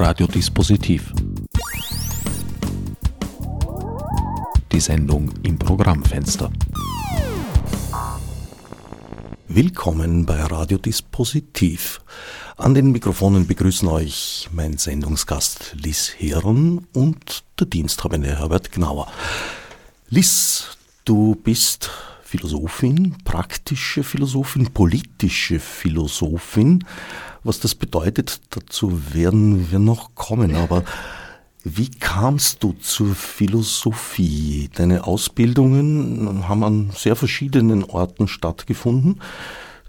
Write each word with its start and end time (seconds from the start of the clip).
Radiodispositiv. 0.00 1.12
Die 4.70 4.78
Sendung 4.78 5.32
im 5.42 5.58
Programmfenster. 5.58 6.52
Willkommen 9.48 10.24
bei 10.24 10.40
Radiodispositiv. 10.40 12.00
An 12.56 12.74
den 12.74 12.92
Mikrofonen 12.92 13.48
begrüßen 13.48 13.88
euch 13.88 14.48
mein 14.52 14.78
Sendungsgast 14.78 15.74
Liz 15.74 16.14
Herren 16.16 16.86
und 16.94 17.42
der 17.58 17.66
Diensthabende 17.66 18.38
Herbert 18.38 18.70
Gnauer. 18.70 19.08
Liz, 20.10 20.78
du 21.04 21.34
bist 21.34 21.90
Philosophin, 22.22 23.16
praktische 23.24 24.04
Philosophin, 24.04 24.72
politische 24.72 25.58
Philosophin. 25.58 26.84
Was 27.48 27.60
das 27.60 27.74
bedeutet, 27.74 28.42
dazu 28.50 29.14
werden 29.14 29.70
wir 29.70 29.78
noch 29.78 30.14
kommen. 30.14 30.54
Aber 30.54 30.84
wie 31.64 31.88
kamst 31.88 32.62
du 32.62 32.74
zur 32.74 33.14
Philosophie? 33.14 34.68
Deine 34.74 35.06
Ausbildungen 35.06 36.46
haben 36.46 36.62
an 36.62 36.90
sehr 36.94 37.16
verschiedenen 37.16 37.84
Orten 37.84 38.28
stattgefunden. 38.28 39.22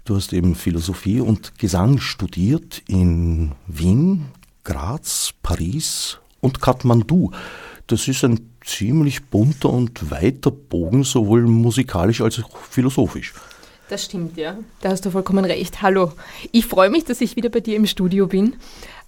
Du 0.06 0.16
hast 0.16 0.32
eben 0.32 0.54
Philosophie 0.54 1.20
und 1.20 1.58
Gesang 1.58 1.98
studiert 1.98 2.82
in 2.86 3.52
Wien, 3.66 4.28
Graz, 4.64 5.34
Paris 5.42 6.16
und 6.40 6.62
Kathmandu. 6.62 7.30
Das 7.88 8.08
ist 8.08 8.24
ein 8.24 8.40
ziemlich 8.64 9.26
bunter 9.26 9.68
und 9.68 10.10
weiter 10.10 10.50
Bogen, 10.50 11.04
sowohl 11.04 11.42
musikalisch 11.42 12.22
als 12.22 12.42
auch 12.42 12.56
philosophisch. 12.56 13.34
Das 13.90 14.04
stimmt, 14.04 14.36
ja. 14.36 14.56
Da 14.82 14.90
hast 14.90 15.04
du 15.04 15.10
vollkommen 15.10 15.44
recht. 15.44 15.82
Hallo. 15.82 16.12
Ich 16.52 16.66
freue 16.66 16.90
mich, 16.90 17.04
dass 17.04 17.20
ich 17.20 17.34
wieder 17.34 17.48
bei 17.48 17.58
dir 17.58 17.74
im 17.74 17.86
Studio 17.86 18.28
bin 18.28 18.54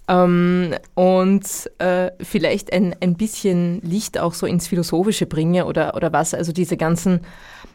ähm, 0.09 0.75
und 0.95 1.45
äh, 1.79 2.11
vielleicht 2.21 2.73
ein, 2.73 2.97
ein 3.01 3.15
bisschen 3.15 3.81
Licht 3.83 4.19
auch 4.19 4.35
so 4.35 4.45
ins 4.45 4.67
Philosophische 4.67 5.27
bringe 5.27 5.67
oder, 5.67 5.95
oder 5.95 6.13
was 6.13 6.35
also 6.35 6.51
diese 6.51 6.77
ganzen 6.77 7.21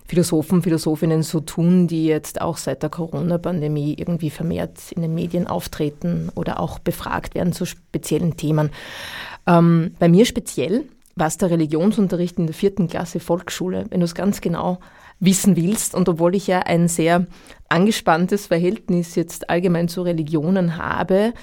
Philosophen, 0.05 0.61
Philosophinnen 0.61 1.23
so 1.23 1.39
tun, 1.39 1.87
die 1.87 2.07
jetzt 2.07 2.41
auch 2.41 2.57
seit 2.57 2.83
der 2.83 2.89
Corona-Pandemie 2.89 3.95
irgendwie 3.97 4.29
vermehrt 4.29 4.91
in 4.93 5.01
den 5.01 5.15
Medien 5.15 5.47
auftreten 5.47 6.29
oder 6.35 6.59
auch 6.59 6.77
befragt 6.77 7.35
werden 7.35 7.53
zu 7.53 7.63
speziellen 7.63 8.35
Themen. 8.35 8.69
Ähm, 9.47 9.95
bei 9.97 10.09
mir 10.09 10.25
speziell 10.25 10.83
war 11.15 11.27
es 11.27 11.37
der 11.37 11.51
Religionsunterricht 11.51 12.37
in 12.37 12.47
der 12.47 12.53
vierten 12.53 12.89
Klasse 12.89 13.21
Volksschule, 13.21 13.85
wenn 13.91 14.01
du 14.01 14.05
es 14.05 14.13
ganz 14.13 14.41
genau 14.41 14.79
wissen 15.19 15.55
willst. 15.55 15.95
Und 15.95 16.09
obwohl 16.09 16.35
ich 16.35 16.47
ja 16.47 16.59
ein 16.59 16.87
sehr 16.87 17.25
angespanntes 17.69 18.47
Verhältnis 18.47 19.15
jetzt 19.15 19.49
allgemein 19.49 19.87
zu 19.87 20.01
Religionen 20.01 20.77
habe, 20.77 21.33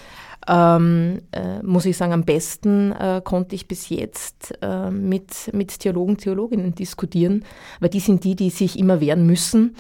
ähm, 0.47 1.23
äh, 1.33 1.63
muss 1.63 1.87
ich 1.87 1.97
sagen, 1.97 2.13
am 2.13 2.25
besten 2.25 2.93
äh, 2.93 3.23
konnte 3.25 3.55
ich 3.55 3.67
bis 3.67 3.89
jetzt 3.89 4.55
äh, 4.61 4.91
mit, 4.91 5.51
mit 5.53 5.79
Theologen, 5.79 6.19
Theologinnen 6.19 6.75
diskutieren, 6.75 7.45
weil 7.81 7.89
die 7.89 8.01
sind 8.01 8.25
die, 8.25 8.37
die 8.37 8.51
sich 8.51 8.79
immer 8.79 9.01
wehren 9.01 9.27
müssen 9.27 9.75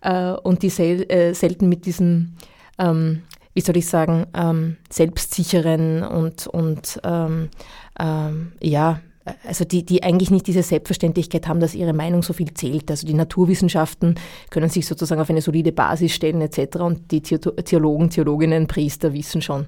äh, 0.00 0.30
und 0.30 0.62
die 0.62 0.70
sel 0.70 1.10
äh, 1.10 1.34
selten 1.34 1.68
mit 1.68 1.84
diesem, 1.84 2.36
ähm, 2.78 3.22
wie 3.52 3.60
soll 3.60 3.76
ich 3.76 3.88
sagen, 3.88 4.26
ähm, 4.34 4.76
selbstsicheren 4.88 6.02
und, 6.02 6.46
und 6.46 7.00
ähm, 7.04 7.50
ähm, 7.98 8.52
ja, 8.62 9.00
also 9.44 9.64
die, 9.64 9.84
die 9.84 10.02
eigentlich 10.02 10.30
nicht 10.30 10.46
diese 10.46 10.62
Selbstverständlichkeit 10.62 11.48
haben, 11.48 11.60
dass 11.60 11.74
ihre 11.74 11.92
Meinung 11.92 12.22
so 12.22 12.32
viel 12.32 12.52
zählt. 12.54 12.90
Also 12.90 13.06
die 13.06 13.14
Naturwissenschaften 13.14 14.16
können 14.50 14.70
sich 14.70 14.86
sozusagen 14.86 15.20
auf 15.20 15.30
eine 15.30 15.42
solide 15.42 15.72
Basis 15.72 16.12
stellen 16.12 16.40
etc. 16.40 16.76
Und 16.76 17.10
die 17.10 17.20
Theologen, 17.22 18.10
Theologinnen, 18.10 18.66
Priester 18.66 19.12
wissen 19.12 19.42
schon, 19.42 19.66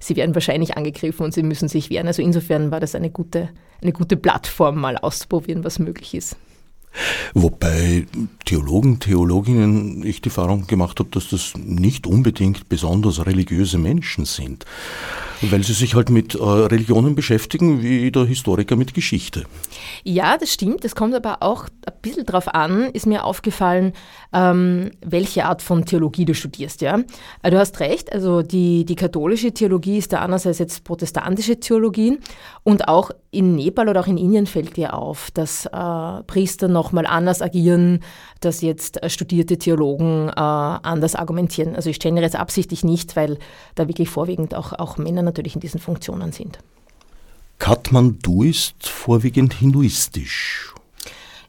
sie 0.00 0.16
werden 0.16 0.34
wahrscheinlich 0.34 0.76
angegriffen 0.76 1.24
und 1.24 1.34
sie 1.34 1.42
müssen 1.42 1.68
sich 1.68 1.90
wehren. 1.90 2.06
Also 2.06 2.22
insofern 2.22 2.70
war 2.70 2.80
das 2.80 2.94
eine 2.94 3.10
gute, 3.10 3.48
eine 3.80 3.92
gute 3.92 4.16
Plattform, 4.16 4.80
mal 4.80 4.96
auszuprobieren, 4.96 5.64
was 5.64 5.78
möglich 5.78 6.14
ist. 6.14 6.36
Wobei 7.34 8.06
Theologen, 8.44 9.00
Theologinnen 9.00 10.04
ich 10.04 10.20
die 10.20 10.28
Erfahrung 10.28 10.66
gemacht 10.66 10.98
habe, 10.98 11.08
dass 11.10 11.28
das 11.30 11.54
nicht 11.56 12.06
unbedingt 12.06 12.68
besonders 12.68 13.24
religiöse 13.24 13.78
Menschen 13.78 14.26
sind, 14.26 14.66
weil 15.50 15.62
sie 15.62 15.72
sich 15.72 15.94
halt 15.94 16.10
mit 16.10 16.34
äh, 16.34 16.42
Religionen 16.42 17.14
beschäftigen, 17.14 17.82
wie 17.82 18.10
der 18.10 18.24
Historiker 18.24 18.76
mit 18.76 18.94
Geschichte. 18.94 19.44
Ja, 20.04 20.36
das 20.38 20.52
stimmt. 20.52 20.84
Es 20.84 20.94
kommt 20.94 21.14
aber 21.14 21.38
auch 21.42 21.64
ein 21.86 21.94
bisschen 22.02 22.26
drauf 22.26 22.52
an, 22.54 22.90
ist 22.92 23.06
mir 23.06 23.24
aufgefallen, 23.24 23.92
ähm, 24.32 24.90
welche 25.04 25.44
Art 25.44 25.62
von 25.62 25.84
Theologie 25.84 26.24
du 26.24 26.34
studierst. 26.34 26.80
Ja? 26.80 27.00
Äh, 27.42 27.50
du 27.50 27.58
hast 27.58 27.80
recht, 27.80 28.12
also 28.12 28.42
die, 28.42 28.84
die 28.84 28.96
katholische 28.96 29.52
Theologie 29.52 29.98
ist 29.98 30.12
da 30.12 30.20
einerseits 30.20 30.58
jetzt 30.58 30.84
protestantische 30.84 31.58
Theologie 31.58 32.18
und 32.62 32.88
auch 32.88 33.10
in 33.30 33.54
Nepal 33.54 33.88
oder 33.88 34.00
auch 34.00 34.06
in 34.06 34.18
Indien 34.18 34.46
fällt 34.46 34.76
dir 34.76 34.94
auf, 34.94 35.30
dass 35.30 35.66
äh, 35.66 36.22
Priester 36.26 36.68
nochmal 36.68 37.06
anders 37.06 37.40
agieren, 37.40 38.00
dass 38.40 38.60
jetzt 38.60 39.02
äh, 39.02 39.08
studierte 39.08 39.56
Theologen 39.56 40.28
äh, 40.28 40.32
anders 40.36 41.14
argumentieren. 41.14 41.74
Also 41.74 41.88
ich 41.90 41.96
stelle 41.96 42.20
jetzt 42.20 42.36
absichtlich 42.36 42.84
nicht, 42.84 43.16
weil 43.16 43.38
da 43.74 43.88
wirklich 43.88 44.10
vorwiegend 44.10 44.54
auch, 44.54 44.74
auch 44.74 44.98
Männer 44.98 45.22
natürlich 45.32 45.54
in 45.54 45.60
diesen 45.60 45.80
Funktionen 45.80 46.32
sind. 46.32 46.58
Kathmandu 47.58 48.42
ist 48.42 48.88
vorwiegend 48.88 49.54
hinduistisch. 49.54 50.74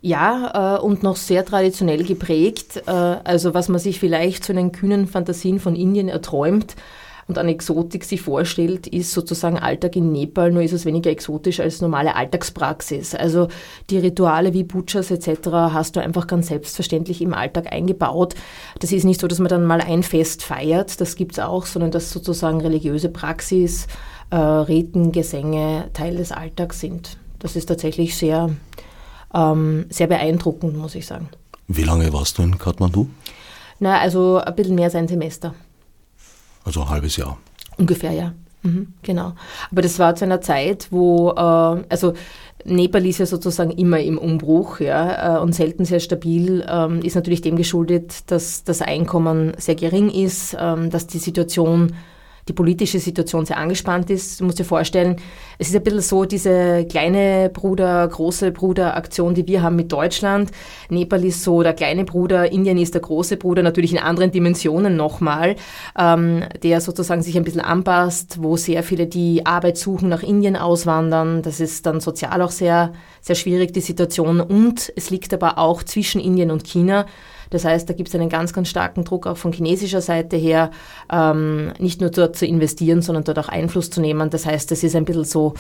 Ja, 0.02 0.78
äh, 0.78 0.82
und 0.82 1.02
noch 1.02 1.16
sehr 1.16 1.46
traditionell 1.46 2.04
geprägt. 2.04 2.84
Äh, 2.86 2.92
also 2.92 3.54
was 3.54 3.70
man 3.70 3.80
sich 3.80 4.00
vielleicht 4.00 4.44
zu 4.44 4.54
den 4.54 4.72
kühnen 4.72 5.08
Fantasien 5.08 5.60
von 5.60 5.76
Indien 5.76 6.10
erträumt, 6.10 6.76
und 7.28 7.38
an 7.38 7.48
Exotik 7.48 8.04
sich 8.04 8.22
vorstellt, 8.22 8.88
ist 8.88 9.12
sozusagen 9.12 9.58
Alltag 9.58 9.96
in 9.96 10.12
Nepal, 10.12 10.52
nur 10.52 10.62
ist 10.62 10.74
es 10.74 10.86
weniger 10.86 11.10
exotisch 11.10 11.60
als 11.60 11.82
normale 11.82 12.16
Alltagspraxis. 12.16 13.16
Also 13.16 13.48
die 13.90 13.98
Rituale 13.98 14.54
wie 14.54 14.64
Butchers 14.64 15.12
etc. 15.12 15.50
hast 15.52 15.96
du 15.96 16.02
einfach 16.02 16.28
ganz 16.28 16.48
selbstverständlich 16.48 17.22
im 17.22 17.34
Alltag 17.34 17.72
eingebaut. 17.72 18.36
Das 18.80 18.92
ist 18.92 19.04
nicht 19.06 19.22
so, 19.22 19.28
dass 19.28 19.40
man 19.40 19.50
dann 19.50 19.66
mal 19.66 19.82
ein 19.82 20.04
Fest 20.04 20.44
feiert, 20.44 21.00
das 21.00 21.16
gibt 21.16 21.34
es 21.34 21.40
auch, 21.40 21.66
sondern 21.66 21.92
dass 21.92 22.12
sozusagen 22.12 22.62
religiöse 22.62 23.10
Praxis, 23.10 23.88
äh, 24.30 24.36
Riten, 24.36 25.12
Gesänge 25.12 25.90
Teil 25.94 26.18
des 26.18 26.32
Alltags 26.32 26.80
sind. 26.80 27.18
Das 27.40 27.56
ist 27.56 27.66
tatsächlich 27.66 28.16
sehr, 28.16 28.52
ähm, 29.34 29.86
sehr 29.90 30.08
beeindruckend, 30.08 30.78
muss 30.78 30.96
ich 30.96 31.06
sagen. 31.06 31.30
Wie 31.68 31.84
lange 31.84 32.12
warst 32.14 32.38
du 32.38 32.44
in 32.44 32.58
Kathmandu? 32.58 33.08
Na, 33.80 34.00
also 34.00 34.38
ein 34.38 34.56
bisschen 34.56 34.76
mehr 34.76 34.86
als 34.86 34.96
ein 34.96 35.08
Semester. 35.08 35.54
Also 36.64 36.82
ein 36.82 36.90
halbes 36.90 37.18
Jahr. 37.18 37.38
Ungefähr, 37.78 38.12
ja. 38.12 38.34
Mhm, 38.64 38.94
genau. 39.02 39.34
Aber 39.72 39.82
das 39.82 40.00
war 40.00 40.16
zu 40.16 40.26
einer 40.26 40.42
Zeit, 40.42 40.88
wo, 40.90 41.32
äh, 41.32 41.84
also 41.90 42.14
Nepal 42.66 43.06
ist 43.06 43.18
ja 43.18 43.26
sozusagen 43.26 43.72
immer 43.72 44.00
im 44.00 44.18
Umbruch 44.18 44.80
ja, 44.80 45.38
äh, 45.38 45.42
und 45.42 45.54
selten 45.54 45.84
sehr 45.84 46.00
stabil, 46.00 46.66
ähm, 46.70 47.02
ist 47.02 47.16
natürlich 47.16 47.42
dem 47.42 47.58
geschuldet, 47.58 48.32
dass 48.32 48.64
das 48.64 48.82
Einkommen 48.82 49.54
sehr 49.58 49.76
gering 49.76 50.10
ist, 50.10 50.56
ähm, 50.58 50.90
dass 50.90 51.08
die 51.08 51.18
Situation 51.18 51.94
die 52.48 52.54
politische 52.54 53.00
Situation 53.00 53.46
sehr 53.46 53.58
angespannt 53.58 54.10
ist. 54.10 54.40
Du 54.40 54.46
musst 54.46 54.60
dir 54.60 54.66
vorstellen, 54.66 55.18
es 55.58 55.70
ist 55.70 55.76
ein 55.76 55.84
bisschen 55.84 56.02
so 56.02 56.26
diese 56.26 56.86
kleine 56.86 57.50
Bruder, 57.54 58.08
große 58.08 58.52
Bruder-Aktion, 58.52 59.34
die 59.34 59.48
wir 59.48 59.62
haben 59.62 59.76
mit 59.76 59.92
Deutschland. 59.92 60.52
Nepal 60.90 61.24
ist 61.24 61.44
so 61.44 61.64
der 61.64 61.74
kleine 61.74 62.04
Bruder, 62.04 62.52
Indien 62.52 62.78
ist 62.78 62.94
der 62.94 63.02
große 63.02 63.38
Bruder, 63.38 63.64
natürlich 63.64 63.94
in 63.94 64.00
anderen 64.00 64.32
Dimensionen 64.32 64.96
nochmal, 64.96 65.56
ähm, 65.98 66.44
der 66.62 66.82
sozusagen 66.82 67.24
sich 67.24 67.38
ein 67.38 67.44
bisschen 67.44 67.62
anpasst, 67.62 68.42
wo 68.42 68.58
sehr 68.58 68.84
viele, 68.84 69.08
die 69.08 69.46
Arbeit 69.46 69.78
suchen, 69.78 70.10
nach 70.10 70.24
Indien 70.24 70.56
auswandern. 70.56 71.42
Das 71.42 71.60
ist 71.60 71.86
dann 71.86 72.00
sozial 72.00 72.42
auch 72.42 72.52
sehr, 72.52 72.94
sehr 73.22 73.36
schwierig, 73.36 73.74
die 73.74 73.82
Situation. 73.82 74.42
Und 74.42 74.92
es 74.96 75.10
liegt 75.10 75.34
aber 75.34 75.58
auch 75.58 75.84
zwischen 75.84 76.20
Indien 76.20 76.52
und 76.52 76.64
China. 76.64 77.06
Das 77.54 77.66
heißt, 77.66 77.90
da 77.90 77.94
gibt 77.94 78.10
es 78.10 78.16
einen 78.16 78.30
ganz, 78.30 78.54
ganz 78.54 78.70
starken 78.70 79.04
Druck 79.04 79.28
auch 79.28 79.38
von 79.38 79.54
chinesischer 79.54 80.02
Seite 80.02 80.38
her, 80.38 80.72
ähm, 81.12 81.74
nicht 81.80 82.02
nur 82.02 82.10
dort 82.10 82.36
zu 82.36 82.46
investieren, 82.46 83.02
sondern 83.02 83.24
dort 83.24 83.40
auch 83.40 83.50
Einfluss 83.50 83.90
zu 83.90 84.02
nehmen. 84.02 84.30
Das 84.30 84.46
heißt, 84.46 84.72
es 84.72 84.84
ist 84.84 84.96
ein 84.96 85.06
bisschen 85.06 85.26
so 85.26 85.54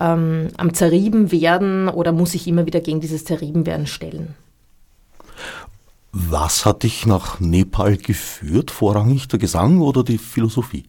ähm, 0.00 0.48
am 0.56 0.74
Zerrieben 0.74 1.32
werden 1.32 1.88
oder 1.88 2.12
muss 2.12 2.32
sich 2.32 2.46
immer 2.46 2.66
wieder 2.66 2.80
gegen 2.80 3.00
dieses 3.00 3.24
Zerrieben 3.24 3.66
werden 3.66 3.86
stellen. 3.86 4.34
Was 6.12 6.66
hat 6.66 6.82
dich 6.82 7.06
nach 7.06 7.38
Nepal 7.40 7.96
geführt? 7.96 8.70
Vorrangig 8.70 9.28
der 9.28 9.38
Gesang 9.38 9.80
oder 9.80 10.02
die 10.02 10.18
Philosophie? 10.18 10.84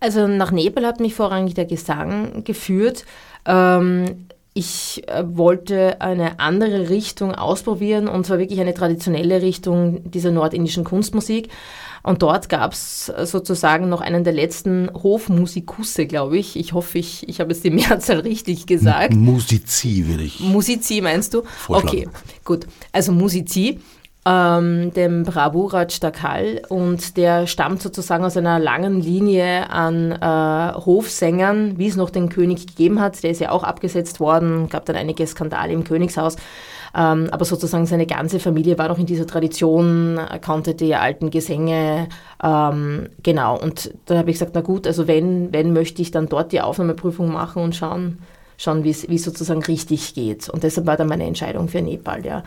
Also 0.00 0.26
nach 0.26 0.52
Nepal 0.52 0.86
hat 0.86 1.00
mich 1.00 1.14
vorrangig 1.14 1.54
der 1.54 1.66
Gesang 1.66 2.44
geführt. 2.44 3.04
Ähm, 3.44 4.27
ich 4.58 5.06
äh, 5.06 5.24
wollte 5.24 6.00
eine 6.00 6.40
andere 6.40 6.90
Richtung 6.90 7.32
ausprobieren 7.32 8.08
und 8.08 8.26
zwar 8.26 8.38
wirklich 8.40 8.60
eine 8.60 8.74
traditionelle 8.74 9.40
Richtung 9.40 10.10
dieser 10.10 10.32
nordindischen 10.32 10.82
Kunstmusik. 10.82 11.48
Und 12.02 12.22
dort 12.22 12.48
gab 12.48 12.72
es 12.72 13.06
sozusagen 13.24 13.88
noch 13.88 14.00
einen 14.00 14.24
der 14.24 14.32
letzten 14.32 14.90
Hofmusikusse, 14.94 16.06
glaube 16.06 16.38
ich. 16.38 16.56
Ich 16.56 16.72
hoffe, 16.72 16.98
ich, 16.98 17.28
ich 17.28 17.38
habe 17.38 17.52
jetzt 17.52 17.64
die 17.64 17.70
Mehrzahl 17.78 18.20
richtig 18.20 18.66
gesagt. 18.66 19.14
Musizi, 19.14 20.04
will 20.08 20.22
ich. 20.22 20.40
Musizi 20.40 21.00
meinst 21.00 21.34
du? 21.34 21.42
Vorschlagen. 21.44 22.08
Okay, 22.08 22.08
gut. 22.44 22.66
Also 22.92 23.12
Musizi. 23.12 23.78
Ähm, 24.28 24.92
dem 24.92 25.22
Bravuraj 25.22 26.00
Dakal 26.00 26.60
und 26.68 27.16
der 27.16 27.46
stammt 27.46 27.80
sozusagen 27.80 28.24
aus 28.24 28.36
einer 28.36 28.58
langen 28.58 29.00
Linie 29.00 29.70
an 29.70 30.12
äh, 30.12 30.74
Hofsängern, 30.74 31.78
wie 31.78 31.86
es 31.86 31.96
noch 31.96 32.10
den 32.10 32.28
König 32.28 32.66
gegeben 32.66 33.00
hat. 33.00 33.22
Der 33.22 33.30
ist 33.30 33.40
ja 33.40 33.50
auch 33.50 33.64
abgesetzt 33.64 34.20
worden, 34.20 34.68
gab 34.68 34.84
dann 34.84 34.96
einige 34.96 35.26
Skandale 35.26 35.72
im 35.72 35.84
Königshaus. 35.84 36.36
Ähm, 36.94 37.28
aber 37.30 37.44
sozusagen 37.46 37.86
seine 37.86 38.06
ganze 38.06 38.38
Familie 38.38 38.76
war 38.76 38.88
noch 38.88 38.98
in 38.98 39.06
dieser 39.06 39.26
Tradition, 39.26 40.20
kannte 40.42 40.74
die 40.74 40.94
alten 40.94 41.30
Gesänge. 41.30 42.08
Ähm, 42.42 43.08
genau, 43.22 43.58
und 43.58 43.94
da 44.06 44.18
habe 44.18 44.30
ich 44.30 44.36
gesagt, 44.36 44.52
na 44.54 44.60
gut, 44.60 44.86
also 44.86 45.06
wenn, 45.06 45.52
wenn 45.54 45.72
möchte 45.72 46.02
ich 46.02 46.10
dann 46.10 46.28
dort 46.28 46.52
die 46.52 46.60
Aufnahmeprüfung 46.60 47.32
machen 47.32 47.62
und 47.62 47.76
schauen, 47.76 48.18
schauen, 48.58 48.84
wie 48.84 48.90
es 48.90 49.22
sozusagen 49.22 49.62
richtig 49.62 50.14
geht. 50.14 50.50
Und 50.50 50.64
deshalb 50.64 50.86
war 50.86 50.98
dann 50.98 51.08
meine 51.08 51.24
Entscheidung 51.24 51.68
für 51.68 51.80
Nepal, 51.80 52.26
ja. 52.26 52.42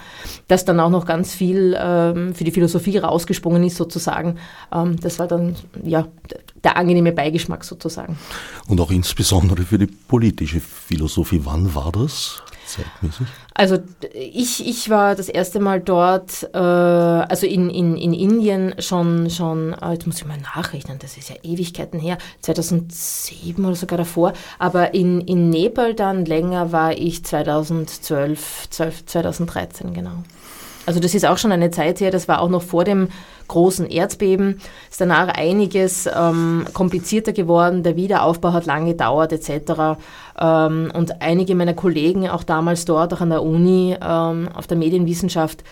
Dass 0.48 0.66
dann 0.66 0.80
auch 0.80 0.90
noch 0.90 1.06
ganz 1.06 1.34
viel 1.34 1.76
ähm, 1.80 2.36
für 2.36 2.44
die 2.44 2.52
Philosophie 2.52 2.98
rausgesprungen 2.98 3.64
ist, 3.64 3.78
sozusagen, 3.78 4.38
ähm, 4.72 5.00
das 5.00 5.18
war 5.18 5.28
dann, 5.28 5.56
ja, 5.84 6.08
der 6.64 6.78
angenehme 6.78 7.14
Beigeschmack 7.14 7.64
sozusagen. 7.64 8.20
Und 8.68 8.80
auch 8.80 8.92
insbesondere 8.92 9.64
für 9.64 9.80
die 9.80 9.88
politische 9.88 10.60
Philosophie. 10.60 11.42
Wann 11.44 11.74
war 11.74 11.92
das? 11.92 12.44
Zeitmäßig? 12.74 13.28
Also 13.54 13.78
ich, 14.14 14.68
ich 14.68 14.90
war 14.90 15.16
das 15.16 15.30
erste 15.30 15.60
Mal 15.60 15.80
dort, 15.80 16.50
äh, 16.54 16.58
also 16.58 17.46
in, 17.46 17.70
in, 17.70 17.98
in 17.98 18.14
Indien 18.14 18.76
schon, 18.80 19.30
schon, 19.30 19.74
äh, 19.74 19.94
jetzt 19.94 20.08
muss 20.08 20.18
ich 20.18 20.26
mal 20.26 20.38
nachrechnen, 20.38 21.00
das 21.00 21.18
ist 21.18 21.30
ja 21.30 21.36
Ewigkeiten 21.44 22.00
her, 22.00 22.18
2007 22.42 23.64
oder 23.64 23.76
sogar 23.76 23.98
davor, 23.98 24.34
aber 24.60 24.94
in, 24.94 25.22
in 25.22 25.50
Nepal 25.50 25.94
dann 25.94 26.26
länger 26.26 26.72
war 26.72 26.94
ich 26.94 27.24
2012, 27.26 28.70
12, 28.70 29.06
2013 29.06 29.94
genau. 29.94 30.24
Also 30.86 31.00
das 31.00 31.14
ist 31.14 31.26
auch 31.26 31.38
schon 31.38 31.52
eine 31.52 31.72
Zeit 31.72 32.00
her, 32.00 32.12
das 32.12 32.28
war 32.28 32.42
auch 32.42 32.50
noch 32.50 32.64
vor 32.64 32.84
dem 32.84 33.10
großen 33.52 33.86
Erdbeben. 33.86 34.60
Ist 34.90 35.02
danach 35.02 35.28
einiges 35.28 36.08
ähm, 36.08 36.66
komplizierter 36.74 37.34
geworden, 37.34 37.84
der 37.84 37.96
Wiederaufbau 37.96 38.54
hat 38.54 38.66
lange 38.66 38.92
gedauert 38.92 39.32
etc. 39.34 40.00
Ähm, 40.40 40.92
und 40.94 41.22
einige 41.22 41.54
meiner 41.56 41.74
Kollegen, 41.74 42.30
auch 42.30 42.44
damals 42.44 42.86
dort, 42.86 43.14
auch 43.14 43.22
an 43.22 43.30
der 43.30 43.44
Uni, 43.44 43.96
ähm, 44.02 44.50
auf 44.54 44.68
der 44.68 44.78
Medienwissenschaft, 44.78 45.64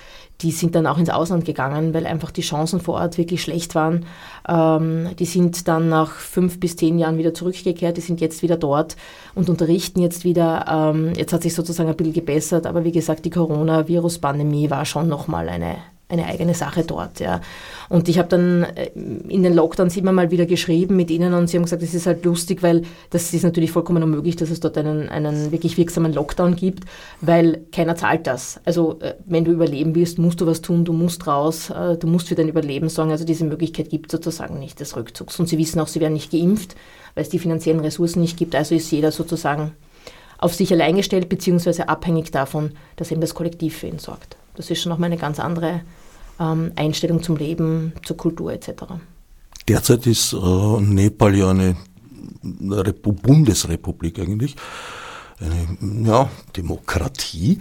die 0.42 0.52
sind 0.52 0.76
dann 0.76 0.88
auch 0.88 0.98
ins 0.98 1.10
Ausland 1.10 1.44
gegangen, 1.44 1.94
weil 1.94 2.06
einfach 2.06 2.32
die 2.32 2.42
Chancen 2.42 2.80
vor 2.80 2.96
Ort 2.96 3.18
wirklich 3.18 3.42
schlecht 3.42 3.76
waren. 3.76 4.06
Ähm, 4.48 5.10
die 5.18 5.26
sind 5.26 5.68
dann 5.68 5.90
nach 5.90 6.12
fünf 6.12 6.60
bis 6.60 6.78
zehn 6.78 6.98
Jahren 6.98 7.18
wieder 7.18 7.34
zurückgekehrt, 7.34 7.98
die 7.98 8.02
sind 8.02 8.22
jetzt 8.22 8.42
wieder 8.42 8.56
dort 8.56 8.96
und 9.36 9.50
unterrichten 9.50 10.02
jetzt 10.02 10.24
wieder. 10.24 10.66
Ähm, 10.70 11.14
jetzt 11.16 11.34
hat 11.34 11.44
sich 11.44 11.54
sozusagen 11.54 11.90
ein 11.90 11.98
bisschen 11.98 12.14
gebessert, 12.14 12.66
aber 12.68 12.84
wie 12.84 12.94
gesagt, 12.94 13.26
die 13.26 13.32
Coronavirus-Pandemie 13.32 14.70
war 14.70 14.86
schon 14.86 15.10
nochmal 15.10 15.50
eine, 15.50 15.76
eine 16.10 16.26
eigene 16.26 16.56
Sache 16.56 16.84
dort. 16.84 17.20
Ja. 17.20 17.40
Und 17.88 18.10
ich 18.10 18.18
habe 18.18 18.28
dann 18.28 18.64
äh, 18.64 18.90
in 19.28 19.44
den 19.44 19.54
Lockdowns 19.54 19.96
immer 19.96 20.12
mal 20.12 20.32
wieder 20.32 20.48
geschrieben 20.48 20.96
mit 20.96 21.12
ihnen 21.12 21.34
und 21.34 21.48
sie 21.48 21.58
haben 21.58 21.64
gesagt, 21.64 21.84
es 21.84 21.94
ist 21.94 22.08
halt 22.08 22.26
lustig, 22.26 22.64
weil 22.64 22.82
das 23.12 23.32
ist 23.32 23.44
natürlich 23.44 23.72
vollkommen 23.72 24.02
unmöglich, 24.02 24.36
dass 24.36 24.50
es 24.50 24.60
dort 24.60 24.78
einen, 24.78 25.08
einen 25.10 25.52
wirklich 25.52 25.78
wirksamen 25.78 26.12
Lockdown 26.12 26.56
gibt, 26.56 26.86
weil 27.22 27.62
keiner 27.72 27.96
zahlt 27.96 28.26
das. 28.26 28.60
Also 28.66 29.00
äh, 29.02 29.14
wenn 29.26 29.46
du 29.46 29.52
überleben 29.52 29.94
willst, 29.94 30.18
musst 30.18 30.42
du 30.42 30.48
was 30.48 30.62
tun, 30.62 30.84
du 30.84 30.94
musst 30.94 31.28
raus, 31.28 31.70
äh, 31.70 31.96
du 31.96 32.08
musst 32.08 32.28
für 32.28 32.36
dein 32.36 32.50
Überleben 32.50 32.90
sorgen. 32.90 33.12
Also 33.12 33.24
diese 33.24 33.46
Möglichkeit 33.46 33.90
gibt 33.90 34.12
sozusagen 34.12 34.58
nicht 34.58 34.80
des 34.80 34.96
Rückzugs. 34.96 35.40
Und 35.40 35.48
sie 35.48 35.60
wissen 35.60 35.80
auch, 35.80 35.88
sie 35.88 36.00
werden 36.00 36.14
nicht 36.14 36.32
geimpft, 36.32 36.76
weil 37.14 37.24
es 37.24 37.30
die 37.30 37.40
finanziellen 37.40 37.82
Ressourcen 37.82 38.22
nicht 38.22 38.36
gibt. 38.36 38.56
Also 38.56 38.74
ist 38.74 38.92
jeder 38.92 39.12
sozusagen 39.12 39.74
auf 40.40 40.56
sich 40.56 40.72
allein 40.72 40.96
gestellt, 40.96 41.30
beziehungsweise 41.30 41.88
abhängig 41.88 42.32
davon, 42.32 42.72
dass 42.96 43.12
eben 43.12 43.22
das 43.22 43.36
Kollektiv 43.36 43.78
für 43.78 43.88
ihn 43.88 44.00
sorgt. 44.00 44.38
Das 44.56 44.70
ist 44.70 44.82
schon 44.82 44.90
nochmal 44.90 45.08
eine 45.08 45.18
ganz 45.18 45.40
andere 45.40 45.82
ähm, 46.40 46.72
Einstellung 46.76 47.22
zum 47.24 47.38
Leben, 47.38 47.94
zur 48.04 48.18
Kultur 48.18 48.54
etc. 48.54 48.72
Derzeit 49.68 50.08
ist 50.08 50.34
äh, 50.34 50.82
Nepal 50.82 51.36
ja 51.36 51.50
eine 51.50 51.76
Repu 52.44 53.14
Bundesrepublik 53.14 54.20
eigentlich, 54.20 54.56
eine 55.40 56.08
ja, 56.08 56.30
Demokratie. 56.56 57.60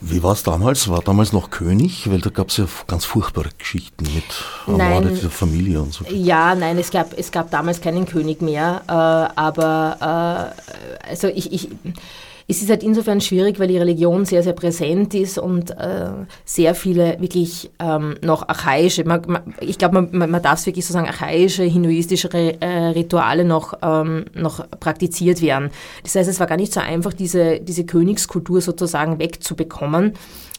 Wie 0.00 0.22
war 0.22 0.32
es 0.32 0.42
damals? 0.42 0.88
War 0.88 1.02
damals 1.02 1.32
noch 1.32 1.50
König? 1.50 2.10
Weil 2.10 2.20
da 2.20 2.30
gab 2.30 2.48
es 2.48 2.56
ja 2.56 2.66
ganz 2.86 3.04
furchtbare 3.04 3.50
Geschichten 3.58 4.04
mit 4.14 4.24
ermordeter 4.66 5.28
Familie 5.28 5.82
und 5.82 5.92
so. 5.92 6.04
Ja, 6.06 6.54
nein, 6.54 6.78
es 6.78 6.90
gab, 6.90 7.16
es 7.18 7.30
gab 7.30 7.50
damals 7.50 7.82
keinen 7.82 8.06
König 8.06 8.40
mehr. 8.40 8.82
Äh, 8.88 8.92
aber 9.38 10.54
äh, 11.04 11.08
also 11.10 11.28
ich, 11.28 11.52
ich 11.52 11.68
es 12.46 12.60
ist 12.60 12.68
halt 12.68 12.82
insofern 12.82 13.20
schwierig, 13.20 13.58
weil 13.58 13.68
die 13.68 13.78
Religion 13.78 14.24
sehr, 14.24 14.42
sehr 14.42 14.52
präsent 14.52 15.14
ist 15.14 15.38
und 15.38 15.70
äh, 15.70 16.10
sehr 16.44 16.74
viele 16.74 17.18
wirklich 17.20 17.70
ähm, 17.78 18.16
noch 18.22 18.48
archaische, 18.48 19.04
man, 19.04 19.22
man, 19.26 19.54
ich 19.60 19.78
glaube, 19.78 20.02
man, 20.02 20.30
man 20.30 20.42
darf 20.42 20.58
es 20.58 20.66
wirklich 20.66 20.84
so 20.84 20.92
sagen, 20.92 21.06
archaische, 21.06 21.62
hinduistische 21.62 22.28
äh, 22.32 22.66
Rituale 22.88 23.44
noch, 23.44 23.74
ähm, 23.82 24.26
noch 24.34 24.68
praktiziert 24.78 25.40
werden. 25.40 25.70
Das 26.02 26.14
heißt, 26.14 26.28
es 26.28 26.40
war 26.40 26.46
gar 26.46 26.56
nicht 26.56 26.72
so 26.72 26.80
einfach, 26.80 27.14
diese, 27.14 27.60
diese 27.60 27.84
Königskultur 27.84 28.60
sozusagen 28.60 29.18
wegzubekommen. 29.18 30.12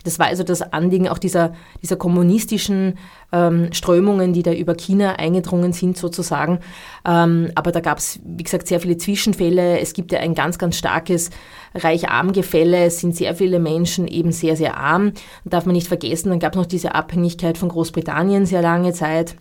Das 0.05 0.19
war 0.19 0.27
also 0.27 0.43
das 0.43 0.61
Anliegen 0.61 1.09
auch 1.09 1.17
dieser, 1.17 1.53
dieser 1.81 1.97
kommunistischen 1.97 2.97
ähm, 3.31 3.73
Strömungen, 3.73 4.31
die 4.33 4.43
da 4.43 4.53
über 4.53 4.75
China 4.75 5.15
eingedrungen 5.15 5.73
sind 5.73 5.97
sozusagen. 5.97 6.59
Ähm, 7.05 7.51
aber 7.55 7.71
da 7.71 7.81
gab 7.81 7.97
es, 7.97 8.19
wie 8.23 8.43
gesagt, 8.43 8.67
sehr 8.67 8.79
viele 8.79 8.97
Zwischenfälle. 8.97 9.79
Es 9.79 9.93
gibt 9.93 10.11
ja 10.11 10.19
ein 10.19 10.35
ganz, 10.35 10.57
ganz 10.57 10.77
starkes 10.77 11.31
Reich-Arm-Gefälle. 11.73 12.85
Es 12.85 12.99
sind 12.99 13.15
sehr 13.15 13.35
viele 13.35 13.59
Menschen 13.59 14.07
eben 14.07 14.31
sehr, 14.31 14.55
sehr 14.55 14.77
arm. 14.77 15.11
darf 15.43 15.65
man 15.65 15.73
nicht 15.73 15.87
vergessen, 15.87 16.29
dann 16.29 16.39
gab 16.39 16.53
es 16.53 16.57
noch 16.57 16.65
diese 16.67 16.95
Abhängigkeit 16.95 17.57
von 17.57 17.69
Großbritannien 17.69 18.45
sehr 18.45 18.61
lange 18.61 18.93
Zeit. 18.93 19.35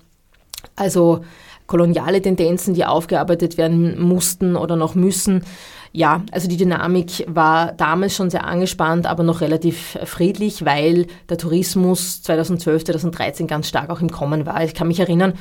Also 0.77 1.21
koloniale 1.67 2.21
Tendenzen, 2.21 2.75
die 2.75 2.85
aufgearbeitet 2.85 3.57
werden 3.57 4.01
mussten 4.01 4.57
oder 4.57 4.77
noch 4.77 4.95
müssen. 4.95 5.45
Ja, 5.97 6.25
also 6.33 6.49
die 6.49 6.57
Dynamik 6.57 7.25
war 7.29 7.71
damals 7.71 8.17
schon 8.17 8.29
sehr 8.29 8.45
angespannt, 8.45 9.07
aber 9.07 9.23
noch 9.23 9.41
relativ 9.41 9.97
friedlich, 10.03 10.65
weil 10.65 11.07
der 11.29 11.39
Tourismus 11.39 12.21
2012, 12.23 12.85
2013 12.85 13.47
ganz 13.47 13.69
stark 13.69 13.91
auch 13.91 14.01
im 14.01 14.11
Kommen 14.11 14.45
war. 14.45 14.65
Ich 14.65 14.75
kann 14.75 14.89
mich 14.89 14.99
erinnern, 14.99 15.35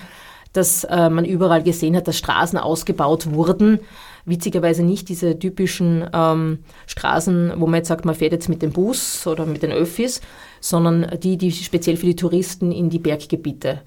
dass 0.53 0.83
äh, 0.83 1.09
man 1.09 1.25
überall 1.25 1.63
gesehen 1.63 1.95
hat, 1.95 2.07
dass 2.07 2.19
Straßen 2.19 2.59
ausgebaut 2.59 3.31
wurden. 3.31 3.79
Witzigerweise 4.25 4.83
nicht 4.83 5.09
diese 5.09 5.39
typischen 5.39 6.07
ähm, 6.13 6.59
Straßen, 6.85 7.53
wo 7.57 7.65
man 7.65 7.79
jetzt 7.79 7.87
sagt, 7.87 8.05
man 8.05 8.13
fährt 8.13 8.33
jetzt 8.33 8.47
mit 8.47 8.61
dem 8.61 8.73
Bus 8.73 9.25
oder 9.25 9.47
mit 9.47 9.63
den 9.63 9.71
Öffis, 9.71 10.21
sondern 10.61 11.17
die, 11.23 11.37
die 11.37 11.51
speziell 11.51 11.97
für 11.97 12.05
die 12.05 12.15
Touristen 12.15 12.71
in 12.71 12.91
die 12.91 12.99
Berggebiete 12.99 13.81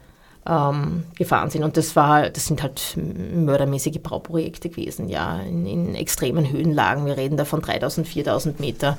ähm, 0.46 1.04
gefahren 1.16 1.50
sind. 1.50 1.64
Und 1.64 1.76
das 1.76 1.96
war, 1.96 2.30
das 2.30 2.46
sind 2.46 2.62
halt 2.62 2.96
mördermäßige 2.96 3.98
Bauprojekte 3.98 4.68
gewesen, 4.68 5.08
ja, 5.08 5.40
in, 5.40 5.66
in 5.66 5.94
extremen 5.94 6.50
Höhenlagen. 6.50 7.06
Wir 7.06 7.16
reden 7.16 7.36
da 7.36 7.44
von 7.44 7.60
3000, 7.60 8.06
4000 8.06 8.60
Meter. 8.60 8.96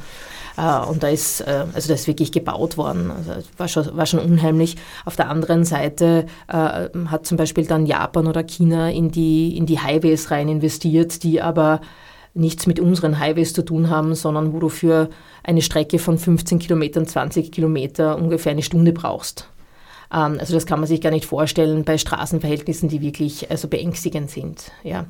Äh, 0.57 0.85
und 0.87 1.03
da 1.03 1.07
ist, 1.07 1.41
äh, 1.41 1.65
also 1.73 1.87
da 1.87 1.93
ist 1.93 2.07
wirklich 2.07 2.31
gebaut 2.31 2.77
worden. 2.77 3.11
Also 3.11 3.47
war 3.57 3.67
schon, 3.67 3.95
war 3.95 4.05
schon 4.05 4.19
unheimlich. 4.19 4.75
Auf 5.05 5.15
der 5.15 5.29
anderen 5.29 5.63
Seite 5.63 6.25
äh, 6.47 6.89
hat 7.07 7.25
zum 7.25 7.37
Beispiel 7.37 7.65
dann 7.65 7.85
Japan 7.85 8.27
oder 8.27 8.43
China 8.43 8.89
in 8.89 9.11
die, 9.11 9.55
in 9.55 9.65
die 9.65 9.79
Highways 9.79 10.31
rein 10.31 10.49
investiert, 10.49 11.23
die 11.23 11.41
aber 11.41 11.81
nichts 12.33 12.67
mit 12.67 12.79
unseren 12.79 13.19
Highways 13.19 13.53
zu 13.53 13.63
tun 13.63 13.89
haben, 13.89 14.13
sondern 14.13 14.53
wo 14.53 14.59
du 14.59 14.69
für 14.69 15.09
eine 15.43 15.61
Strecke 15.61 15.97
von 15.97 16.17
15 16.17 16.59
Kilometern, 16.59 17.07
20 17.07 17.51
Kilometer 17.51 18.17
ungefähr 18.17 18.51
eine 18.51 18.61
Stunde 18.61 18.93
brauchst. 18.93 19.49
Ähm, 20.11 20.37
also 20.39 20.53
das 20.53 20.65
kann 20.65 20.79
man 20.79 20.87
sich 20.87 21.01
gar 21.01 21.11
nicht 21.11 21.25
vorstellen 21.25 21.83
bei 21.83 21.97
Straßenverhältnissen, 21.97 22.89
die 22.89 23.01
wirklich 23.01 23.49
also 23.51 23.67
beängstigend 23.67 24.29
sind. 24.29 24.71
Ja. 24.83 25.05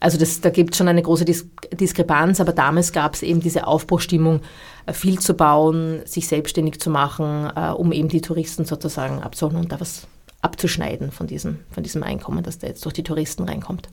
Also 0.00 0.16
das, 0.16 0.40
da 0.40 0.48
gibt 0.48 0.72
es 0.72 0.78
schon 0.78 0.88
eine 0.88 1.02
große 1.02 1.24
Dis 1.24 1.46
Diskrepanz, 1.72 2.40
aber 2.40 2.52
damals 2.52 2.92
gab 2.92 3.14
es 3.14 3.22
eben 3.22 3.40
diese 3.40 3.66
Aufbruchstimmung, 3.66 4.40
äh, 4.86 4.92
viel 4.92 5.18
zu 5.18 5.34
bauen, 5.34 6.00
sich 6.06 6.26
selbstständig 6.26 6.80
zu 6.80 6.90
machen, 6.90 7.50
äh, 7.54 7.70
um 7.70 7.92
eben 7.92 8.08
die 8.08 8.22
Touristen 8.22 8.64
sozusagen 8.64 9.22
abzuholen 9.22 9.58
und 9.58 9.72
da 9.72 9.80
was 9.80 10.06
abzuschneiden 10.42 11.12
von 11.12 11.26
diesem, 11.26 11.60
von 11.70 11.82
diesem 11.82 12.02
Einkommen, 12.02 12.42
das 12.42 12.58
da 12.58 12.66
jetzt 12.66 12.84
durch 12.84 12.94
die 12.94 13.02
Touristen 13.02 13.44
reinkommt. 13.44 13.88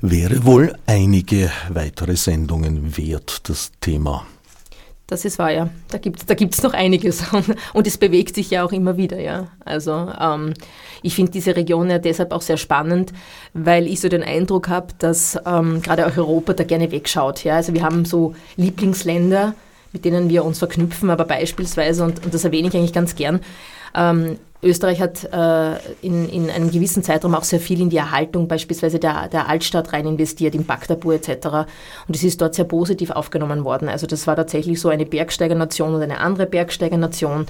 Wäre 0.00 0.44
wohl 0.44 0.74
einige 0.86 1.50
weitere 1.70 2.16
Sendungen 2.16 2.96
wert, 2.96 3.48
das 3.48 3.70
Thema. 3.80 4.26
Das 5.12 5.26
ist 5.26 5.38
wahr, 5.38 5.50
ja. 5.50 5.68
Da 5.90 5.98
gibt 5.98 6.20
es 6.20 6.24
da 6.24 6.32
gibt's 6.32 6.62
noch 6.62 6.72
einiges 6.72 7.22
und 7.74 7.86
es 7.86 7.98
bewegt 7.98 8.34
sich 8.34 8.50
ja 8.50 8.64
auch 8.64 8.72
immer 8.72 8.96
wieder, 8.96 9.20
ja. 9.20 9.48
Also 9.62 10.10
ähm, 10.18 10.54
ich 11.02 11.14
finde 11.14 11.32
diese 11.32 11.54
Region 11.54 11.90
ja 11.90 11.98
deshalb 11.98 12.32
auch 12.32 12.40
sehr 12.40 12.56
spannend, 12.56 13.12
weil 13.52 13.88
ich 13.88 14.00
so 14.00 14.08
den 14.08 14.22
Eindruck 14.22 14.70
habe, 14.70 14.86
dass 14.98 15.38
ähm, 15.44 15.82
gerade 15.82 16.06
auch 16.06 16.16
Europa 16.16 16.54
da 16.54 16.64
gerne 16.64 16.90
wegschaut. 16.90 17.44
Ja. 17.44 17.56
Also 17.56 17.74
wir 17.74 17.82
haben 17.82 18.06
so 18.06 18.34
Lieblingsländer, 18.56 19.54
mit 19.92 20.06
denen 20.06 20.30
wir 20.30 20.46
uns 20.46 20.58
verknüpfen, 20.60 21.10
aber 21.10 21.26
beispielsweise, 21.26 22.04
und, 22.04 22.24
und 22.24 22.32
das 22.32 22.44
erwähne 22.44 22.68
ich 22.68 22.74
eigentlich 22.74 22.94
ganz 22.94 23.14
gern, 23.14 23.40
ähm, 23.94 24.38
Österreich 24.62 25.00
hat 25.00 25.24
äh, 25.24 25.76
in, 26.02 26.28
in 26.28 26.48
einem 26.48 26.70
gewissen 26.70 27.02
Zeitraum 27.02 27.34
auch 27.34 27.42
sehr 27.42 27.58
viel 27.58 27.80
in 27.80 27.90
die 27.90 27.96
Erhaltung 27.96 28.46
beispielsweise 28.46 29.00
der, 29.00 29.28
der 29.28 29.48
Altstadt 29.48 29.92
rein 29.92 30.06
investiert, 30.06 30.54
in 30.54 30.64
Bagdabur 30.64 31.14
etc. 31.14 31.46
Und 32.06 32.14
es 32.14 32.22
ist 32.22 32.40
dort 32.40 32.54
sehr 32.54 32.64
positiv 32.64 33.10
aufgenommen 33.10 33.64
worden. 33.64 33.88
Also 33.88 34.06
das 34.06 34.26
war 34.28 34.36
tatsächlich 34.36 34.80
so 34.80 34.88
eine 34.88 35.04
Bergsteigernation 35.04 35.94
und 35.94 36.02
eine 36.02 36.20
andere 36.20 36.46
Bergsteigernation. 36.46 37.46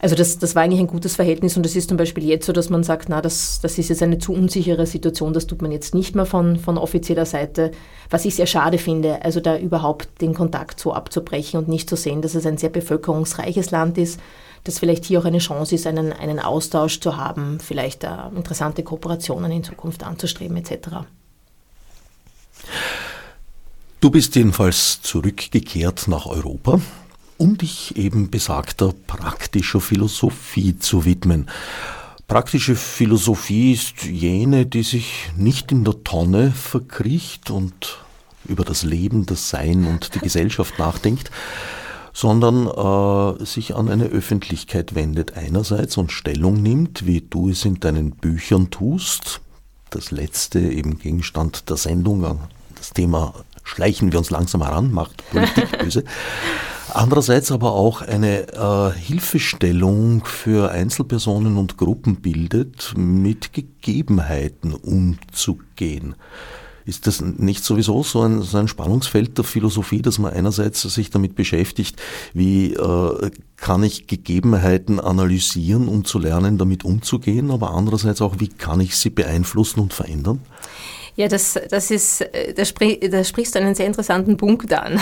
Also 0.00 0.14
das, 0.14 0.38
das 0.38 0.54
war 0.54 0.62
eigentlich 0.62 0.80
ein 0.80 0.86
gutes 0.86 1.16
Verhältnis 1.16 1.56
und 1.56 1.66
es 1.66 1.74
ist 1.74 1.88
zum 1.88 1.96
Beispiel 1.96 2.24
jetzt 2.24 2.46
so, 2.46 2.52
dass 2.52 2.70
man 2.70 2.84
sagt, 2.84 3.08
na, 3.08 3.20
das, 3.20 3.60
das 3.60 3.78
ist 3.78 3.88
jetzt 3.88 4.02
eine 4.02 4.18
zu 4.18 4.32
unsichere 4.32 4.86
Situation, 4.86 5.32
das 5.32 5.48
tut 5.48 5.60
man 5.60 5.72
jetzt 5.72 5.92
nicht 5.92 6.14
mehr 6.14 6.24
von, 6.24 6.56
von 6.56 6.78
offizieller 6.78 7.26
Seite, 7.26 7.72
was 8.08 8.24
ich 8.24 8.36
sehr 8.36 8.46
schade 8.46 8.78
finde, 8.78 9.24
also 9.24 9.40
da 9.40 9.58
überhaupt 9.58 10.08
den 10.20 10.34
Kontakt 10.34 10.78
so 10.78 10.92
abzubrechen 10.92 11.58
und 11.58 11.68
nicht 11.68 11.90
zu 11.90 11.96
sehen, 11.96 12.22
dass 12.22 12.36
es 12.36 12.46
ein 12.46 12.58
sehr 12.58 12.70
bevölkerungsreiches 12.70 13.72
Land 13.72 13.98
ist, 13.98 14.20
dass 14.64 14.78
vielleicht 14.78 15.04
hier 15.04 15.20
auch 15.20 15.24
eine 15.24 15.38
Chance 15.38 15.74
ist, 15.74 15.86
einen, 15.86 16.12
einen 16.12 16.40
Austausch 16.40 17.00
zu 17.00 17.16
haben, 17.16 17.60
vielleicht 17.60 18.04
äh, 18.04 18.10
interessante 18.34 18.82
Kooperationen 18.82 19.50
in 19.52 19.64
Zukunft 19.64 20.02
anzustreben 20.02 20.56
etc. 20.56 20.88
Du 24.00 24.10
bist 24.10 24.36
jedenfalls 24.36 25.02
zurückgekehrt 25.02 26.08
nach 26.08 26.26
Europa 26.26 26.80
um 27.38 27.56
dich 27.56 27.96
eben 27.96 28.30
besagter 28.30 28.92
praktischer 29.06 29.80
Philosophie 29.80 30.76
zu 30.78 31.04
widmen. 31.04 31.48
Praktische 32.26 32.76
Philosophie 32.76 33.72
ist 33.72 34.04
jene, 34.04 34.66
die 34.66 34.82
sich 34.82 35.30
nicht 35.36 35.72
in 35.72 35.84
der 35.84 36.04
Tonne 36.04 36.50
verkriecht 36.50 37.50
und 37.50 38.04
über 38.46 38.64
das 38.64 38.82
Leben, 38.82 39.24
das 39.24 39.48
Sein 39.48 39.86
und 39.86 40.14
die 40.14 40.18
Gesellschaft 40.18 40.78
nachdenkt, 40.78 41.30
sondern 42.18 42.66
äh, 42.66 43.44
sich 43.44 43.76
an 43.76 43.88
eine 43.88 44.06
Öffentlichkeit 44.06 44.96
wendet 44.96 45.36
einerseits 45.36 45.96
und 45.96 46.10
Stellung 46.10 46.60
nimmt, 46.60 47.06
wie 47.06 47.20
du 47.20 47.48
es 47.48 47.64
in 47.64 47.78
deinen 47.78 48.10
Büchern 48.10 48.70
tust. 48.70 49.40
Das 49.90 50.10
letzte 50.10 50.58
eben 50.58 50.98
Gegenstand 50.98 51.70
der 51.70 51.76
Sendung, 51.76 52.40
das 52.74 52.90
Thema 52.92 53.34
schleichen 53.62 54.10
wir 54.10 54.18
uns 54.18 54.30
langsam 54.30 54.64
heran, 54.64 54.90
macht 54.90 55.30
Politik 55.30 55.78
böse. 55.78 56.02
Andererseits 56.92 57.52
aber 57.52 57.74
auch 57.74 58.02
eine 58.02 58.48
äh, 58.48 58.98
Hilfestellung 58.98 60.24
für 60.24 60.72
Einzelpersonen 60.72 61.56
und 61.56 61.76
Gruppen 61.76 62.16
bildet, 62.16 62.94
mit 62.96 63.52
Gegebenheiten 63.52 64.74
umzugehen. 64.74 66.16
Ist 66.88 67.06
das 67.06 67.20
nicht 67.20 67.64
sowieso 67.64 68.02
so 68.02 68.22
ein, 68.22 68.40
so 68.40 68.56
ein 68.56 68.66
Spannungsfeld 68.66 69.36
der 69.36 69.44
Philosophie, 69.44 70.00
dass 70.00 70.18
man 70.18 70.32
einerseits 70.32 70.80
sich 70.80 71.10
damit 71.10 71.34
beschäftigt, 71.34 72.00
wie 72.32 72.72
äh, 72.72 73.30
kann 73.58 73.82
ich 73.82 74.06
Gegebenheiten 74.06 74.98
analysieren, 74.98 75.86
um 75.86 76.06
zu 76.06 76.18
lernen, 76.18 76.56
damit 76.56 76.86
umzugehen, 76.86 77.50
aber 77.50 77.72
andererseits 77.72 78.22
auch, 78.22 78.36
wie 78.38 78.48
kann 78.48 78.80
ich 78.80 78.96
sie 78.96 79.10
beeinflussen 79.10 79.80
und 79.80 79.92
verändern? 79.92 80.40
Ja, 81.14 81.28
das, 81.28 81.58
das 81.68 81.90
ist, 81.90 82.24
da, 82.56 82.64
sprich, 82.64 83.00
da 83.10 83.24
sprichst 83.24 83.54
du 83.54 83.58
einen 83.58 83.74
sehr 83.74 83.86
interessanten 83.86 84.36
Punkt 84.36 84.72
an. 84.72 85.00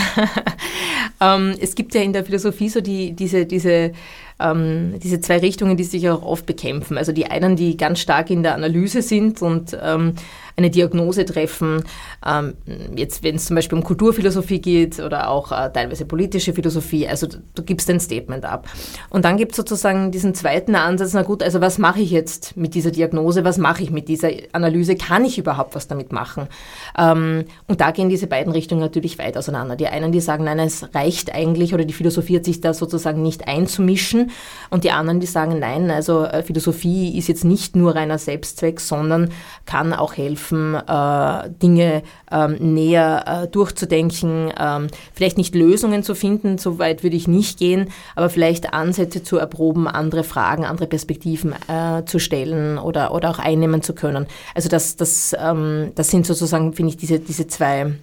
ähm, 1.20 1.54
es 1.60 1.74
gibt 1.74 1.94
ja 1.94 2.00
in 2.00 2.14
der 2.14 2.24
Philosophie 2.24 2.70
so 2.70 2.80
die, 2.80 3.12
diese, 3.12 3.44
diese, 3.44 3.92
ähm, 4.40 4.94
diese 4.98 5.20
zwei 5.20 5.38
Richtungen, 5.38 5.76
die 5.76 5.84
sich 5.84 6.08
auch 6.08 6.22
oft 6.22 6.46
bekämpfen. 6.46 6.96
Also 6.96 7.12
die 7.12 7.26
einen, 7.26 7.54
die 7.54 7.76
ganz 7.76 8.00
stark 8.00 8.30
in 8.30 8.42
der 8.42 8.54
Analyse 8.54 9.02
sind 9.02 9.42
und 9.42 9.76
ähm, 9.80 10.14
eine 10.56 10.70
Diagnose 10.70 11.24
treffen. 11.24 11.84
Ähm, 12.24 12.54
jetzt, 12.96 13.22
wenn 13.22 13.36
es 13.36 13.46
zum 13.46 13.56
Beispiel 13.56 13.76
um 13.76 13.84
Kulturphilosophie 13.84 14.60
geht 14.60 15.00
oder 15.00 15.28
auch 15.28 15.52
äh, 15.52 15.70
teilweise 15.70 16.06
politische 16.06 16.54
Philosophie, 16.54 17.06
also 17.06 17.26
du, 17.26 17.62
gibst 17.62 17.90
ein 17.90 18.00
Statement 18.00 18.44
ab. 18.44 18.68
Und 19.10 19.24
dann 19.24 19.36
gibt 19.36 19.52
es 19.52 19.56
sozusagen 19.56 20.10
diesen 20.12 20.34
zweiten 20.34 20.74
Ansatz, 20.74 21.12
na 21.12 21.22
gut, 21.22 21.42
also 21.42 21.60
was 21.60 21.78
mache 21.78 22.00
ich 22.00 22.10
jetzt 22.10 22.56
mit 22.56 22.74
dieser 22.74 22.90
Diagnose, 22.90 23.44
was 23.44 23.58
mache 23.58 23.82
ich 23.82 23.90
mit 23.90 24.08
dieser 24.08 24.30
Analyse, 24.52 24.96
kann 24.96 25.24
ich 25.24 25.36
überhaupt 25.36 25.74
was 25.74 25.88
damit 25.88 26.12
machen? 26.12 26.48
Ähm, 26.96 27.44
und 27.66 27.80
da 27.80 27.90
gehen 27.90 28.08
diese 28.08 28.26
beiden 28.26 28.52
Richtungen 28.52 28.80
natürlich 28.80 29.18
weit 29.18 29.36
auseinander. 29.36 29.76
Die 29.76 29.88
einen, 29.88 30.12
die 30.12 30.20
sagen, 30.20 30.44
nein, 30.44 30.58
es 30.58 30.94
reicht 30.94 31.34
eigentlich 31.34 31.74
oder 31.74 31.84
die 31.84 31.92
Philosophie 31.92 32.36
hat 32.36 32.44
sich 32.44 32.60
da 32.60 32.72
sozusagen 32.72 33.22
nicht 33.22 33.46
einzumischen 33.46 34.30
und 34.70 34.84
die 34.84 34.90
anderen, 34.90 35.20
die 35.20 35.26
sagen, 35.26 35.58
nein, 35.58 35.90
also 35.90 36.24
äh, 36.24 36.42
Philosophie 36.42 37.16
ist 37.18 37.28
jetzt 37.28 37.44
nicht 37.44 37.76
nur 37.76 37.94
reiner 37.94 38.18
Selbstzweck, 38.18 38.80
sondern 38.80 39.30
kann 39.66 39.92
auch 39.92 40.16
helfen, 40.16 40.45
helfen, 40.46 40.74
äh, 40.74 41.50
Dinge 41.62 42.02
ähm, 42.30 42.74
näher 42.74 43.24
äh, 43.44 43.48
durchzudenken, 43.48 44.52
ähm, 44.58 44.88
vielleicht 45.14 45.38
nicht 45.38 45.54
Lösungen 45.54 46.02
zu 46.02 46.14
finden, 46.14 46.58
so 46.58 46.78
weit 46.78 47.02
würde 47.02 47.16
ich 47.16 47.28
nicht 47.28 47.58
gehen, 47.58 47.88
aber 48.14 48.30
vielleicht 48.30 48.72
Ansätze 48.72 49.22
zu 49.22 49.38
erproben, 49.38 49.88
andere 49.88 50.24
Fragen, 50.24 50.64
andere 50.64 50.86
Perspektiven 50.86 51.54
äh, 51.68 52.04
zu 52.04 52.18
stellen 52.18 52.78
oder, 52.78 53.14
oder 53.14 53.30
auch 53.30 53.38
einnehmen 53.38 53.82
zu 53.82 53.94
können. 53.94 54.26
Also 54.54 54.68
das, 54.68 54.96
das, 54.96 55.34
ähm, 55.38 55.92
das 55.94 56.10
sind 56.10 56.26
sozusagen, 56.26 56.72
finde 56.72 56.90
ich, 56.90 56.96
diese, 56.96 57.18
diese 57.18 57.46
zwei 57.46 57.94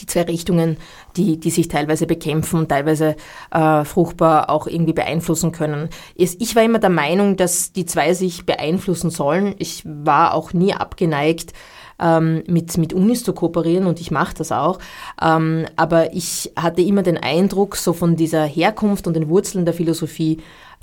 die 0.00 0.06
zwei 0.06 0.22
Richtungen, 0.22 0.76
die, 1.16 1.38
die 1.38 1.50
sich 1.50 1.68
teilweise 1.68 2.06
bekämpfen 2.06 2.60
und 2.60 2.68
teilweise 2.68 3.16
äh, 3.50 3.84
fruchtbar 3.84 4.50
auch 4.50 4.66
irgendwie 4.66 4.92
beeinflussen 4.92 5.52
können. 5.52 5.88
Ich 6.14 6.54
war 6.56 6.62
immer 6.62 6.78
der 6.78 6.90
Meinung, 6.90 7.36
dass 7.36 7.72
die 7.72 7.86
zwei 7.86 8.14
sich 8.14 8.46
beeinflussen 8.46 9.10
sollen. 9.10 9.54
Ich 9.58 9.82
war 9.84 10.34
auch 10.34 10.52
nie 10.52 10.74
abgeneigt, 10.74 11.52
ähm, 12.00 12.44
mit, 12.46 12.76
mit 12.78 12.92
Unis 12.92 13.24
zu 13.24 13.32
kooperieren 13.32 13.86
und 13.86 14.00
ich 14.00 14.10
mache 14.10 14.34
das 14.34 14.52
auch. 14.52 14.78
Ähm, 15.20 15.66
aber 15.76 16.14
ich 16.14 16.52
hatte 16.56 16.82
immer 16.82 17.02
den 17.02 17.18
Eindruck, 17.18 17.76
so 17.76 17.92
von 17.92 18.16
dieser 18.16 18.44
Herkunft 18.44 19.06
und 19.06 19.14
den 19.14 19.28
Wurzeln 19.28 19.64
der 19.64 19.74
Philosophie, 19.74 20.38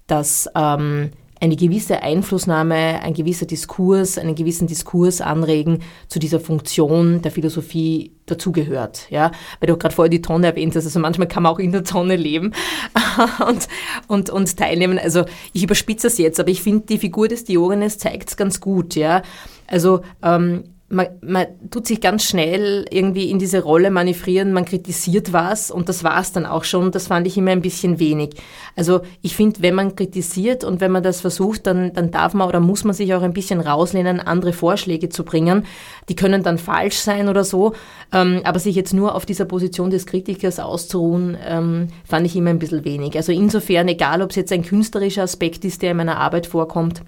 dass 0.07 0.49
ähm, 0.55 1.11
eine 1.41 1.55
gewisse 1.55 2.01
Einflussnahme, 2.01 3.01
ein 3.01 3.13
gewisser 3.13 3.45
Diskurs, 3.45 4.17
einen 4.17 4.35
gewissen 4.35 4.67
Diskurs 4.67 5.21
anregen 5.21 5.79
zu 6.07 6.19
dieser 6.19 6.39
Funktion 6.39 7.21
der 7.21 7.31
Philosophie 7.31 8.13
dazugehört. 8.25 9.07
Ja? 9.09 9.31
Weil 9.59 9.67
du 9.67 9.77
gerade 9.77 9.93
vorher 9.93 10.09
die 10.09 10.21
Tonne 10.21 10.47
erwähnt 10.47 10.75
hast, 10.75 10.85
also 10.85 10.99
manchmal 10.99 11.27
kann 11.27 11.43
man 11.43 11.51
auch 11.51 11.59
in 11.59 11.71
der 11.71 11.83
Tonne 11.83 12.15
leben 12.15 12.53
und, 13.47 13.67
und, 14.07 14.29
und 14.29 14.57
teilnehmen. 14.57 14.97
Also 14.97 15.25
ich 15.53 15.63
überspitze 15.63 16.07
es 16.07 16.17
jetzt, 16.17 16.39
aber 16.39 16.49
ich 16.49 16.61
finde, 16.61 16.85
die 16.85 16.97
Figur 16.97 17.27
des 17.27 17.43
Diogenes 17.43 17.97
zeigt 17.97 18.29
es 18.29 18.37
ganz 18.37 18.61
gut. 18.61 18.95
Ja? 18.95 19.21
Also 19.67 20.01
ähm, 20.23 20.74
man, 20.95 21.07
man 21.21 21.45
tut 21.69 21.85
sich 21.85 21.99
ganz 21.99 22.23
schnell 22.23 22.85
irgendwie 22.89 23.29
in 23.29 23.37
diese 23.37 23.61
Rolle 23.61 23.91
manövrieren, 23.91 24.53
man 24.53 24.65
kritisiert 24.65 25.33
was 25.33 25.69
und 25.69 25.89
das 25.89 26.03
war 26.03 26.19
es 26.19 26.31
dann 26.31 26.45
auch 26.45 26.63
schon. 26.63 26.91
Das 26.91 27.07
fand 27.07 27.27
ich 27.27 27.37
immer 27.37 27.51
ein 27.51 27.61
bisschen 27.61 27.99
wenig. 27.99 28.35
Also 28.75 29.01
ich 29.21 29.35
finde, 29.35 29.61
wenn 29.61 29.75
man 29.75 29.95
kritisiert 29.95 30.63
und 30.63 30.79
wenn 30.79 30.91
man 30.91 31.03
das 31.03 31.21
versucht, 31.21 31.67
dann, 31.67 31.93
dann 31.93 32.11
darf 32.11 32.33
man 32.33 32.47
oder 32.47 32.61
muss 32.61 32.85
man 32.85 32.95
sich 32.95 33.13
auch 33.13 33.21
ein 33.21 33.33
bisschen 33.33 33.59
rauslehnen, 33.59 34.21
andere 34.21 34.53
Vorschläge 34.53 35.09
zu 35.09 35.25
bringen. 35.25 35.65
Die 36.07 36.15
können 36.15 36.43
dann 36.43 36.57
falsch 36.57 36.97
sein 36.97 37.27
oder 37.27 37.43
so, 37.43 37.73
ähm, 38.13 38.41
aber 38.45 38.59
sich 38.59 38.75
jetzt 38.75 38.93
nur 38.93 39.15
auf 39.15 39.25
dieser 39.25 39.45
Position 39.45 39.89
des 39.89 40.05
Kritikers 40.05 40.59
auszuruhen, 40.59 41.37
ähm, 41.45 41.87
fand 42.05 42.25
ich 42.25 42.35
immer 42.37 42.51
ein 42.51 42.59
bisschen 42.59 42.85
wenig. 42.85 43.17
Also 43.17 43.33
insofern, 43.33 43.89
egal 43.89 44.21
ob 44.21 44.29
es 44.29 44.37
jetzt 44.37 44.53
ein 44.53 44.63
künstlerischer 44.63 45.23
Aspekt 45.23 45.65
ist, 45.65 45.81
der 45.81 45.91
in 45.91 45.97
meiner 45.97 46.17
Arbeit 46.17 46.47
vorkommt, 46.47 47.01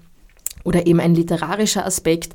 oder 0.64 0.86
eben 0.86 1.00
ein 1.00 1.14
literarischer 1.14 1.86
Aspekt, 1.86 2.34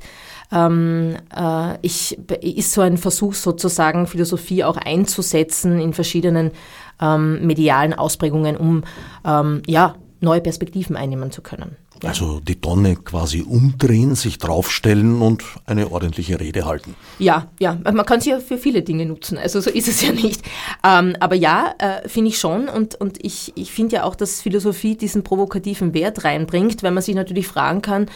ähm, 0.52 1.16
äh, 1.34 1.78
ich, 1.82 2.18
ist 2.40 2.72
so 2.72 2.80
ein 2.80 2.98
Versuch 2.98 3.34
sozusagen, 3.34 4.06
Philosophie 4.06 4.64
auch 4.64 4.76
einzusetzen 4.76 5.80
in 5.80 5.92
verschiedenen 5.92 6.52
ähm, 7.00 7.46
medialen 7.46 7.94
Ausprägungen, 7.94 8.56
um 8.56 8.84
ähm, 9.24 9.62
ja, 9.66 9.96
neue 10.20 10.40
Perspektiven 10.40 10.96
einnehmen 10.96 11.30
zu 11.30 11.42
können. 11.42 11.76
Also 12.02 12.40
die 12.40 12.60
Tonne 12.60 12.96
quasi 12.96 13.42
umdrehen, 13.42 14.14
sich 14.14 14.38
draufstellen 14.38 15.22
und 15.22 15.44
eine 15.64 15.90
ordentliche 15.90 16.40
Rede 16.40 16.66
halten. 16.66 16.94
Ja, 17.18 17.48
ja, 17.60 17.78
man 17.82 18.04
kann 18.04 18.20
sie 18.20 18.30
ja 18.30 18.40
für 18.40 18.58
viele 18.58 18.82
Dinge 18.82 19.06
nutzen, 19.06 19.38
also 19.38 19.60
so 19.60 19.70
ist 19.70 19.88
es 19.88 20.02
ja 20.02 20.12
nicht. 20.12 20.42
Ähm, 20.86 21.16
aber 21.20 21.34
ja, 21.34 21.74
äh, 21.78 22.08
finde 22.08 22.30
ich 22.30 22.38
schon 22.38 22.68
und, 22.68 22.94
und 22.96 23.24
ich, 23.24 23.52
ich 23.56 23.72
finde 23.72 23.96
ja 23.96 24.04
auch, 24.04 24.16
dass 24.16 24.40
Philosophie 24.40 24.96
diesen 24.96 25.22
provokativen 25.22 25.94
Wert 25.94 26.24
reinbringt, 26.24 26.82
weil 26.82 26.90
man 26.90 27.02
sich 27.02 27.14
natürlich 27.14 27.46
fragen 27.46 27.80
kann, 27.80 28.06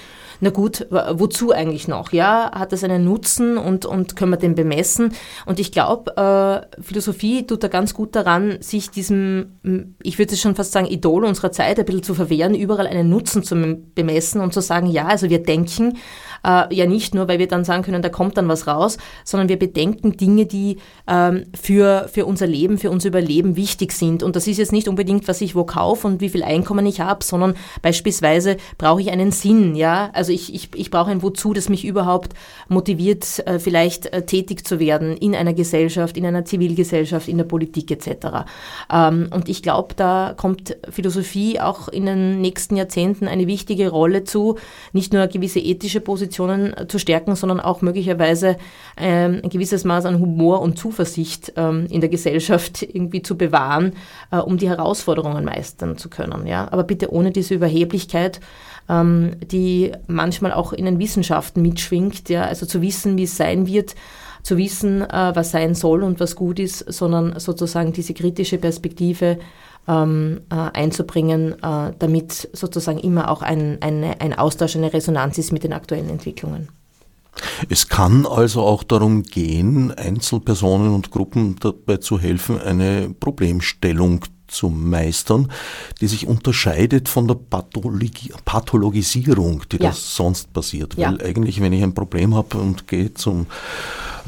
na 0.40 0.50
gut, 0.50 0.86
wozu 0.90 1.50
eigentlich 1.50 1.88
noch? 1.88 2.12
Ja, 2.12 2.52
hat 2.54 2.72
das 2.72 2.84
einen 2.84 3.04
Nutzen 3.04 3.58
und, 3.58 3.86
und 3.86 4.14
können 4.14 4.30
wir 4.30 4.36
den 4.36 4.54
bemessen? 4.54 5.12
Und 5.46 5.58
ich 5.58 5.72
glaube, 5.72 6.16
äh, 6.16 6.80
Philosophie 6.80 7.44
tut 7.44 7.64
da 7.64 7.68
ganz 7.68 7.92
gut 7.92 8.14
daran, 8.14 8.58
sich 8.60 8.90
diesem, 8.90 9.94
ich 10.00 10.18
würde 10.18 10.34
es 10.34 10.40
schon 10.40 10.54
fast 10.54 10.70
sagen, 10.70 10.86
Idol 10.86 11.24
unserer 11.24 11.50
Zeit 11.50 11.80
ein 11.80 11.84
bisschen 11.84 12.04
zu 12.04 12.14
verwehren, 12.14 12.54
überall 12.54 12.86
einen 12.86 13.08
Nutzen 13.08 13.42
zu 13.42 13.56
bemessen 13.56 13.67
und 14.40 14.52
zu 14.52 14.60
sagen, 14.60 14.86
ja, 14.86 15.06
also 15.06 15.30
wir 15.30 15.42
denken, 15.42 15.98
äh, 16.44 16.74
ja 16.74 16.86
nicht 16.86 17.14
nur, 17.14 17.28
weil 17.28 17.38
wir 17.38 17.48
dann 17.48 17.64
sagen 17.64 17.82
können, 17.82 18.02
da 18.02 18.08
kommt 18.08 18.36
dann 18.36 18.48
was 18.48 18.66
raus, 18.66 18.98
sondern 19.24 19.48
wir 19.48 19.58
bedenken 19.58 20.16
Dinge, 20.16 20.46
die 20.46 20.78
ähm, 21.06 21.46
für, 21.60 22.08
für 22.12 22.26
unser 22.26 22.46
Leben, 22.46 22.78
für 22.78 22.90
unser 22.90 23.08
Überleben 23.08 23.56
wichtig 23.56 23.92
sind. 23.92 24.22
Und 24.22 24.36
das 24.36 24.46
ist 24.46 24.58
jetzt 24.58 24.72
nicht 24.72 24.88
unbedingt, 24.88 25.28
was 25.28 25.40
ich 25.40 25.54
wo 25.54 25.64
kaufe 25.64 26.06
und 26.06 26.20
wie 26.20 26.28
viel 26.28 26.42
Einkommen 26.42 26.86
ich 26.86 27.00
habe, 27.00 27.24
sondern 27.24 27.54
beispielsweise 27.82 28.56
brauche 28.76 29.00
ich 29.00 29.10
einen 29.10 29.32
Sinn. 29.32 29.74
Ja? 29.74 30.10
Also 30.12 30.32
ich, 30.32 30.54
ich, 30.54 30.70
ich 30.74 30.90
brauche 30.90 31.10
ein 31.10 31.22
Wozu, 31.22 31.52
das 31.52 31.68
mich 31.68 31.84
überhaupt 31.84 32.34
motiviert, 32.68 33.46
äh, 33.46 33.58
vielleicht 33.58 34.06
äh, 34.06 34.24
tätig 34.24 34.66
zu 34.66 34.78
werden 34.78 35.16
in 35.16 35.34
einer 35.34 35.54
Gesellschaft, 35.54 36.16
in 36.16 36.26
einer 36.26 36.44
Zivilgesellschaft, 36.44 37.28
in 37.28 37.38
der 37.38 37.44
Politik 37.44 37.90
etc. 37.90 38.46
Ähm, 38.92 39.30
und 39.34 39.48
ich 39.48 39.62
glaube, 39.62 39.94
da 39.94 40.34
kommt 40.36 40.76
Philosophie 40.90 41.60
auch 41.60 41.88
in 41.88 42.06
den 42.06 42.40
nächsten 42.40 42.76
Jahrzehnten 42.76 43.28
eine 43.28 43.46
wichtige 43.46 43.90
Rolle 43.90 44.24
zu, 44.24 44.56
nicht 44.92 45.12
nur 45.12 45.26
gewisse 45.26 45.60
ethische 45.60 46.00
Positionen 46.28 46.76
äh, 46.76 46.86
zu 46.86 46.98
stärken, 46.98 47.34
sondern 47.34 47.60
auch 47.60 47.82
möglicherweise 47.82 48.56
ähm, 48.96 49.40
ein 49.42 49.48
gewisses 49.48 49.84
Maß 49.84 50.04
an 50.04 50.20
Humor 50.20 50.60
und 50.60 50.78
Zuversicht 50.78 51.52
ähm, 51.56 51.86
in 51.90 52.00
der 52.00 52.10
Gesellschaft 52.10 52.82
irgendwie 52.82 53.22
zu 53.22 53.36
bewahren, 53.36 53.92
äh, 54.30 54.36
um 54.36 54.58
die 54.58 54.68
Herausforderungen 54.68 55.44
meistern 55.44 55.96
zu 55.96 56.08
können. 56.08 56.46
Ja? 56.46 56.68
Aber 56.70 56.84
bitte 56.84 57.12
ohne 57.12 57.30
diese 57.30 57.54
Überheblichkeit, 57.54 58.40
ähm, 58.88 59.36
die 59.40 59.92
manchmal 60.06 60.52
auch 60.52 60.72
in 60.72 60.84
den 60.84 60.98
Wissenschaften 60.98 61.62
mitschwingt, 61.62 62.28
ja? 62.28 62.42
also 62.42 62.66
zu 62.66 62.82
wissen, 62.82 63.16
wie 63.16 63.24
es 63.24 63.36
sein 63.36 63.66
wird, 63.66 63.94
zu 64.42 64.56
wissen, 64.56 65.02
äh, 65.02 65.32
was 65.34 65.50
sein 65.50 65.74
soll 65.74 66.02
und 66.02 66.20
was 66.20 66.36
gut 66.36 66.58
ist, 66.58 66.78
sondern 66.92 67.38
sozusagen 67.38 67.92
diese 67.92 68.14
kritische 68.14 68.58
Perspektive 68.58 69.38
ähm, 69.88 70.42
äh, 70.50 70.54
einzubringen, 70.54 71.54
äh, 71.62 71.92
damit 71.98 72.48
sozusagen 72.52 72.98
immer 72.98 73.30
auch 73.30 73.42
ein, 73.42 73.78
eine, 73.80 74.20
ein 74.20 74.34
Austausch, 74.34 74.76
eine 74.76 74.92
Resonanz 74.92 75.38
ist 75.38 75.52
mit 75.52 75.64
den 75.64 75.72
aktuellen 75.72 76.10
Entwicklungen. 76.10 76.68
Es 77.68 77.88
kann 77.88 78.26
also 78.26 78.62
auch 78.62 78.82
darum 78.82 79.22
gehen, 79.22 79.92
Einzelpersonen 79.92 80.92
und 80.92 81.10
Gruppen 81.10 81.56
dabei 81.60 81.98
zu 81.98 82.18
helfen, 82.18 82.60
eine 82.60 83.14
Problemstellung 83.18 84.24
zu 84.48 84.68
meistern, 84.68 85.52
die 86.00 86.06
sich 86.06 86.26
unterscheidet 86.26 87.08
von 87.08 87.28
der 87.28 87.34
Pathologi 87.34 88.32
Pathologisierung, 88.44 89.62
die 89.70 89.76
ja. 89.76 89.90
das 89.90 90.16
sonst 90.16 90.52
passiert. 90.52 90.96
Weil 90.96 91.18
ja. 91.18 91.24
eigentlich, 91.24 91.60
wenn 91.60 91.72
ich 91.72 91.82
ein 91.82 91.94
Problem 91.94 92.34
habe 92.34 92.58
und 92.58 92.88
gehe 92.88 93.14
zum 93.14 93.46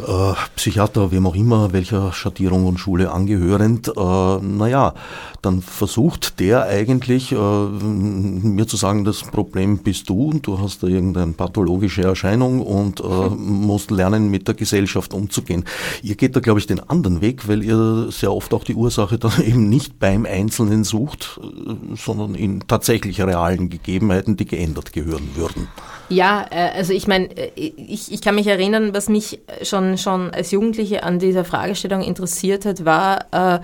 äh, 0.07 0.35
Psychiater, 0.57 1.11
wem 1.11 1.27
auch 1.27 1.35
immer, 1.35 1.73
welcher 1.73 2.13
Schattierung 2.13 2.67
und 2.67 2.79
Schule 2.79 3.11
angehörend, 3.13 3.89
äh, 3.89 4.39
naja, 4.41 4.95
dann 5.43 5.63
versucht 5.63 6.39
der 6.41 6.65
eigentlich 6.65 7.33
äh, 7.33 7.37
mir 7.37 8.67
zu 8.67 8.77
sagen, 8.77 9.05
das 9.05 9.23
Problem 9.23 9.79
bist 9.79 10.09
du 10.09 10.31
und 10.31 10.47
du 10.47 10.59
hast 10.59 10.83
da 10.83 10.87
irgendeine 10.87 11.33
pathologische 11.33 12.03
Erscheinung 12.03 12.61
und 12.61 13.01
äh, 13.01 13.05
musst 13.37 13.91
lernen, 13.91 14.31
mit 14.31 14.49
der 14.49 14.55
Gesellschaft 14.55 15.15
umzugehen. 15.15 15.65
Ihr 16.03 16.17
geht 16.17 16.37
da, 16.37 16.41
glaube 16.41 16.61
ich, 16.61 16.67
den 16.67 16.81
anderen 16.81 17.21
Weg, 17.21 17.49
weil 17.49 17.63
ihr 17.63 18.09
sehr 18.11 18.33
oft 18.33 18.53
auch 18.53 18.65
die 18.65 18.75
Ursache 18.75 19.19
dann 19.19 19.43
eben 19.45 19.69
nicht 19.69 19.99
beim 19.99 20.27
Einzelnen 20.27 20.85
sucht, 20.85 21.41
äh, 21.43 21.97
sondern 21.97 22.35
in 22.35 22.67
tatsächlich 22.67 23.21
realen 23.21 23.71
Gegebenheiten, 23.71 24.37
die 24.37 24.47
geändert 24.47 24.93
gehören 24.93 25.31
würden. 25.35 25.69
Ja, 26.11 26.45
äh, 26.51 26.71
also 26.77 26.93
ich 26.93 27.07
meine, 27.07 27.29
äh, 27.37 27.73
ich, 27.77 28.13
ich 28.13 28.21
kann 28.21 28.35
mich 28.35 28.49
erinnern, 28.49 28.93
was 28.93 29.09
mich 29.09 29.41
schon, 29.63 29.90
schon 29.99 30.31
als 30.31 30.51
Jugendliche 30.51 31.03
an 31.03 31.19
dieser 31.19 31.45
Fragestellung 31.45 32.03
interessiert 32.03 32.65
hat, 32.65 32.85
war, 32.85 33.27
äh, 33.33 33.61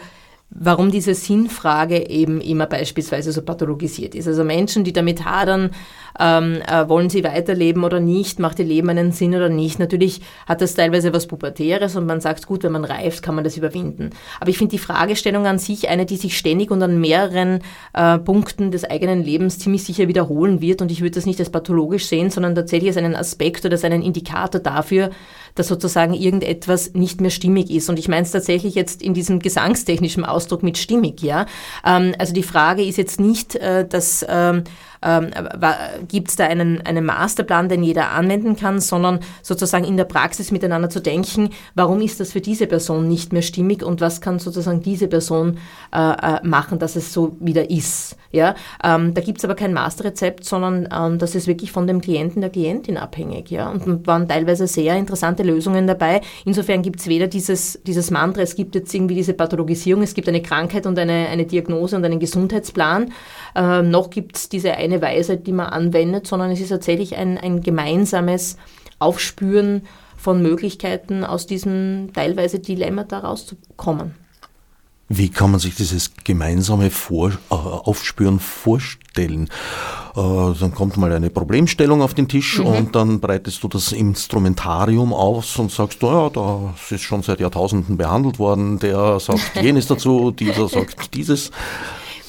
warum 0.50 0.90
diese 0.90 1.14
Sinnfrage 1.14 2.08
eben 2.08 2.40
immer 2.40 2.66
beispielsweise 2.66 3.32
so 3.32 3.42
pathologisiert 3.42 4.14
ist. 4.14 4.28
Also 4.28 4.44
Menschen, 4.44 4.84
die 4.84 4.92
damit 4.92 5.24
hadern, 5.24 5.70
ähm, 6.18 6.60
äh, 6.66 6.88
wollen 6.88 7.10
sie 7.10 7.24
weiterleben 7.24 7.84
oder 7.84 8.00
nicht, 8.00 8.38
macht 8.38 8.58
ihr 8.58 8.64
Leben 8.64 8.88
einen 8.88 9.12
Sinn 9.12 9.34
oder 9.34 9.48
nicht. 9.48 9.78
Natürlich 9.78 10.20
hat 10.46 10.60
das 10.60 10.74
teilweise 10.74 11.12
was 11.12 11.26
Pubertäres 11.26 11.96
und 11.96 12.06
man 12.06 12.20
sagt, 12.20 12.46
gut, 12.46 12.64
wenn 12.64 12.72
man 12.72 12.84
reift, 12.84 13.22
kann 13.22 13.34
man 13.34 13.44
das 13.44 13.56
überwinden. 13.56 14.10
Aber 14.40 14.50
ich 14.50 14.58
finde 14.58 14.72
die 14.72 14.78
Fragestellung 14.78 15.46
an 15.46 15.58
sich 15.58 15.88
eine, 15.88 16.06
die 16.06 16.16
sich 16.16 16.36
ständig 16.36 16.70
und 16.70 16.82
an 16.82 17.00
mehreren 17.00 17.60
äh, 17.92 18.18
Punkten 18.18 18.70
des 18.70 18.84
eigenen 18.84 19.22
Lebens 19.22 19.58
ziemlich 19.58 19.84
sicher 19.84 20.08
wiederholen 20.08 20.60
wird 20.60 20.82
und 20.82 20.90
ich 20.90 21.00
würde 21.00 21.12
das 21.12 21.26
nicht 21.26 21.40
als 21.40 21.50
pathologisch 21.50 22.06
sehen, 22.06 22.30
sondern 22.30 22.54
tatsächlich 22.54 22.90
als 22.90 22.96
einen 22.96 23.16
Aspekt 23.16 23.64
oder 23.64 23.74
als 23.74 23.84
einen 23.84 24.02
Indikator 24.02 24.60
dafür, 24.60 25.10
dass 25.54 25.68
sozusagen 25.68 26.14
irgendetwas 26.14 26.94
nicht 26.94 27.20
mehr 27.20 27.30
stimmig 27.30 27.70
ist. 27.70 27.88
Und 27.88 27.98
ich 27.98 28.08
meine 28.08 28.22
es 28.22 28.30
tatsächlich 28.30 28.74
jetzt 28.74 29.02
in 29.02 29.14
diesem 29.14 29.40
gesangstechnischen 29.40 30.24
Ausdruck 30.24 30.62
mit 30.62 30.78
stimmig, 30.78 31.22
ja. 31.22 31.46
Ähm, 31.84 32.14
also 32.18 32.32
die 32.32 32.42
Frage 32.42 32.82
ist 32.82 32.98
jetzt 32.98 33.20
nicht, 33.20 33.56
äh, 33.56 33.86
dass 33.86 34.24
ähm, 34.28 34.64
ähm, 35.02 35.30
gibt 36.08 36.28
es 36.28 36.36
da 36.36 36.46
einen, 36.46 36.80
einen 36.82 37.04
Masterplan, 37.04 37.68
den 37.68 37.82
jeder 37.82 38.12
anwenden 38.12 38.56
kann, 38.56 38.80
sondern 38.80 39.20
sozusagen 39.42 39.84
in 39.84 39.96
der 39.96 40.04
Praxis 40.04 40.50
miteinander 40.50 40.90
zu 40.90 41.00
denken, 41.00 41.50
warum 41.74 42.00
ist 42.00 42.20
das 42.20 42.32
für 42.32 42.40
diese 42.40 42.66
Person 42.66 43.08
nicht 43.08 43.32
mehr 43.32 43.42
stimmig 43.42 43.82
und 43.82 44.00
was 44.00 44.20
kann 44.20 44.38
sozusagen 44.38 44.82
diese 44.82 45.08
Person 45.08 45.58
äh, 45.94 45.98
äh 45.98 46.46
machen, 46.46 46.78
dass 46.78 46.96
es 46.96 47.12
so 47.12 47.36
wieder 47.40 47.70
ist. 47.70 48.16
Ja? 48.32 48.54
Ähm, 48.84 49.14
da 49.14 49.20
gibt 49.20 49.38
es 49.38 49.44
aber 49.44 49.54
kein 49.54 49.72
Masterrezept, 49.72 50.44
sondern 50.44 50.88
ähm, 50.94 51.18
das 51.18 51.34
ist 51.34 51.46
wirklich 51.46 51.72
von 51.72 51.86
dem 51.86 52.00
Klienten, 52.00 52.40
der 52.40 52.50
Klientin 52.50 52.96
abhängig. 52.96 53.50
Ja? 53.50 53.70
Und 53.70 54.06
waren 54.06 54.28
teilweise 54.28 54.66
sehr 54.66 54.96
interessante 54.96 55.42
Lösungen 55.42 55.86
dabei. 55.86 56.20
Insofern 56.44 56.82
gibt 56.82 57.00
es 57.00 57.08
weder 57.08 57.26
dieses, 57.26 57.80
dieses 57.86 58.10
Mantra, 58.10 58.42
es 58.42 58.54
gibt 58.54 58.74
jetzt 58.74 58.94
irgendwie 58.94 59.14
diese 59.14 59.34
Pathologisierung, 59.34 60.02
es 60.02 60.14
gibt 60.14 60.28
eine 60.28 60.42
Krankheit 60.42 60.86
und 60.86 60.98
eine, 60.98 61.28
eine 61.28 61.46
Diagnose 61.46 61.96
und 61.96 62.04
einen 62.04 62.20
Gesundheitsplan, 62.20 63.12
äh, 63.54 63.82
noch 63.82 64.10
gibt 64.10 64.36
es 64.36 64.48
diese 64.48 64.72
eine 64.74 65.00
Weisheit, 65.00 65.46
die 65.46 65.52
man 65.52 65.66
anwendet, 65.66 65.95
sondern 66.26 66.50
es 66.50 66.60
ist 66.60 66.68
tatsächlich 66.68 67.16
ein, 67.16 67.38
ein 67.38 67.60
gemeinsames 67.60 68.56
Aufspüren 68.98 69.82
von 70.16 70.42
Möglichkeiten, 70.42 71.24
aus 71.24 71.46
diesem 71.46 72.10
teilweise 72.12 72.58
Dilemma 72.58 73.04
da 73.04 73.20
rauszukommen. 73.20 74.14
Wie 75.08 75.28
kann 75.28 75.52
man 75.52 75.60
sich 75.60 75.76
dieses 75.76 76.10
gemeinsame 76.24 76.90
Vor 76.90 77.30
äh, 77.30 77.54
Aufspüren 77.54 78.40
vorstellen? 78.40 79.48
Äh, 80.16 80.20
dann 80.58 80.74
kommt 80.74 80.96
mal 80.96 81.12
eine 81.12 81.30
Problemstellung 81.30 82.02
auf 82.02 82.14
den 82.14 82.26
Tisch 82.26 82.58
mhm. 82.58 82.66
und 82.66 82.96
dann 82.96 83.20
breitest 83.20 83.62
du 83.62 83.68
das 83.68 83.92
Instrumentarium 83.92 85.12
aus 85.12 85.56
und 85.58 85.70
sagst, 85.70 86.02
oh 86.02 86.10
ja, 86.10 86.30
das 86.30 86.90
ist 86.90 87.02
schon 87.02 87.22
seit 87.22 87.38
Jahrtausenden 87.38 87.96
behandelt 87.96 88.40
worden, 88.40 88.80
der 88.80 89.20
sagt 89.20 89.54
jenes 89.62 89.86
dazu, 89.86 90.32
dieser 90.32 90.68
sagt 90.68 91.14
dieses. 91.14 91.52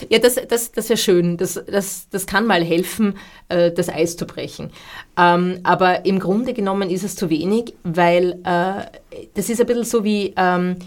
Ja, 0.10 0.20
das, 0.20 0.36
das, 0.48 0.72
das 0.72 0.90
wäre 0.90 0.98
schön. 0.98 1.38
Das, 1.38 1.60
das, 1.66 2.08
das 2.10 2.26
kann 2.26 2.46
mal 2.46 2.64
helfen, 2.64 3.16
äh, 3.50 3.72
das 3.72 3.90
Eis 3.90 4.18
zu 4.18 4.26
brechen. 4.26 4.72
Ähm, 5.18 5.60
aber 5.64 6.06
im 6.06 6.20
Grunde 6.20 6.54
genommen 6.54 6.90
ist 6.90 7.04
es 7.04 7.16
zu 7.16 7.30
wenig, 7.30 7.74
weil 7.84 8.40
äh, 8.44 9.28
das 9.34 9.50
ist 9.50 9.60
ein 9.62 9.68
bisschen 9.68 9.84
so 9.84 10.04
wie... 10.04 10.34
Ähm, 10.38 10.78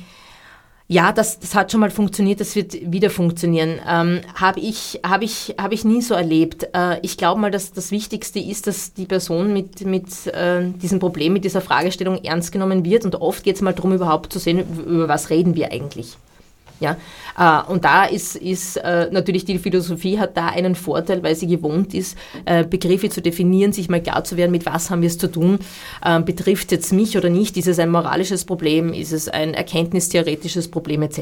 ja, 0.93 1.13
das, 1.13 1.39
das 1.39 1.55
hat 1.55 1.71
schon 1.71 1.79
mal 1.79 1.93
funktioniert, 1.93 2.41
das 2.41 2.57
wird 2.57 2.91
wieder 2.91 3.11
funktionieren. 3.11 3.79
Ähm, 3.89 4.23
Habe 4.35 4.59
ich, 4.59 4.99
hab 5.05 5.23
ich, 5.23 5.55
hab 5.57 5.71
ich 5.71 5.85
nie 5.85 6.03
so 6.03 6.15
erlebt. 6.15 6.67
Äh, 6.75 6.99
ich 7.03 7.17
glaube 7.17 7.41
mal, 7.41 7.53
dass 7.53 7.73
das 7.73 7.93
Wichtigste 7.93 8.41
ist, 8.41 8.67
dass 8.67 8.93
die 8.93 9.07
Person 9.07 9.53
mit, 9.53 9.87
mit 9.87 10.27
äh, 10.27 10.65
diesem 10.83 10.99
Problem, 10.99 11.33
mit 11.33 11.45
dieser 11.45 11.61
Fragestellung 11.61 12.25
ernst 12.25 12.51
genommen 12.51 12.85
wird. 12.85 13.05
Und 13.05 13.15
oft 13.15 13.45
geht 13.45 13.55
es 13.55 13.63
mal 13.63 13.73
darum, 13.73 13.93
überhaupt 13.93 14.33
zu 14.33 14.41
sehen, 14.41 14.65
über 14.85 15.07
was 15.07 15.31
reden 15.31 15.55
wir 15.55 15.71
eigentlich. 15.71 16.17
Ja? 16.81 16.97
Äh, 17.39 17.71
und 17.71 17.85
da 17.85 18.05
ist, 18.05 18.37
ist 18.37 18.77
äh, 18.77 19.09
natürlich 19.11 19.45
die 19.45 19.59
Philosophie 19.59 20.19
hat 20.19 20.37
da 20.37 20.49
einen 20.49 20.75
Vorteil, 20.75 21.23
weil 21.23 21.35
sie 21.35 21.47
gewohnt 21.47 21.95
ist, 21.95 22.17
äh, 22.45 22.65
Begriffe 22.65 23.09
zu 23.11 23.23
definieren, 23.23 23.73
sich 23.73 23.89
mal 23.89 24.03
klar 24.03 24.25
zu 24.25 24.37
werden, 24.37 24.51
mit 24.51 24.67
was 24.67 24.91
haben 24.91 25.03
wir 25.03 25.09
es 25.09 25.19
zu 25.19 25.31
tun, 25.31 25.59
ähm, 26.05 26.25
betrifft 26.25 26.73
jetzt 26.73 26.93
mich 26.93 27.17
oder 27.17 27.29
nicht, 27.29 27.57
ist 27.57 27.69
es 27.69 27.79
ein 27.79 27.91
moralisches 27.91 28.45
Problem, 28.45 28.93
ist 28.93 29.13
es 29.13 29.29
ein 29.29 29.55
erkenntnistheoretisches 29.55 30.71
Problem 30.71 31.03
etc. 31.03 31.21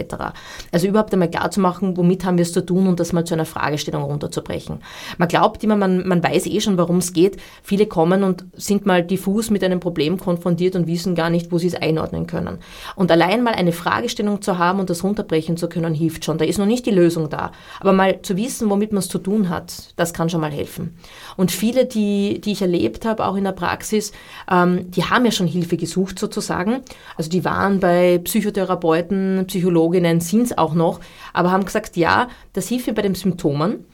Also 0.73 0.87
überhaupt 0.87 1.12
einmal 1.12 1.31
klar 1.31 1.51
zu 1.51 1.61
machen, 1.61 1.97
womit 1.97 2.25
haben 2.25 2.38
wir 2.38 2.42
es 2.42 2.53
zu 2.53 2.64
tun 2.64 2.87
und 2.87 3.01
das 3.01 3.12
mal 3.12 3.25
zu 3.25 3.35
einer 3.35 3.44
Fragestellung 3.44 4.03
runterzubrechen. 4.03 4.81
Man 5.18 5.29
glaubt 5.29 5.62
immer, 5.64 5.77
man, 5.77 6.07
man 6.07 6.23
weiß 6.23 6.47
eh 6.47 6.61
schon, 6.61 6.79
worum 6.79 6.99
es 6.99 7.12
geht. 7.12 7.37
Viele 7.62 7.87
kommen 7.87 8.23
und 8.23 8.44
sind 8.55 8.87
mal 8.87 9.03
diffus 9.03 9.51
mit 9.51 9.64
einem 9.64 9.81
Problem 9.81 10.18
konfrontiert 10.18 10.77
und 10.77 10.87
wissen 10.87 11.14
gar 11.14 11.31
nicht, 11.31 11.53
wo 11.53 11.59
sie 11.59 11.68
es 11.68 11.75
einordnen 11.75 12.27
können. 12.27 12.59
Und 12.97 13.11
allein 13.11 13.42
mal 13.42 13.55
eine 13.55 13.73
Fragestellung 13.73 14.42
zu 14.42 14.59
haben 14.59 14.81
und 14.81 14.90
das 14.90 15.05
runterbrechen 15.05 15.48
ansprechen 15.49 15.57
zu 15.57 15.69
können, 15.69 15.95
hilft 15.95 16.25
schon. 16.25 16.39
Da 16.39 16.45
ist 16.45 16.59
noch 16.59 16.67
nicht 16.67 16.87
die 16.87 16.91
Lösung 16.91 17.29
da. 17.29 17.53
Aber 17.81 17.93
mal 17.93 18.21
zu 18.23 18.37
wissen, 18.37 18.71
womit 18.71 18.93
man 18.93 19.01
es 19.01 19.09
zu 19.09 19.19
tun 19.19 19.49
hat, 19.49 19.95
das 19.97 20.13
kann 20.13 20.29
schon 20.29 20.41
mal 20.41 20.51
helfen. 20.51 20.97
Und 21.37 21.51
viele, 21.51 21.87
die, 21.87 22.41
die 22.41 22.53
ich 22.53 22.63
erlebt 22.63 23.05
habe, 23.05 23.25
auch 23.25 23.37
in 23.37 23.45
der 23.45 23.53
Praxis, 23.53 24.13
ähm, 24.51 24.91
die 24.91 25.05
haben 25.05 25.25
ja 25.25 25.33
schon 25.33 25.47
Hilfe 25.47 25.77
gesucht 25.77 26.19
sozusagen. 26.19 26.83
Also 27.17 27.31
die 27.31 27.45
waren 27.45 27.81
bei 27.81 28.19
Psychotherapeuten, 28.19 29.45
Psychologinnen, 29.47 30.21
sind 30.21 30.43
es 30.43 30.59
auch 30.59 30.75
noch, 30.75 31.01
aber 31.33 31.51
haben 31.51 31.65
gesagt, 31.65 31.97
ja, 31.97 32.29
das 32.53 32.69
hilft 32.69 32.87
mir 32.87 32.95
bei 32.95 33.03
den 33.03 33.15
Symptomen, 33.15 33.85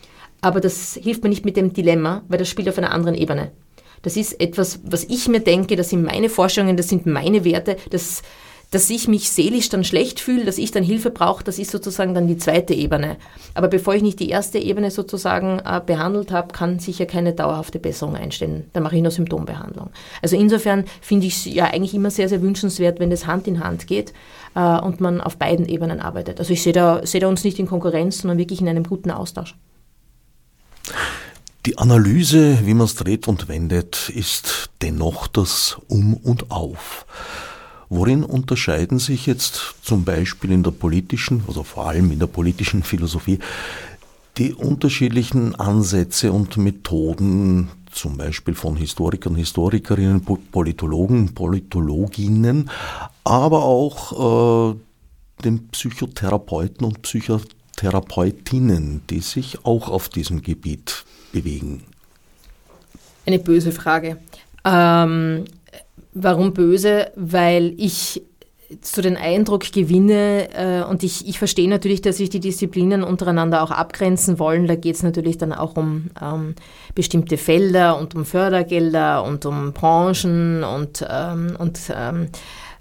aber 0.41 0.61
das 0.61 0.99
hilft 1.01 1.23
mir 1.23 1.31
nicht 1.31 1.45
mit 1.45 1.57
dem 1.57 1.73
Dilemma, 1.73 2.23
weil 2.29 2.39
das 2.39 2.49
spielt 2.49 2.69
auf 2.69 2.79
einer 2.79 2.93
anderen 2.93 3.15
Ebene. 3.15 3.51
Das 4.03 4.19
ist 4.19 4.39
etwas, 4.39 4.81
was 4.85 5.05
ich 5.05 5.29
mir 5.29 5.41
denke, 5.41 5.77
das 5.77 5.89
sind 5.89 6.05
meine 6.05 6.29
Vorstellungen, 6.29 6.77
das 6.77 6.89
sind 6.89 7.07
meine 7.07 7.43
Werte, 7.45 7.77
das 7.89 8.23
dass 8.71 8.91
ich 8.91 9.09
mich 9.09 9.31
seelisch 9.31 9.69
dann 9.69 9.85
schlecht 9.85 10.21
fühle, 10.21 10.45
dass 10.45 10.59
ich 10.59 10.71
dann 10.71 10.83
Hilfe 10.83 11.11
brauche, 11.11 11.45
das 11.45 11.59
ist 11.59 11.71
sozusagen 11.71 12.15
dann 12.15 12.27
die 12.27 12.39
zweite 12.39 12.75
Ebene. 12.75 13.17
Aber 13.55 13.69
bevor 13.69 13.95
ich 13.95 14.03
nicht 14.03 14.21
die 14.21 14.31
erste 14.31 14.59
Ebene 14.59 14.91
sozusagen 14.91 15.61
äh, 15.61 15.81
behandelt 15.85 16.33
habe, 16.33 16.53
kann 16.53 16.79
sicher 16.79 17.07
keine 17.07 17.33
dauerhafte 17.33 17.79
Besserung 17.79 18.17
einstellen. 18.17 18.69
Dann 18.73 18.83
mache 18.83 18.97
ich 18.97 19.03
nur 19.03 19.13
Symptombehandlung. 19.13 19.91
Also 20.23 20.37
insofern 20.37 20.85
finde 21.01 21.27
ich 21.27 21.37
es 21.37 21.45
ja 21.45 21.67
eigentlich 21.67 21.95
immer 21.95 22.11
sehr, 22.11 22.29
sehr 22.29 22.43
wünschenswert, 22.43 23.01
wenn 23.01 23.11
das 23.11 23.27
Hand 23.27 23.47
in 23.47 23.63
Hand 23.63 23.87
geht 23.87 24.13
äh, 24.55 24.61
und 24.61 25.01
man 25.01 25.21
auf 25.21 25.37
beiden 25.37 25.69
Ebenen 25.69 26.01
arbeitet. 26.01 26.41
Also 26.41 26.53
ich 26.53 26.63
sehe 26.63 26.73
da, 26.73 27.07
seh 27.07 27.21
da 27.21 27.29
uns 27.29 27.45
nicht 27.45 27.59
in 27.59 27.67
Konkurrenz, 27.67 28.19
sondern 28.19 28.39
wirklich 28.39 28.61
in 28.61 28.69
einem 28.69 28.85
guten 28.85 29.11
Austausch. 29.11 29.55
Die 31.67 31.79
Analyse, 31.79 32.67
wie 32.67 32.75
man 32.75 32.85
es 32.85 32.95
dreht 32.95 33.27
und 33.27 33.49
wendet, 33.49 34.11
ist 34.11 34.69
dennoch 34.83 35.27
das 35.29 35.79
Um 35.89 36.13
und 36.15 36.51
Auf. 36.51 37.07
Worin 37.97 38.25
unterscheiden 38.25 38.99
sich 38.99 39.27
jetzt 39.27 39.77
zum 39.83 40.05
Beispiel 40.05 40.51
in 40.51 40.65
der 40.65 40.73
politischen, 40.73 41.45
also 41.47 41.63
vor 41.63 41.87
allem 41.87 42.11
in 42.11 42.19
der 42.19 42.27
politischen 42.27 42.83
Philosophie, 42.91 43.39
die 44.37 44.53
unterschiedlichen 44.53 45.55
Ansätze 45.55 46.33
und 46.33 46.57
Methoden, 46.57 47.71
zum 47.93 48.17
Beispiel 48.17 48.55
von 48.55 48.75
Historikern, 48.75 49.37
Historikerinnen, 49.37 50.27
Politologen, 50.51 51.35
Politologinnen, 51.35 52.69
aber 53.23 53.63
auch 53.63 54.73
äh, 54.73 54.75
den 55.45 55.69
Psychotherapeuten 55.69 56.85
und 56.85 57.03
Psychotherapeutinnen, 57.03 59.03
die 59.09 59.21
sich 59.21 59.65
auch 59.65 59.89
auf 59.89 60.09
diesem 60.09 60.43
Gebiet 60.43 61.05
bewegen? 61.31 61.85
Eine 63.25 63.39
böse 63.39 63.71
Frage. 63.71 64.19
Ähm, 64.65 65.45
warum 66.15 66.55
böse? 66.55 67.13
Weil 67.17 67.75
ich 67.77 68.23
so 68.83 69.03
den 69.03 69.17
Eindruck 69.17 69.73
gewinne, 69.73 70.49
äh, 70.55 70.83
und 70.85 71.03
ich, 71.03 71.29
ich 71.29 71.39
verstehe 71.39 71.69
natürlich, 71.69 72.01
dass 72.03 72.17
sich 72.17 72.31
die 72.31 72.41
Disziplinen 72.41 73.03
untereinander 73.05 73.63
auch 73.63 73.71
abgrenzen 73.71 74.39
wollen. 74.39 74.67
Da 74.67 74.75
geht 74.75 74.97
es 74.97 75.03
natürlich 75.03 75.39
dann 75.39 75.53
auch 75.53 75.77
um 75.77 76.11
ähm, 76.21 76.55
bestimmte 76.95 77.37
Felder 77.37 77.99
und 77.99 78.15
um 78.15 78.25
Fördergelder 78.25 79.25
und 79.25 79.47
um 79.47 79.73
Branchen 79.73 80.65
und, 80.65 81.07
ähm, 81.09 81.57
und 81.59 81.79
ähm, 81.95 82.29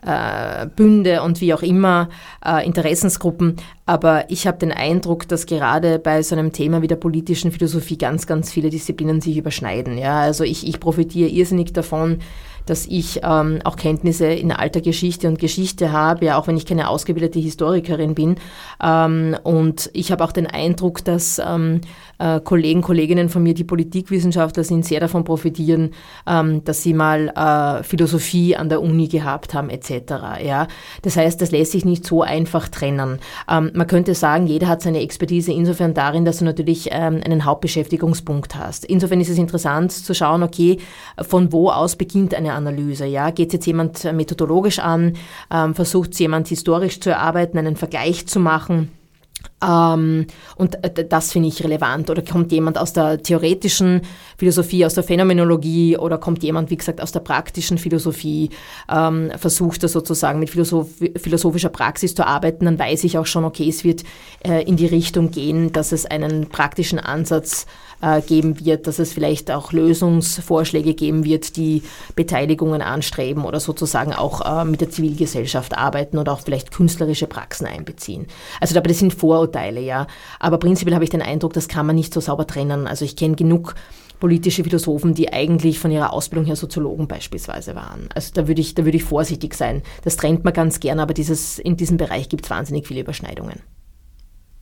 äh, 0.06 0.68
Bünde 0.68 1.22
und 1.22 1.42
wie 1.42 1.54
auch 1.54 1.62
immer, 1.62 2.10
äh, 2.46 2.66
Interessensgruppen. 2.66 3.58
Aber 3.86 4.30
ich 4.30 4.48
habe 4.48 4.58
den 4.58 4.72
Eindruck, 4.72 5.28
dass 5.28 5.46
gerade 5.46 6.00
bei 6.00 6.22
so 6.24 6.36
einem 6.36 6.52
Thema 6.52 6.82
wie 6.82 6.88
der 6.88 6.96
politischen 6.96 7.52
Philosophie 7.52 7.98
ganz, 7.98 8.28
ganz 8.28 8.52
viele 8.52 8.70
Disziplinen 8.70 9.22
sich 9.22 9.38
überschneiden. 9.38 9.98
Ja? 9.98 10.20
Also 10.22 10.44
ich, 10.44 10.68
ich 10.68 10.80
profitiere 10.80 11.30
irrsinnig 11.30 11.74
davon, 11.74 12.20
dass 12.66 12.86
ich 12.86 13.22
ähm, 13.24 13.60
auch 13.64 13.76
Kenntnisse 13.76 14.28
in 14.28 14.52
alter 14.52 14.82
Geschichte 14.82 15.28
und 15.28 15.40
Geschichte 15.40 15.92
habe, 15.92 16.26
ja, 16.26 16.38
auch 16.38 16.48
wenn 16.48 16.58
ich 16.58 16.66
keine 16.66 16.90
ausgebildete 16.90 17.40
Historikerin 17.40 18.16
bin. 18.16 18.36
Ähm, 18.82 19.36
und 19.44 19.90
ich 19.94 20.12
habe 20.12 20.24
auch 20.24 20.32
den 20.32 20.48
Eindruck, 20.48 21.04
dass 21.04 21.40
ähm, 21.40 21.82
äh, 22.20 22.40
Kollegen, 22.40 22.82
Kolleginnen 22.82 23.30
von 23.30 23.44
mir, 23.44 23.54
die 23.54 23.64
Politikwissenschaftler 23.64 24.64
sind, 24.64 24.86
sehr 24.86 25.00
davon 25.00 25.24
profitieren, 25.24 25.92
ähm, 26.28 26.64
dass 26.64 26.84
sie 26.84 26.94
mal 26.94 27.30
äh, 27.30 27.84
Philosophie 27.84 28.56
an 28.56 28.70
der 28.70 28.82
Uni 28.82 29.08
gehabt 29.08 29.54
haben, 29.54 29.70
etc. 29.70 30.42
Ja? 30.44 30.68
Das 31.02 31.18
heißt, 31.18 31.42
das 31.42 31.52
lässt 31.52 31.74
sich 31.74 31.86
nicht 31.86 32.06
so 32.06 32.22
einfach 32.22 32.70
trennen. 32.70 33.20
Ähm, 33.50 33.72
man 33.74 33.88
könnte 33.88 34.16
sagen, 34.16 34.48
jeder 34.48 34.68
hat 34.68 34.82
seine 34.82 35.02
Expertise 35.02 35.52
insofern 35.52 35.94
darin, 35.94 36.26
dass 36.26 36.38
du 36.40 36.46
natürlich 36.46 36.90
ähm, 36.92 37.22
einen 37.26 37.46
Hauptbeschäftigungspunkt 37.46 38.56
hast. 38.56 38.86
Insofern 38.86 39.20
ist 39.20 39.30
es 39.30 39.38
interessant 39.38 39.92
zu 39.92 40.14
schauen, 40.14 40.44
okay, 40.44 40.78
von 41.22 41.52
wo 41.52 41.70
aus 41.70 41.96
beginnt 41.96 42.34
eine 42.36 42.53
Analyse. 42.54 43.06
Ja? 43.06 43.30
Geht 43.32 43.54
jetzt 43.54 43.66
jemand 43.66 44.04
methodologisch 44.14 44.80
an, 44.80 45.14
ähm, 45.52 45.76
versucht 45.76 46.18
jemand 46.20 46.48
historisch 46.48 47.00
zu 47.00 47.10
erarbeiten, 47.10 47.58
einen 47.58 47.76
Vergleich 47.76 48.28
zu 48.28 48.40
machen? 48.40 48.92
Ähm, 49.64 50.28
und 50.56 50.78
das 51.10 51.32
finde 51.32 51.50
ich 51.50 51.64
relevant. 51.64 52.10
Oder 52.10 52.22
kommt 52.22 52.52
jemand 52.52 52.78
aus 52.78 52.94
der 52.94 53.22
theoretischen 53.22 54.02
Philosophie, 54.38 54.86
aus 54.86 54.94
der 54.94 55.04
Phänomenologie 55.04 55.98
oder 55.98 56.18
kommt 56.18 56.44
jemand, 56.44 56.70
wie 56.70 56.78
gesagt, 56.78 57.02
aus 57.02 57.12
der 57.12 57.22
praktischen 57.22 57.78
Philosophie, 57.78 58.50
ähm, 58.92 59.32
versucht 59.38 59.84
er 59.84 59.90
sozusagen 59.90 60.40
mit 60.40 60.50
Philosoph 60.50 60.90
philosophischer 61.18 61.70
Praxis 61.70 62.16
zu 62.16 62.26
arbeiten, 62.26 62.66
dann 62.66 62.80
weiß 62.80 63.04
ich 63.04 63.18
auch 63.18 63.26
schon, 63.26 63.46
okay, 63.46 63.70
es 63.70 63.84
wird 63.84 64.04
äh, 64.46 64.64
in 64.64 64.78
die 64.78 64.86
Richtung 64.86 65.32
gehen, 65.32 65.72
dass 65.72 65.92
es 65.92 66.06
einen 66.06 66.50
praktischen 66.50 67.00
Ansatz 67.00 67.66
äh, 68.02 68.22
geben 68.22 68.64
wird, 68.64 68.88
dass 68.88 69.00
es 69.00 69.14
vielleicht 69.14 69.50
auch 69.50 69.72
Lösungsvorschläge 69.72 70.94
geben 70.94 71.24
wird, 71.24 71.56
die 71.56 71.84
Beteiligungen 72.16 72.82
anstreben 72.82 73.46
oder 73.46 73.60
sozusagen 73.60 74.14
auch 74.14 74.42
äh, 74.62 74.66
mit 74.66 74.82
der 74.82 74.90
Zivilgesellschaft 74.90 75.78
arbeiten 75.78 76.18
oder 76.18 76.34
auch 76.34 76.42
vielleicht 76.42 76.72
künstlerische 76.72 77.28
Praxen 77.28 77.66
einbeziehen. 77.66 78.28
Also 78.60 78.78
aber 78.78 78.94
sind 78.94 79.14
Vorurteile, 79.34 79.82
ja. 79.82 80.06
Aber 80.40 80.60
prinzipiell 80.60 80.94
habe 80.94 81.04
ich 81.04 81.10
den 81.10 81.24
Eindruck, 81.24 81.54
das 81.54 81.68
kann 81.68 81.88
man 81.88 81.96
nicht 81.96 82.14
so 82.14 82.20
sauber 82.20 82.46
trennen. 82.46 82.86
Also 82.86 83.04
ich 83.04 83.16
kenne 83.16 83.36
genug 83.36 83.74
politische 84.20 84.64
Philosophen, 84.64 85.16
die 85.16 85.34
eigentlich 85.34 85.80
von 85.80 85.92
ihrer 85.92 86.14
Ausbildung 86.14 86.46
her 86.46 86.56
Soziologen 86.56 87.08
beispielsweise 87.08 87.76
waren. 87.76 88.10
Also 88.14 88.32
da 88.34 88.48
würde 88.48 88.62
ich, 88.62 88.76
da 88.76 88.86
würde 88.86 88.98
ich 88.98 89.04
vorsichtig 89.04 89.56
sein. 89.56 89.82
Das 90.04 90.18
trennt 90.18 90.44
man 90.44 90.54
ganz 90.54 90.80
gern, 90.80 91.00
aber 91.00 91.14
dieses, 91.14 91.58
in 91.58 91.78
diesem 91.78 91.98
Bereich 91.98 92.30
gibt 92.30 92.46
es 92.46 92.52
wahnsinnig 92.52 92.88
viele 92.88 93.02
Überschneidungen 93.02 93.62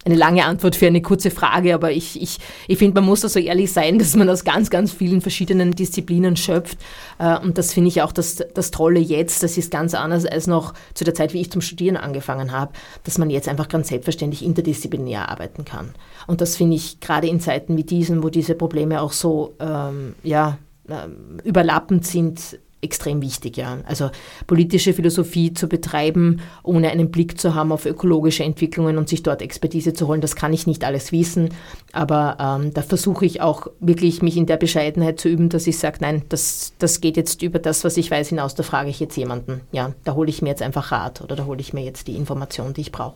eine 0.03 0.15
lange 0.15 0.45
Antwort 0.45 0.75
für 0.75 0.87
eine 0.87 1.01
kurze 1.01 1.29
Frage, 1.29 1.75
aber 1.75 1.91
ich, 1.91 2.19
ich, 2.21 2.39
ich 2.67 2.77
finde, 2.77 2.99
man 2.99 3.05
muss 3.07 3.21
da 3.21 3.29
so 3.29 3.39
ehrlich 3.39 3.71
sein, 3.71 3.99
dass 3.99 4.15
man 4.15 4.29
aus 4.29 4.43
ganz, 4.43 4.69
ganz 4.69 4.91
vielen 4.91 5.21
verschiedenen 5.21 5.71
Disziplinen 5.71 6.35
schöpft. 6.35 6.79
Äh, 7.19 7.37
und 7.39 7.57
das 7.57 7.73
finde 7.73 7.89
ich 7.89 8.01
auch 8.01 8.11
das, 8.11 8.43
das 8.53 8.71
Tolle 8.71 8.99
jetzt. 8.99 9.43
Das 9.43 9.57
ist 9.57 9.69
ganz 9.69 9.93
anders 9.93 10.25
als 10.25 10.47
noch 10.47 10.73
zu 10.95 11.03
der 11.03 11.13
Zeit, 11.13 11.33
wie 11.33 11.41
ich 11.41 11.51
zum 11.51 11.61
Studieren 11.61 11.97
angefangen 11.97 12.51
habe, 12.51 12.73
dass 13.03 13.17
man 13.17 13.29
jetzt 13.29 13.47
einfach 13.47 13.67
ganz 13.67 13.89
selbstverständlich 13.89 14.43
interdisziplinär 14.43 15.29
arbeiten 15.29 15.65
kann. 15.65 15.91
Und 16.25 16.41
das 16.41 16.55
finde 16.55 16.77
ich 16.77 16.99
gerade 16.99 17.27
in 17.27 17.39
Zeiten 17.39 17.77
wie 17.77 17.83
diesen, 17.83 18.23
wo 18.23 18.29
diese 18.29 18.55
Probleme 18.55 19.01
auch 19.01 19.11
so 19.11 19.53
ähm, 19.59 20.15
ja, 20.23 20.57
äh, 20.87 21.07
überlappend 21.43 22.07
sind, 22.07 22.57
extrem 22.81 23.21
wichtig, 23.21 23.57
ja. 23.57 23.77
Also 23.85 24.09
politische 24.47 24.93
Philosophie 24.93 25.53
zu 25.53 25.67
betreiben, 25.67 26.41
ohne 26.63 26.89
einen 26.89 27.11
Blick 27.11 27.39
zu 27.39 27.55
haben 27.55 27.71
auf 27.71 27.85
ökologische 27.85 28.43
Entwicklungen 28.43 28.97
und 28.97 29.07
sich 29.07 29.23
dort 29.23 29.41
Expertise 29.41 29.93
zu 29.93 30.07
holen, 30.07 30.21
das 30.21 30.35
kann 30.35 30.53
ich 30.53 30.67
nicht 30.67 30.83
alles 30.83 31.11
wissen. 31.11 31.49
Aber 31.91 32.37
ähm, 32.39 32.73
da 32.73 32.81
versuche 32.81 33.25
ich 33.25 33.41
auch 33.41 33.67
wirklich, 33.79 34.21
mich 34.21 34.37
in 34.37 34.45
der 34.45 34.57
Bescheidenheit 34.57 35.19
zu 35.19 35.29
üben, 35.29 35.49
dass 35.49 35.67
ich 35.67 35.77
sage, 35.77 35.97
nein, 36.01 36.23
das, 36.29 36.73
das 36.79 37.01
geht 37.01 37.17
jetzt 37.17 37.41
über 37.41 37.59
das, 37.59 37.83
was 37.83 37.97
ich 37.97 38.09
weiß, 38.09 38.29
hinaus, 38.29 38.55
da 38.55 38.63
frage 38.63 38.89
ich 38.89 38.99
jetzt 38.99 39.17
jemanden. 39.17 39.61
Ja, 39.71 39.93
da 40.03 40.15
hole 40.15 40.29
ich 40.29 40.41
mir 40.41 40.49
jetzt 40.49 40.61
einfach 40.61 40.91
Rat 40.91 41.21
oder 41.21 41.35
da 41.35 41.45
hole 41.45 41.59
ich 41.59 41.73
mir 41.73 41.83
jetzt 41.83 42.07
die 42.07 42.15
Information, 42.15 42.73
die 42.73 42.81
ich 42.81 42.91
brauche. 42.91 43.15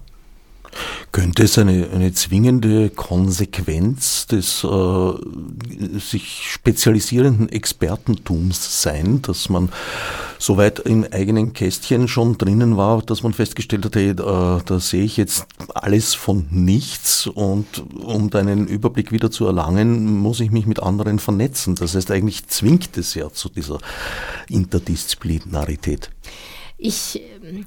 Könnte 1.12 1.44
es 1.44 1.58
eine, 1.58 1.90
eine 1.94 2.14
zwingende 2.14 2.90
Konsequenz 2.90 4.28
des 4.28 4.64
äh, 4.64 6.00
sich 6.00 6.52
spezialisierenden 6.52 7.50
Expertentums 7.50 8.82
sein, 8.82 9.22
dass 9.22 9.50
man 9.50 9.70
soweit 10.40 10.80
im 10.80 11.06
eigenen 11.12 11.54
Kästchen 11.54 12.08
schon 12.08 12.38
drinnen 12.38 12.78
war, 12.78 13.02
dass 13.02 13.24
man 13.24 13.34
festgestellt 13.34 13.86
hat, 13.86 13.96
hey, 13.96 14.10
äh, 14.10 14.16
da 14.16 14.80
sehe 14.80 15.04
ich 15.04 15.18
jetzt 15.18 15.46
alles 15.74 16.14
von 16.14 16.48
nichts 16.52 17.28
und 17.28 17.84
um 18.04 18.30
deinen 18.30 18.68
Überblick 18.68 19.12
wieder 19.12 19.32
zu 19.32 19.46
erlangen, 19.46 20.18
muss 20.18 20.40
ich 20.40 20.52
mich 20.52 20.66
mit 20.66 20.82
anderen 20.82 21.20
vernetzen. 21.20 21.76
Das 21.76 21.96
heißt, 21.96 22.12
eigentlich 22.12 22.48
zwingt 22.48 22.98
es 22.98 23.14
ja 23.14 23.32
zu 23.32 23.50
dieser 23.50 23.80
Interdisziplinarität. 24.50 26.12
Ich 26.78 27.22
ähm, 27.44 27.64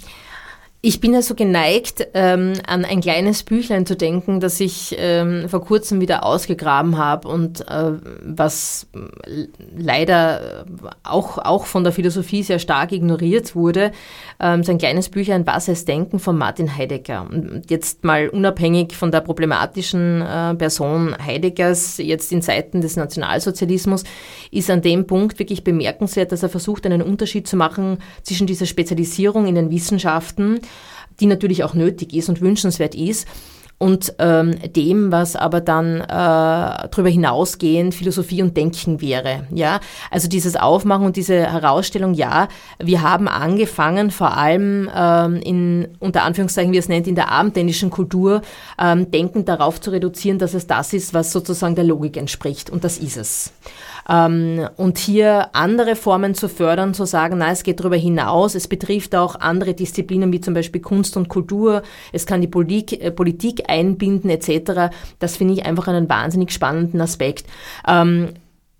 ich 0.80 1.00
bin 1.00 1.12
ja 1.12 1.22
so 1.22 1.34
geneigt, 1.34 2.06
ähm, 2.14 2.52
an 2.64 2.84
ein 2.84 3.00
kleines 3.00 3.42
Büchlein 3.42 3.84
zu 3.84 3.96
denken, 3.96 4.38
das 4.38 4.60
ich 4.60 4.94
ähm, 4.96 5.48
vor 5.48 5.64
kurzem 5.64 6.00
wieder 6.00 6.24
ausgegraben 6.24 6.96
habe 6.96 7.26
und 7.26 7.66
äh, 7.68 7.94
was 8.22 8.86
leider 9.76 10.64
auch, 11.02 11.38
auch 11.38 11.66
von 11.66 11.82
der 11.82 11.92
Philosophie 11.92 12.44
sehr 12.44 12.60
stark 12.60 12.92
ignoriert 12.92 13.56
wurde. 13.56 13.90
Ähm, 14.38 14.62
so 14.62 14.70
ein 14.70 14.78
kleines 14.78 15.08
Büchlein 15.08 15.44
Was 15.48 15.66
es 15.66 15.84
Denken 15.84 16.20
von 16.20 16.38
Martin 16.38 16.76
Heidegger. 16.76 17.26
Und 17.28 17.68
jetzt 17.68 18.04
mal 18.04 18.28
unabhängig 18.28 18.94
von 18.94 19.10
der 19.10 19.20
problematischen 19.20 20.22
äh, 20.22 20.54
Person 20.54 21.16
Heideggers, 21.18 21.98
jetzt 21.98 22.30
in 22.30 22.40
Zeiten 22.40 22.82
des 22.82 22.94
Nationalsozialismus, 22.94 24.04
ist 24.52 24.70
an 24.70 24.82
dem 24.82 25.08
Punkt 25.08 25.40
wirklich 25.40 25.64
bemerkenswert, 25.64 26.30
dass 26.30 26.44
er 26.44 26.48
versucht, 26.48 26.86
einen 26.86 27.02
Unterschied 27.02 27.48
zu 27.48 27.56
machen 27.56 27.98
zwischen 28.22 28.46
dieser 28.46 28.66
Spezialisierung 28.66 29.48
in 29.48 29.56
den 29.56 29.70
Wissenschaften, 29.70 30.60
die 31.20 31.26
natürlich 31.26 31.64
auch 31.64 31.74
nötig 31.74 32.14
ist 32.14 32.28
und 32.28 32.40
wünschenswert 32.40 32.94
ist, 32.94 33.26
und 33.78 34.14
ähm, 34.18 34.56
dem, 34.74 35.12
was 35.12 35.36
aber 35.36 35.60
dann 35.60 36.00
äh, 36.00 36.06
darüber 36.08 37.08
hinausgehend 37.08 37.94
Philosophie 37.94 38.42
und 38.42 38.56
Denken 38.56 39.00
wäre. 39.00 39.46
Ja, 39.52 39.80
also 40.10 40.28
dieses 40.28 40.56
Aufmachen 40.56 41.06
und 41.06 41.16
diese 41.16 41.34
Herausstellung, 41.34 42.14
ja, 42.14 42.48
wir 42.80 43.02
haben 43.02 43.28
angefangen, 43.28 44.10
vor 44.10 44.36
allem 44.36 44.90
ähm, 44.94 45.36
in 45.36 45.88
unter 46.00 46.24
Anführungszeichen, 46.24 46.72
wie 46.72 46.78
es 46.78 46.88
nennt, 46.88 47.06
in 47.06 47.14
der 47.14 47.30
abendländischen 47.30 47.90
Kultur 47.90 48.42
ähm, 48.80 49.10
Denken 49.12 49.44
darauf 49.44 49.80
zu 49.80 49.90
reduzieren, 49.90 50.40
dass 50.40 50.54
es 50.54 50.66
das 50.66 50.92
ist, 50.92 51.14
was 51.14 51.30
sozusagen 51.30 51.76
der 51.76 51.84
Logik 51.84 52.16
entspricht. 52.16 52.70
Und 52.70 52.82
das 52.82 52.98
ist 52.98 53.16
es. 53.16 53.52
Ähm, 54.08 54.68
und 54.76 54.98
hier 54.98 55.54
andere 55.54 55.96
Formen 55.96 56.34
zu 56.34 56.48
fördern, 56.48 56.94
zu 56.94 57.04
sagen, 57.04 57.38
na, 57.38 57.50
es 57.50 57.62
geht 57.62 57.80
darüber 57.80 57.96
hinaus, 57.96 58.54
es 58.54 58.68
betrifft 58.68 59.14
auch 59.14 59.36
andere 59.36 59.74
Disziplinen 59.74 60.32
wie 60.32 60.40
zum 60.40 60.54
Beispiel 60.54 60.80
Kunst 60.80 61.16
und 61.16 61.28
Kultur, 61.28 61.82
es 62.12 62.26
kann 62.26 62.40
die 62.40 62.48
Politik, 62.48 63.02
äh, 63.02 63.10
Politik 63.10 63.68
einbinden 63.68 64.30
etc. 64.30 64.94
Das 65.18 65.36
finde 65.36 65.54
ich 65.54 65.66
einfach 65.66 65.88
einen 65.88 66.08
wahnsinnig 66.08 66.52
spannenden 66.52 67.00
Aspekt. 67.00 67.44
Ähm, 67.86 68.30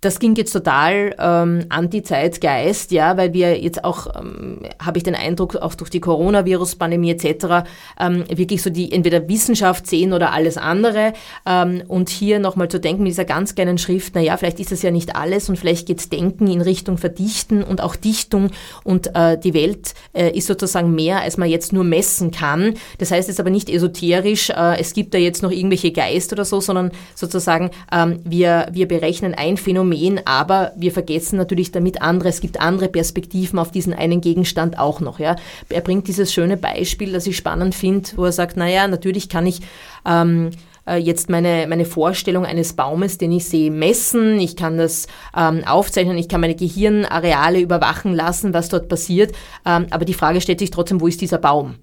das 0.00 0.20
ging 0.20 0.36
jetzt 0.36 0.52
total 0.52 1.14
ähm, 1.18 1.64
anti-Zeitgeist, 1.70 2.92
ja, 2.92 3.16
weil 3.16 3.32
wir 3.32 3.60
jetzt 3.60 3.82
auch, 3.84 4.06
ähm, 4.14 4.60
habe 4.80 4.98
ich 4.98 5.02
den 5.02 5.16
Eindruck, 5.16 5.56
auch 5.56 5.74
durch 5.74 5.90
die 5.90 5.98
Coronavirus-Pandemie 5.98 7.10
etc., 7.10 7.66
ähm, 7.98 8.24
wirklich 8.32 8.62
so 8.62 8.70
die 8.70 8.92
entweder 8.92 9.28
Wissenschaft 9.28 9.88
sehen 9.88 10.12
oder 10.12 10.32
alles 10.32 10.56
andere. 10.56 11.14
Ähm, 11.44 11.82
und 11.88 12.10
hier 12.10 12.38
nochmal 12.38 12.68
zu 12.68 12.78
denken 12.78 13.02
mit 13.02 13.10
dieser 13.10 13.24
ganz 13.24 13.56
kleinen 13.56 13.76
Schrift, 13.76 14.14
naja, 14.14 14.36
vielleicht 14.36 14.60
ist 14.60 14.70
das 14.70 14.82
ja 14.82 14.92
nicht 14.92 15.16
alles 15.16 15.48
und 15.48 15.58
vielleicht 15.58 15.88
geht's 15.88 16.08
Denken 16.08 16.46
in 16.46 16.60
Richtung 16.60 16.96
Verdichten 16.96 17.64
und 17.64 17.80
auch 17.80 17.96
Dichtung 17.96 18.50
und 18.84 19.16
äh, 19.16 19.36
die 19.36 19.52
Welt 19.52 19.94
äh, 20.12 20.30
ist 20.30 20.46
sozusagen 20.46 20.94
mehr, 20.94 21.22
als 21.22 21.38
man 21.38 21.48
jetzt 21.48 21.72
nur 21.72 21.82
messen 21.82 22.30
kann. 22.30 22.74
Das 22.98 23.10
heißt 23.10 23.26
jetzt 23.26 23.40
aber 23.40 23.50
nicht 23.50 23.68
esoterisch, 23.68 24.50
äh, 24.50 24.78
es 24.78 24.92
gibt 24.92 25.12
da 25.12 25.18
jetzt 25.18 25.42
noch 25.42 25.50
irgendwelche 25.50 25.90
Geist 25.90 26.32
oder 26.32 26.44
so, 26.44 26.60
sondern 26.60 26.92
sozusagen 27.16 27.70
ähm, 27.90 28.20
wir, 28.22 28.68
wir 28.70 28.86
berechnen 28.86 29.34
ein 29.34 29.56
Phänomen 29.56 29.87
Phänomen, 29.88 30.20
aber 30.24 30.72
wir 30.76 30.92
vergessen 30.92 31.36
natürlich 31.36 31.72
damit 31.72 32.02
andere. 32.02 32.28
Es 32.28 32.40
gibt 32.40 32.60
andere 32.60 32.88
Perspektiven 32.88 33.58
auf 33.58 33.70
diesen 33.70 33.92
einen 33.92 34.20
Gegenstand 34.20 34.78
auch 34.78 35.00
noch. 35.00 35.18
Ja. 35.18 35.36
Er 35.68 35.80
bringt 35.80 36.08
dieses 36.08 36.32
schöne 36.32 36.56
Beispiel, 36.56 37.12
das 37.12 37.26
ich 37.26 37.36
spannend 37.36 37.74
finde, 37.74 38.10
wo 38.16 38.24
er 38.24 38.32
sagt, 38.32 38.56
naja, 38.56 38.86
natürlich 38.88 39.28
kann 39.28 39.46
ich 39.46 39.60
ähm, 40.06 40.50
äh, 40.86 40.96
jetzt 40.96 41.30
meine, 41.30 41.66
meine 41.68 41.84
Vorstellung 41.84 42.44
eines 42.44 42.74
Baumes, 42.74 43.18
den 43.18 43.32
ich 43.32 43.46
sehe, 43.46 43.70
messen, 43.70 44.38
ich 44.40 44.56
kann 44.56 44.76
das 44.78 45.06
ähm, 45.36 45.62
aufzeichnen, 45.66 46.18
ich 46.18 46.28
kann 46.28 46.40
meine 46.40 46.56
Gehirnareale 46.56 47.60
überwachen 47.60 48.14
lassen, 48.14 48.54
was 48.54 48.68
dort 48.68 48.88
passiert. 48.88 49.34
Ähm, 49.64 49.86
aber 49.90 50.04
die 50.04 50.14
Frage 50.14 50.40
stellt 50.40 50.60
sich 50.60 50.70
trotzdem, 50.70 51.00
wo 51.00 51.06
ist 51.06 51.20
dieser 51.20 51.38
Baum? 51.38 51.76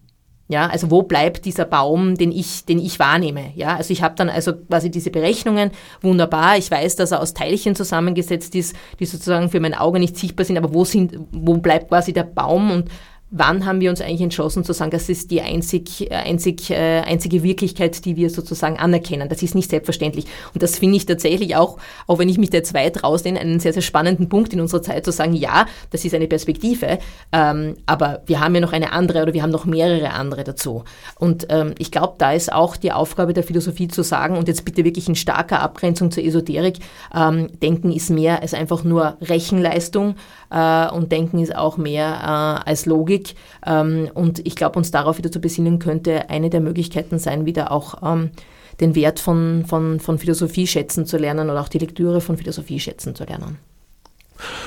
Ja, 0.48 0.68
also 0.68 0.92
wo 0.92 1.02
bleibt 1.02 1.46
dieser 1.46 1.66
Baum, 1.66 2.16
den 2.16 2.32
ich, 2.32 2.66
den 2.66 2.78
ich 2.78 3.00
wahrnehme? 3.00 3.52
Ja, 3.56 3.78
also 3.78 3.92
ich 3.92 4.04
habe 4.04 4.14
dann 4.16 4.30
also 4.30 4.54
quasi 4.54 4.92
diese 4.92 5.10
Berechnungen, 5.10 5.72
wunderbar. 6.02 6.58
Ich 6.58 6.70
weiß, 6.70 6.96
dass 6.98 7.12
er 7.12 7.22
aus 7.22 7.34
Teilchen 7.34 7.76
zusammengesetzt 7.76 8.54
ist, 8.54 8.76
die 9.00 9.08
sozusagen 9.08 9.50
für 9.50 9.60
mein 9.60 9.74
Auge 9.74 10.00
nicht 10.00 10.18
sichtbar 10.18 10.46
sind, 10.46 10.58
aber 10.58 10.72
wo 10.72 10.86
sind, 10.86 11.18
wo 11.32 11.58
bleibt 11.58 11.90
quasi 11.90 12.14
der 12.14 12.26
Baum 12.26 12.70
und 12.70 12.90
wann 13.38 13.66
haben 13.66 13.82
wir 13.82 13.90
uns 13.90 14.00
eigentlich 14.00 14.22
entschlossen 14.22 14.64
zu 14.64 14.72
sagen, 14.72 14.92
das 14.92 15.10
ist 15.10 15.30
die 15.30 15.42
einzig, 15.42 16.10
äh, 16.10 16.16
einzig, 16.16 16.72
äh, 16.72 17.02
einzige 17.02 17.44
Wirklichkeit, 17.44 18.06
die 18.06 18.16
wir 18.16 18.30
sozusagen 18.30 18.78
anerkennen. 18.78 19.28
Das 19.28 19.44
ist 19.44 19.56
nicht 19.56 19.70
selbstverständlich. 19.70 20.26
Und 20.54 20.64
das 20.64 20.80
finde 20.80 20.96
ich 20.96 21.06
tatsächlich 21.06 21.58
auch, 21.58 21.78
auch 22.08 22.18
wenn 22.18 22.30
ich 22.30 22.38
mich 22.38 22.54
jetzt 22.54 22.74
weit 22.74 23.04
rausnehme, 23.04 23.40
einen 23.40 23.60
sehr, 23.60 23.74
sehr 23.74 23.82
spannenden 23.82 24.30
Punkt 24.30 24.54
in 24.54 24.62
unserer 24.62 24.82
Zeit 24.82 25.04
zu 25.04 25.12
sagen, 25.12 25.34
ja, 25.34 25.66
das 25.92 26.06
ist 26.06 26.16
eine 26.16 26.28
Perspektive, 26.28 27.00
ähm, 27.34 27.76
aber 27.86 28.22
wir 28.26 28.40
haben 28.40 28.56
ja 28.56 28.62
noch 28.62 28.72
eine 28.72 28.94
andere 28.94 29.24
oder 29.24 29.34
wir 29.34 29.44
haben 29.44 29.52
noch 29.52 29.66
mehrere 29.66 30.12
andere 30.12 30.46
dazu. 30.46 30.86
Und 31.20 31.48
ähm, 31.50 31.76
ich 31.78 31.92
glaube, 31.92 32.16
da 32.18 32.32
ist 32.32 32.54
auch 32.54 32.78
die 32.78 32.94
Aufgabe 32.94 33.34
der 33.34 33.44
Philosophie 33.44 33.90
zu 33.90 34.02
sagen, 34.02 34.38
und 34.38 34.48
jetzt 34.48 34.64
bitte 34.64 34.86
wirklich 34.86 35.10
in 35.10 35.16
starker 35.16 35.60
Abgrenzung 35.60 36.10
zur 36.10 36.24
Esoterik, 36.24 36.78
ähm, 37.14 37.50
Denken 37.62 37.92
ist 37.92 38.10
mehr 38.10 38.42
als 38.42 38.54
einfach 38.54 38.86
nur 38.86 39.18
Rechenleistung 39.22 40.16
äh, 40.56 40.90
und 40.90 41.12
Denken 41.12 41.40
ist 41.40 41.54
auch 41.54 41.76
mehr 41.78 42.64
äh, 42.64 42.70
als 42.70 42.86
Logik. 42.86 43.36
Ähm, 43.66 44.10
und 44.14 44.40
ich 44.48 44.56
glaube, 44.56 44.78
uns 44.80 44.90
darauf 44.90 45.18
wieder 45.18 45.32
zu 45.32 45.42
besinnen, 45.42 45.80
könnte 45.80 46.30
eine 46.30 46.50
der 46.50 46.62
Möglichkeiten 46.62 47.20
sein, 47.20 47.46
wieder 47.46 47.72
auch 47.72 48.02
ähm, 48.02 48.32
den 48.80 48.96
Wert 48.96 49.20
von, 49.20 49.66
von, 49.68 50.00
von 50.00 50.18
Philosophie 50.18 50.66
schätzen 50.66 51.06
zu 51.06 51.18
lernen 51.18 51.50
oder 51.50 51.62
auch 51.62 51.68
die 51.68 51.80
Lektüre 51.80 52.22
von 52.22 52.38
Philosophie 52.38 52.80
schätzen 52.80 53.16
zu 53.16 53.26
lernen. 53.26 53.58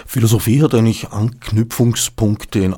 Philosophie 0.07 0.63
hat 0.63 0.75
eigentlich 0.75 1.09
Anknüpfungspunkte 1.09 2.59
in 2.61 2.77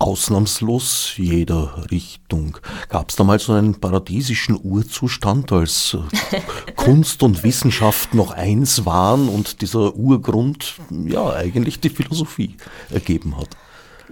ausnahmslos 0.00 1.12
jeder 1.16 1.84
Richtung. 1.90 2.58
Gab 2.88 3.10
es 3.10 3.16
da 3.16 3.24
mal 3.24 3.38
so 3.38 3.52
einen 3.52 3.78
paradiesischen 3.80 4.58
Urzustand, 4.62 5.52
als 5.52 5.96
äh, 6.32 6.40
Kunst 6.74 7.22
und 7.22 7.44
Wissenschaft 7.44 8.14
noch 8.14 8.32
eins 8.32 8.86
waren 8.86 9.28
und 9.28 9.60
dieser 9.60 9.94
Urgrund 9.94 10.74
ja 11.06 11.30
eigentlich 11.30 11.80
die 11.80 11.90
Philosophie 11.90 12.56
ergeben 12.90 13.36
hat? 13.36 13.50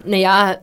Naja, 0.05 0.59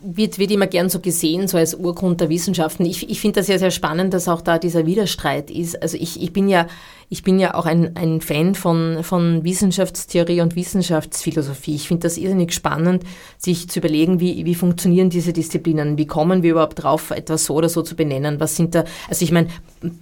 wird, 0.00 0.38
wird 0.38 0.50
immer 0.50 0.66
gern 0.66 0.88
so 0.88 1.00
gesehen, 1.00 1.48
so 1.48 1.56
als 1.56 1.74
Urgrund 1.74 2.20
der 2.20 2.28
Wissenschaften. 2.28 2.84
Ich, 2.84 3.08
ich 3.10 3.20
finde 3.20 3.40
das 3.40 3.48
ja 3.48 3.58
sehr 3.58 3.70
spannend, 3.70 4.14
dass 4.14 4.28
auch 4.28 4.40
da 4.40 4.58
dieser 4.58 4.86
Widerstreit 4.86 5.50
ist. 5.50 5.82
Also 5.82 5.96
ich, 5.96 6.22
ich 6.22 6.32
bin 6.32 6.48
ja 6.48 6.66
ich 7.12 7.24
bin 7.24 7.40
ja 7.40 7.54
auch 7.54 7.66
ein, 7.66 7.96
ein 7.96 8.20
Fan 8.20 8.54
von, 8.54 9.02
von 9.02 9.42
Wissenschaftstheorie 9.42 10.42
und 10.42 10.54
Wissenschaftsphilosophie. 10.54 11.74
Ich 11.74 11.88
finde 11.88 12.04
das 12.04 12.16
irrsinnig 12.16 12.52
spannend, 12.52 13.02
sich 13.36 13.68
zu 13.68 13.80
überlegen, 13.80 14.20
wie, 14.20 14.44
wie 14.44 14.54
funktionieren 14.54 15.10
diese 15.10 15.32
Disziplinen, 15.32 15.98
wie 15.98 16.06
kommen 16.06 16.44
wir 16.44 16.52
überhaupt 16.52 16.80
drauf, 16.80 17.10
etwas 17.10 17.46
so 17.46 17.54
oder 17.54 17.68
so 17.68 17.82
zu 17.82 17.96
benennen. 17.96 18.38
Was 18.38 18.54
sind 18.54 18.76
da, 18.76 18.84
also 19.08 19.24
ich 19.24 19.32
meine, 19.32 19.48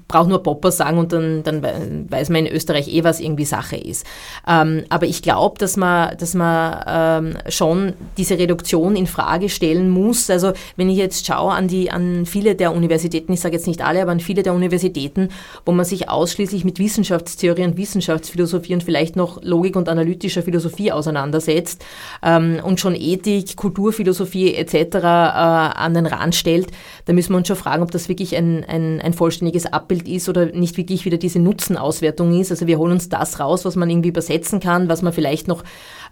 brauche 0.07 0.29
nur 0.29 0.43
Popper 0.43 0.71
sagen 0.71 0.99
und 0.99 1.15
dann, 1.15 1.43
dann 1.45 2.11
weiß 2.11 2.29
man 2.29 2.45
in 2.45 2.55
Österreich 2.55 2.89
eh, 2.89 3.03
was 3.05 3.21
irgendwie 3.21 3.47
Sache 3.47 3.77
ist. 3.77 4.05
Ähm, 4.47 4.85
aber 4.91 5.07
ich 5.07 5.23
glaube, 5.23 5.59
dass 5.59 5.79
man, 5.79 6.15
dass 6.19 6.35
man 6.35 6.85
ähm, 6.87 7.39
schon 7.49 7.95
diese 8.19 8.39
Reduktion 8.39 8.97
in 8.97 9.07
Frage 9.07 9.49
stellen 9.49 9.89
muss. 9.89 10.29
Also 10.29 10.53
wenn 10.77 10.91
ich 10.91 10.99
jetzt 10.99 11.25
schaue 11.25 11.53
an 11.53 11.69
die, 11.69 11.91
an 11.91 12.27
viele 12.27 12.55
der 12.55 12.75
Universitäten, 12.75 13.33
ich 13.33 13.41
sage 13.41 13.55
jetzt 13.55 13.67
nicht 13.67 13.81
alle, 13.81 14.03
aber 14.03 14.13
an 14.13 14.21
viele 14.21 14.43
der 14.43 14.53
Universitäten, 14.53 15.31
wo 15.65 15.73
man 15.73 15.87
sich 15.87 16.11
ausschließlich 16.11 16.67
mit 16.67 16.79
Wissenschaft 16.79 16.98
Wissenschaftstheorie 16.99 17.65
und 17.65 17.77
Wissenschaftsphilosophie 17.77 18.75
und 18.75 18.83
vielleicht 18.83 19.15
noch 19.15 19.41
Logik 19.43 19.77
und 19.77 19.89
analytischer 19.89 20.43
Philosophie 20.43 20.91
auseinandersetzt 20.91 21.85
ähm, 22.25 22.61
und 22.65 22.81
schon 22.81 22.97
Ethik, 22.97 23.55
Kulturphilosophie 23.57 24.55
etc. 24.55 24.75
Äh, 24.75 24.99
an 24.99 25.95
den 25.95 26.07
Rand 26.07 26.35
stellt, 26.35 26.73
da 27.05 27.13
müssen 27.13 27.33
wir 27.33 27.37
uns 27.37 27.47
schon 27.47 27.57
fragen, 27.57 27.85
ob 27.85 27.93
das 27.93 28.09
wirklich 28.09 28.37
ein, 28.37 28.65
ein, 28.65 29.01
ein 29.01 29.13
vollständiges 29.13 29.67
Abbild 29.67 30.09
ist 30.09 30.29
oder 30.29 30.47
nicht 30.47 30.77
wirklich 30.77 31.05
wieder 31.05 31.19
diese 31.19 31.39
Nutzenauswertung 31.39 32.39
ist. 32.39 32.51
Also 32.51 32.67
wir 32.67 32.79
holen 32.79 32.93
uns 32.93 33.09
das 33.09 33.39
raus, 33.39 33.65
was 33.65 33.77
man 33.77 33.89
irgendwie 33.89 34.09
übersetzen 34.09 34.59
kann, 34.59 34.89
was 34.89 35.03
man 35.03 35.13
vielleicht 35.13 35.47
noch 35.47 35.63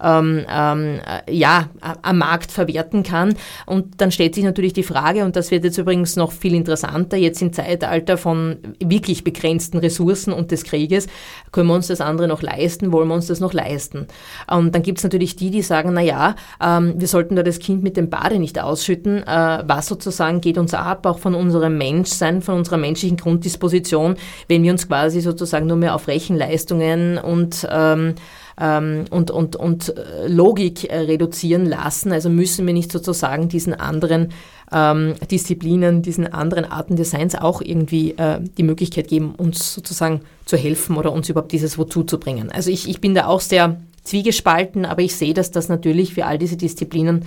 ähm, 0.02 0.44
ähm, 0.48 1.00
ja, 1.28 1.70
am 1.80 2.18
Markt 2.18 2.52
verwerten 2.52 3.02
kann. 3.02 3.34
Und 3.66 4.00
dann 4.00 4.10
stellt 4.10 4.34
sich 4.34 4.44
natürlich 4.44 4.72
die 4.72 4.82
Frage, 4.82 5.24
und 5.24 5.36
das 5.36 5.50
wird 5.50 5.64
jetzt 5.64 5.78
übrigens 5.78 6.16
noch 6.16 6.32
viel 6.32 6.54
interessanter, 6.54 7.16
jetzt 7.16 7.42
im 7.42 7.52
Zeitalter 7.52 8.18
von 8.18 8.58
wirklich 8.78 9.24
begrenzten 9.24 9.78
Ressourcen 9.78 10.32
und 10.32 10.50
des 10.50 10.64
Krieges, 10.76 11.06
können 11.52 11.68
wir 11.68 11.74
uns 11.74 11.88
das 11.88 12.00
andere 12.00 12.28
noch 12.28 12.42
leisten, 12.42 12.92
wollen 12.92 13.08
wir 13.08 13.14
uns 13.14 13.26
das 13.26 13.40
noch 13.40 13.52
leisten? 13.52 14.06
Und 14.48 14.74
dann 14.74 14.82
gibt 14.82 14.98
es 14.98 15.04
natürlich 15.04 15.36
die, 15.36 15.50
die 15.50 15.62
sagen, 15.62 15.92
na 15.94 16.00
ja, 16.00 16.36
ähm, 16.62 16.94
wir 16.96 17.08
sollten 17.08 17.34
da 17.34 17.42
das 17.42 17.58
Kind 17.58 17.82
mit 17.82 17.96
dem 17.96 18.10
Bade 18.10 18.38
nicht 18.38 18.60
ausschütten, 18.60 19.26
äh, 19.26 19.62
was 19.66 19.86
sozusagen 19.86 20.40
geht 20.40 20.58
uns 20.58 20.74
ab, 20.74 21.06
auch 21.06 21.18
von 21.18 21.34
unserem 21.34 21.76
Menschsein, 21.78 22.42
von 22.42 22.56
unserer 22.56 22.76
menschlichen 22.76 23.16
Grunddisposition, 23.16 24.16
wenn 24.48 24.62
wir 24.62 24.72
uns 24.72 24.86
quasi 24.86 25.20
sozusagen 25.20 25.66
nur 25.66 25.76
mehr 25.76 25.94
auf 25.94 26.08
Rechenleistungen 26.08 27.18
und 27.18 27.66
ähm, 27.70 28.14
ähm, 28.58 29.04
und, 29.10 29.30
und, 29.30 29.56
und 29.56 29.94
äh, 29.96 30.28
Logik 30.28 30.90
äh, 30.90 31.00
reduzieren 31.00 31.66
lassen. 31.66 32.12
Also 32.12 32.30
müssen 32.30 32.66
wir 32.66 32.72
nicht 32.72 32.90
sozusagen 32.90 33.48
diesen 33.48 33.74
anderen 33.74 34.30
ähm, 34.72 35.14
Disziplinen, 35.30 36.02
diesen 36.02 36.32
anderen 36.32 36.64
Arten 36.64 36.96
des 36.96 37.10
Seins 37.10 37.34
auch 37.34 37.60
irgendwie 37.60 38.12
äh, 38.12 38.40
die 38.58 38.62
Möglichkeit 38.62 39.08
geben, 39.08 39.34
uns 39.36 39.74
sozusagen 39.74 40.22
zu 40.44 40.56
helfen 40.56 40.96
oder 40.96 41.12
uns 41.12 41.28
überhaupt 41.28 41.52
dieses 41.52 41.78
Wozu 41.78 42.02
zu 42.04 42.18
bringen. 42.18 42.50
Also 42.50 42.70
ich, 42.70 42.88
ich 42.88 43.00
bin 43.00 43.14
da 43.14 43.26
auch 43.26 43.40
sehr 43.40 43.80
zwiegespalten, 44.02 44.84
aber 44.84 45.02
ich 45.02 45.14
sehe, 45.14 45.34
dass 45.34 45.50
das 45.50 45.68
natürlich 45.68 46.14
für 46.14 46.26
all 46.26 46.38
diese 46.38 46.56
Disziplinen 46.56 47.24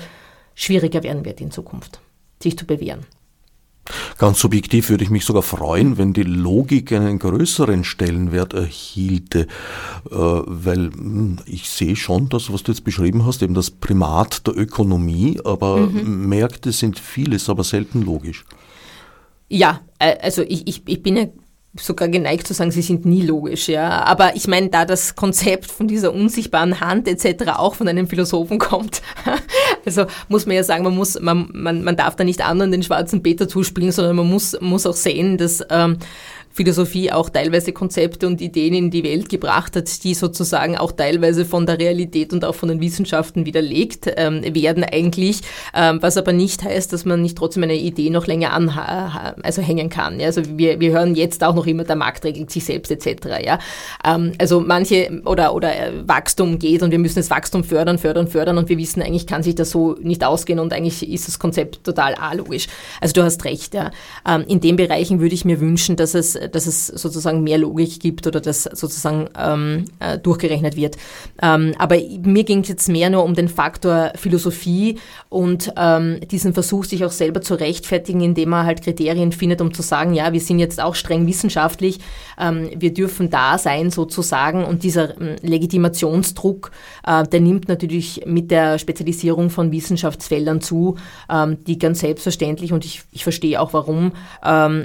schwieriger 0.55 1.03
werden 1.03 1.25
wird 1.25 1.41
in 1.41 1.51
Zukunft, 1.51 1.99
sich 2.41 2.57
zu 2.57 2.65
bewähren. 2.65 3.05
Ganz 4.17 4.39
subjektiv 4.39 4.89
würde 4.89 5.03
ich 5.03 5.09
mich 5.09 5.25
sogar 5.25 5.43
freuen, 5.43 5.97
wenn 5.97 6.13
die 6.13 6.23
Logik 6.23 6.91
einen 6.91 7.19
größeren 7.19 7.83
Stellenwert 7.83 8.53
erhielte, 8.53 9.47
äh, 10.09 10.15
weil 10.15 10.91
hm, 10.91 11.37
ich 11.45 11.69
sehe 11.69 11.95
schon 11.95 12.29
das, 12.29 12.51
was 12.51 12.63
du 12.63 12.71
jetzt 12.71 12.83
beschrieben 12.83 13.25
hast, 13.25 13.41
eben 13.41 13.53
das 13.53 13.71
Primat 13.71 14.45
der 14.47 14.57
Ökonomie, 14.57 15.39
aber 15.43 15.77
mhm. 15.77 16.27
Märkte 16.29 16.71
sind 16.71 16.99
vieles, 16.99 17.49
aber 17.49 17.63
selten 17.63 18.03
logisch. 18.03 18.45
Ja, 19.49 19.81
äh, 19.97 20.17
also 20.21 20.43
ich, 20.43 20.67
ich, 20.67 20.83
ich 20.85 21.03
bin 21.03 21.17
ja 21.17 21.25
sogar 21.81 22.07
geneigt 22.07 22.47
zu 22.47 22.53
sagen, 22.53 22.71
sie 22.71 22.81
sind 22.81 23.05
nie 23.05 23.21
logisch, 23.21 23.69
ja. 23.69 24.03
Aber 24.03 24.35
ich 24.35 24.47
meine, 24.47 24.69
da 24.69 24.85
das 24.85 25.15
Konzept 25.15 25.71
von 25.71 25.87
dieser 25.87 26.13
unsichtbaren 26.13 26.79
Hand 26.79 27.07
etc. 27.07 27.51
auch 27.57 27.75
von 27.75 27.87
einem 27.87 28.07
Philosophen 28.07 28.59
kommt, 28.59 29.01
also 29.85 30.05
muss 30.27 30.45
man 30.45 30.55
ja 30.55 30.63
sagen, 30.63 30.83
man 30.83 30.95
muss, 30.95 31.19
man, 31.19 31.49
man, 31.53 31.83
man 31.83 31.95
darf 31.95 32.15
da 32.15 32.23
nicht 32.23 32.45
anderen 32.45 32.71
den 32.71 32.83
schwarzen 32.83 33.23
Peter 33.23 33.47
zuspielen, 33.47 33.91
sondern 33.91 34.15
man 34.15 34.29
muss, 34.29 34.59
muss 34.61 34.85
auch 34.85 34.93
sehen, 34.93 35.37
dass 35.37 35.63
ähm, 35.69 35.97
Philosophie 36.51 37.11
auch 37.11 37.29
teilweise 37.29 37.71
Konzepte 37.71 38.27
und 38.27 38.41
Ideen 38.41 38.73
in 38.73 38.91
die 38.91 39.03
Welt 39.03 39.29
gebracht 39.29 39.75
hat, 39.75 40.03
die 40.03 40.13
sozusagen 40.13 40.77
auch 40.77 40.91
teilweise 40.91 41.45
von 41.45 41.65
der 41.65 41.79
Realität 41.79 42.33
und 42.33 42.43
auch 42.43 42.55
von 42.55 42.69
den 42.69 42.81
Wissenschaften 42.81 43.45
widerlegt 43.45 44.11
ähm, 44.17 44.43
werden 44.55 44.83
eigentlich, 44.83 45.41
ähm, 45.73 45.99
was 46.01 46.17
aber 46.17 46.33
nicht 46.33 46.63
heißt, 46.63 46.91
dass 46.91 47.05
man 47.05 47.21
nicht 47.21 47.37
trotzdem 47.37 47.63
eine 47.63 47.75
Idee 47.75 48.09
noch 48.09 48.27
länger 48.27 48.53
an, 48.53 48.69
also 49.41 49.61
hängen 49.61 49.89
kann. 49.89 50.19
Ja? 50.19 50.27
Also 50.27 50.41
wir, 50.57 50.79
wir 50.79 50.91
hören 50.91 51.15
jetzt 51.15 51.43
auch 51.43 51.55
noch 51.55 51.67
immer, 51.67 51.83
der 51.83 51.95
Markt 51.95 52.25
regelt 52.25 52.51
sich 52.51 52.65
selbst 52.65 52.91
etc. 52.91 53.27
Ja? 53.43 53.59
Ähm, 54.03 54.33
also 54.39 54.59
manche 54.59 55.21
oder, 55.25 55.53
oder 55.53 55.73
äh, 55.73 56.07
Wachstum 56.07 56.59
geht 56.59 56.81
und 56.81 56.91
wir 56.91 56.99
müssen 56.99 57.19
das 57.19 57.29
Wachstum 57.29 57.63
fördern, 57.63 57.97
fördern, 57.97 58.27
fördern 58.27 58.57
und 58.57 58.69
wir 58.69 58.77
wissen 58.77 59.01
eigentlich 59.01 59.27
kann 59.27 59.43
sich 59.43 59.55
das 59.55 59.69
so 59.69 59.95
nicht 60.01 60.23
ausgehen 60.23 60.59
und 60.59 60.73
eigentlich 60.73 61.07
ist 61.07 61.27
das 61.27 61.39
Konzept 61.39 61.83
total 61.83 62.15
alogisch. 62.15 62.67
Also 62.99 63.13
du 63.13 63.23
hast 63.23 63.45
recht. 63.45 63.73
Ja? 63.73 63.91
Ähm, 64.27 64.43
in 64.47 64.59
den 64.59 64.75
Bereichen 64.75 65.19
würde 65.19 65.35
ich 65.35 65.45
mir 65.45 65.59
wünschen, 65.59 65.95
dass 65.95 66.15
es 66.15 66.38
dass 66.47 66.65
es 66.65 66.87
sozusagen 66.87 67.43
mehr 67.43 67.57
Logik 67.57 67.99
gibt 67.99 68.27
oder 68.27 68.39
dass 68.39 68.63
sozusagen 68.63 69.29
ähm, 69.37 69.85
äh, 69.99 70.17
durchgerechnet 70.17 70.75
wird. 70.75 70.97
Ähm, 71.41 71.73
aber 71.77 71.97
mir 72.23 72.43
ging 72.43 72.61
es 72.61 72.69
jetzt 72.69 72.87
mehr 72.89 73.09
nur 73.09 73.23
um 73.23 73.35
den 73.35 73.49
Faktor 73.49 74.13
Philosophie 74.15 74.99
und 75.29 75.73
ähm, 75.77 76.19
diesen 76.31 76.53
Versuch, 76.53 76.85
sich 76.85 77.03
auch 77.05 77.11
selber 77.11 77.41
zu 77.41 77.55
rechtfertigen, 77.55 78.21
indem 78.21 78.49
man 78.49 78.65
halt 78.65 78.81
Kriterien 78.81 79.31
findet, 79.31 79.61
um 79.61 79.73
zu 79.73 79.81
sagen, 79.81 80.13
ja, 80.13 80.33
wir 80.33 80.41
sind 80.41 80.59
jetzt 80.59 80.81
auch 80.81 80.95
streng 80.95 81.27
wissenschaftlich, 81.27 81.99
ähm, 82.39 82.69
wir 82.75 82.93
dürfen 82.93 83.29
da 83.29 83.57
sein 83.57 83.91
sozusagen 83.91 84.63
und 84.63 84.83
dieser 84.83 85.19
ähm, 85.19 85.35
Legitimationsdruck, 85.41 86.71
äh, 87.05 87.23
der 87.23 87.41
nimmt 87.41 87.67
natürlich 87.67 88.23
mit 88.25 88.51
der 88.51 88.79
Spezialisierung 88.79 89.49
von 89.49 89.71
Wissenschaftsfeldern 89.71 90.61
zu, 90.61 90.95
ähm, 91.29 91.63
die 91.65 91.77
ganz 91.77 91.99
selbstverständlich 91.99 92.73
und 92.73 92.85
ich, 92.85 93.03
ich 93.11 93.23
verstehe 93.23 93.59
auch 93.59 93.73
warum, 93.73 94.11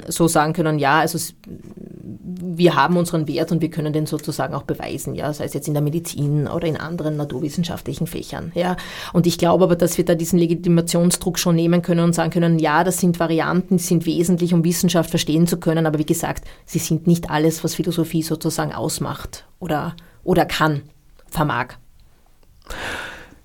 so 0.07 0.27
sagen 0.27 0.53
können, 0.53 0.79
ja, 0.79 0.99
also 0.99 1.17
wir 1.47 2.75
haben 2.75 2.97
unseren 2.97 3.27
Wert 3.27 3.51
und 3.51 3.61
wir 3.61 3.69
können 3.69 3.93
den 3.93 4.05
sozusagen 4.05 4.53
auch 4.53 4.63
beweisen, 4.63 5.15
ja, 5.15 5.31
sei 5.33 5.45
es 5.45 5.53
jetzt 5.53 5.67
in 5.67 5.73
der 5.73 5.83
Medizin 5.83 6.47
oder 6.47 6.67
in 6.67 6.77
anderen 6.77 7.17
naturwissenschaftlichen 7.17 8.07
Fächern, 8.07 8.51
ja. 8.55 8.77
Und 9.13 9.27
ich 9.27 9.37
glaube 9.37 9.63
aber, 9.63 9.75
dass 9.75 9.97
wir 9.97 10.05
da 10.05 10.15
diesen 10.15 10.39
Legitimationsdruck 10.39 11.37
schon 11.37 11.55
nehmen 11.55 11.81
können 11.81 12.03
und 12.03 12.13
sagen 12.13 12.31
können, 12.31 12.59
ja, 12.59 12.83
das 12.83 12.99
sind 12.99 13.19
Varianten, 13.19 13.77
die 13.77 13.83
sind 13.83 14.05
wesentlich, 14.05 14.53
um 14.53 14.63
Wissenschaft 14.63 15.09
verstehen 15.09 15.47
zu 15.47 15.57
können, 15.57 15.85
aber 15.85 15.99
wie 15.99 16.05
gesagt, 16.05 16.45
sie 16.65 16.79
sind 16.79 17.07
nicht 17.07 17.29
alles, 17.29 17.63
was 17.63 17.75
Philosophie 17.75 18.23
sozusagen 18.23 18.73
ausmacht 18.73 19.45
oder, 19.59 19.95
oder 20.23 20.45
kann, 20.45 20.81
vermag. 21.27 21.75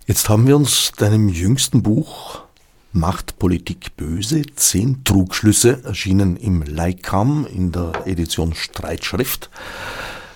Jetzt 0.07 0.29
haben 0.29 0.47
wir 0.47 0.57
uns 0.57 0.93
deinem 0.97 1.29
jüngsten 1.29 1.83
Buch 1.83 2.43
Macht 2.93 3.39
Politik 3.39 3.97
böse? 3.97 4.43
Zehn 4.57 5.05
Trugschlüsse 5.05 5.85
erschienen 5.85 6.37
im 6.37 6.63
Leikam 6.63 7.47
in 7.47 7.71
der 7.71 7.93
Edition 8.05 8.53
Streitschrift. 8.53 9.49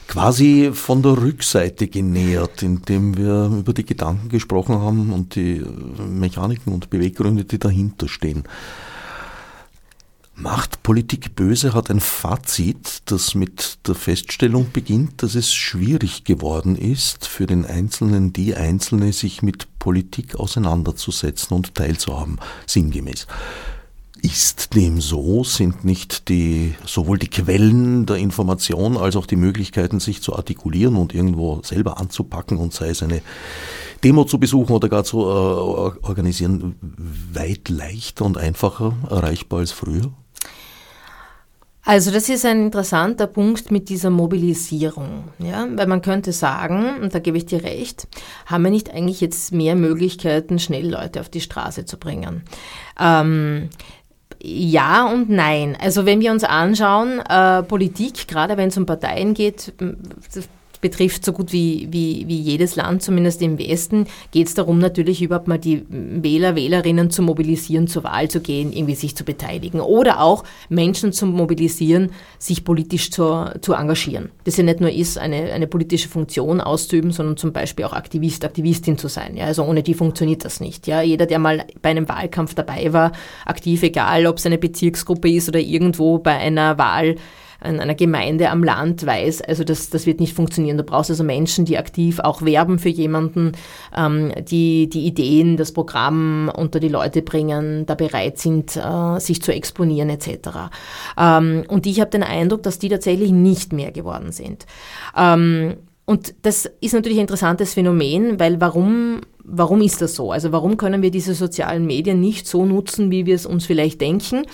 Quasi 0.07 0.71
von 0.73 1.03
der 1.03 1.21
Rückseite 1.21 1.89
genähert, 1.89 2.63
indem 2.63 3.17
wir 3.17 3.51
über 3.59 3.73
die 3.73 3.85
Gedanken 3.85 4.29
gesprochen 4.29 4.77
haben 4.77 5.13
und 5.13 5.35
die 5.35 5.65
Mechaniken 6.09 6.73
und 6.73 6.91
Beweggründe, 6.91 7.45
die 7.45 7.59
dahinter 7.59 8.07
stehen. 8.07 8.45
Macht 10.37 10.83
Politik 10.83 11.37
böse 11.37 11.75
hat 11.75 11.91
ein 11.91 12.01
Fazit, 12.01 13.03
das 13.05 13.37
mit 13.37 13.79
der 13.87 13.95
Feststellung 13.95 14.67
beginnt, 14.73 15.23
dass 15.23 15.37
es 15.37 15.55
schwierig 15.55 16.25
geworden 16.25 16.75
ist, 16.75 17.29
für 17.29 17.47
den 17.47 17.65
Einzelnen, 17.65 18.33
die 18.33 18.57
Einzelne, 18.57 19.13
sich 19.13 19.43
mit 19.43 19.79
Politik 19.79 20.35
auseinanderzusetzen 20.35 21.57
und 21.57 21.77
teilzuhaben, 21.77 22.41
sinngemäß. 22.67 23.29
Ist 24.23 24.75
dem 24.75 25.01
so? 25.01 25.45
Sind 25.45 25.85
nicht 25.85 26.29
die, 26.29 26.75
sowohl 26.85 27.19
die 27.19 27.29
Quellen 27.29 28.05
der 28.07 28.17
Information 28.17 28.97
als 28.97 29.15
auch 29.15 29.27
die 29.27 29.37
Möglichkeiten, 29.37 30.01
sich 30.01 30.21
zu 30.21 30.35
artikulieren 30.35 30.97
und 30.97 31.15
irgendwo 31.15 31.61
selber 31.63 32.01
anzupacken 32.01 32.57
und 32.57 32.73
sei 32.73 32.89
es 32.89 33.03
eine 33.05 33.23
Demo 34.03 34.25
zu 34.25 34.39
besuchen 34.39 34.73
oder 34.73 34.89
gar 34.89 35.05
zu 35.05 35.21
äh, 35.21 35.23
organisieren, 35.23 36.75
weit 37.33 37.69
leichter 37.69 38.25
und 38.25 38.37
einfacher 38.37 38.97
erreichbar 39.11 39.61
als 39.61 39.71
früher? 39.71 40.13
Also 41.87 42.11
das 42.11 42.31
ist 42.31 42.47
ein 42.47 42.63
interessanter 42.63 43.27
Punkt 43.27 43.71
mit 43.71 43.91
dieser 43.91 44.09
Mobilisierung, 44.09 45.25
ja, 45.39 45.67
weil 45.71 45.87
man 45.87 46.01
könnte 46.01 46.33
sagen, 46.33 47.03
und 47.03 47.15
da 47.15 47.19
gebe 47.19 47.37
ich 47.37 47.45
dir 47.45 47.63
recht, 47.63 48.09
haben 48.47 48.65
wir 48.65 48.71
nicht 48.71 48.91
eigentlich 48.91 49.21
jetzt 49.21 49.53
mehr 49.53 49.77
Möglichkeiten, 49.77 50.59
schnell 50.59 50.91
Leute 50.91 51.21
auf 51.21 51.29
die 51.29 51.43
Straße 51.43 51.85
zu 51.85 51.99
bringen? 51.99 52.43
Ähm, 52.99 53.69
ja 54.43 55.07
und 55.07 55.29
nein. 55.29 55.77
Also 55.79 56.07
wenn 56.07 56.21
wir 56.21 56.33
uns 56.33 56.45
anschauen, 56.45 57.21
äh, 57.21 57.63
Politik, 57.63 58.29
gerade 58.29 58.57
wenn 58.57 58.69
es 58.69 58.79
um 58.79 58.87
Parteien 58.87 59.35
geht, 59.35 59.75
betrifft 60.85 61.25
so 61.25 61.33
gut 61.33 61.51
wie, 61.51 61.89
wie, 61.91 62.29
wie 62.29 62.39
jedes 62.39 62.77
Land, 62.77 63.03
zumindest 63.03 63.41
im 63.41 63.59
Westen, 63.59 64.07
geht 64.33 64.49
es 64.49 64.53
darum, 64.53 64.79
natürlich 64.79 65.23
überhaupt 65.23 65.49
mal 65.49 65.57
die 65.57 65.83
Wähler, 65.89 66.57
Wählerinnen 66.57 67.09
zu 67.09 67.23
mobilisieren, 67.23 67.89
zur 67.89 68.05
Wahl 68.05 68.29
zu 68.29 68.41
gehen, 68.41 68.71
irgendwie 68.71 68.95
sich 68.95 69.17
zu 69.17 69.25
beteiligen. 69.25 69.81
Oder 69.81 70.21
auch 70.21 70.45
Menschen 70.69 71.15
zu 71.15 71.25
mobilisieren, 71.25 72.11
sich 72.39 72.65
politisch 72.65 73.11
zu, 73.11 73.51
zu 73.63 73.73
engagieren. 73.73 74.29
Das 74.45 74.59
ja 74.59 74.63
nicht 74.63 74.83
nur 74.83 74.91
ist, 74.91 75.17
eine, 75.17 75.55
eine 75.55 75.67
politische 75.67 76.11
Funktion 76.11 76.61
auszuüben, 76.61 77.13
sondern 77.13 77.39
zum 77.39 77.55
Beispiel 77.55 77.87
auch 77.87 77.95
Aktivist, 77.95 78.45
Aktivistin 78.45 78.99
zu 78.99 79.09
sein. 79.09 79.39
Ja, 79.39 79.47
also 79.47 79.65
ohne 79.65 79.83
die 79.83 79.95
funktioniert 79.95 80.45
das 80.45 80.61
nicht. 80.61 80.87
Ja, 80.87 81.01
jeder, 81.01 81.25
der 81.25 81.39
mal 81.39 81.65
bei 81.81 81.89
einem 81.89 82.11
Wahlkampf 82.11 82.53
dabei 82.53 82.93
war, 82.93 83.13
aktiv, 83.47 83.83
egal 83.83 84.27
ob 84.27 84.37
es 84.37 84.45
eine 84.45 84.59
Bezirksgruppe 84.59 85.31
ist 85.31 85.49
oder 85.49 85.61
irgendwo 85.61 86.19
bei 86.19 86.37
einer 86.37 86.77
Wahl, 86.77 87.17
in 87.65 87.81
einer 87.81 87.95
Gemeinde 87.95 88.51
am 88.51 88.63
Land 88.63 89.05
weiß, 89.05 89.43
also 89.43 89.65
das, 89.65 89.91
das 89.91 90.07
wird 90.07 90.21
nicht 90.21 90.35
funktionieren. 90.35 90.77
Du 90.77 90.85
brauchst 90.85 91.11
also 91.11 91.25
Menschen, 91.25 91.65
die 91.65 91.79
aktiv 91.79 92.21
auch 92.21 92.43
werben 92.43 92.79
für 92.79 92.89
jemanden, 92.89 93.53
ähm, 93.97 94.33
die 94.49 94.89
die 94.89 95.07
Ideen, 95.07 95.57
das 95.57 95.73
Programm 95.73 96.51
unter 96.55 96.81
die 96.81 96.89
Leute 96.89 97.23
bringen, 97.23 97.87
da 97.87 97.95
bereit 97.95 98.39
sind, 98.39 98.77
äh, 98.77 99.19
sich 99.19 99.43
zu 99.43 99.53
exponieren 99.53 100.11
etc. 100.11 100.71
Ähm, 101.19 101.65
und 101.69 101.87
ich 101.87 102.01
habe 102.01 102.11
den 102.11 102.23
Eindruck, 102.23 102.63
dass 102.63 102.79
die 102.79 102.89
tatsächlich 102.89 103.33
nicht 103.33 103.73
mehr 103.73 103.93
geworden 103.93 104.33
sind. 104.33 104.67
Ähm, 105.17 105.77
und 106.07 106.35
das 106.43 106.71
ist 106.81 106.93
natürlich 106.93 107.19
ein 107.19 107.23
interessantes 107.23 107.75
Phänomen, 107.75 108.39
weil 108.39 108.61
warum, 108.61 109.21
warum 109.45 109.81
ist 109.83 110.01
das 110.01 110.15
so? 110.15 110.33
Also 110.33 110.53
warum 110.53 110.77
können 110.77 111.03
wir 111.03 111.11
diese 111.11 111.35
sozialen 111.35 111.87
Medien 111.87 112.21
nicht 112.21 112.47
so 112.47 112.65
nutzen, 112.65 113.11
wie 113.11 113.27
wir 113.27 113.35
es 113.35 113.47
uns 113.47 113.67
vielleicht 113.67 114.01
denken? 114.01 114.47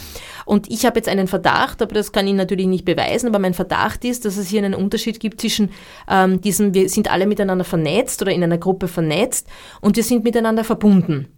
Und 0.45 0.71
ich 0.71 0.85
habe 0.85 0.99
jetzt 0.99 1.09
einen 1.09 1.29
Verdacht, 1.29 1.81
aber 1.81 1.95
das 1.95 2.13
kann 2.13 2.27
ich 2.27 2.35
natürlich 2.35 2.67
nicht 2.67 2.85
beweisen, 2.85 3.29
aber 3.29 3.39
mein 3.39 3.55
Verdacht 3.55 4.05
ist, 4.05 4.25
dass 4.25 4.37
es 4.37 4.49
hier 4.49 4.63
einen 4.63 4.75
Unterschied 4.75 5.21
gibt 5.21 5.41
zwischen 5.41 5.71
ähm, 6.09 6.41
diesem, 6.41 6.75
wir 6.75 6.89
sind 6.89 7.11
alle 7.11 7.27
miteinander 7.27 7.65
vernetzt 7.65 8.21
oder 8.21 8.33
in 8.33 8.43
einer 8.43 8.59
Gruppe 8.59 8.89
vernetzt 8.89 9.47
und 9.81 9.97
wir 9.97 10.05
sind 10.05 10.25
miteinander 10.25 10.65
verbunden. 10.65 11.29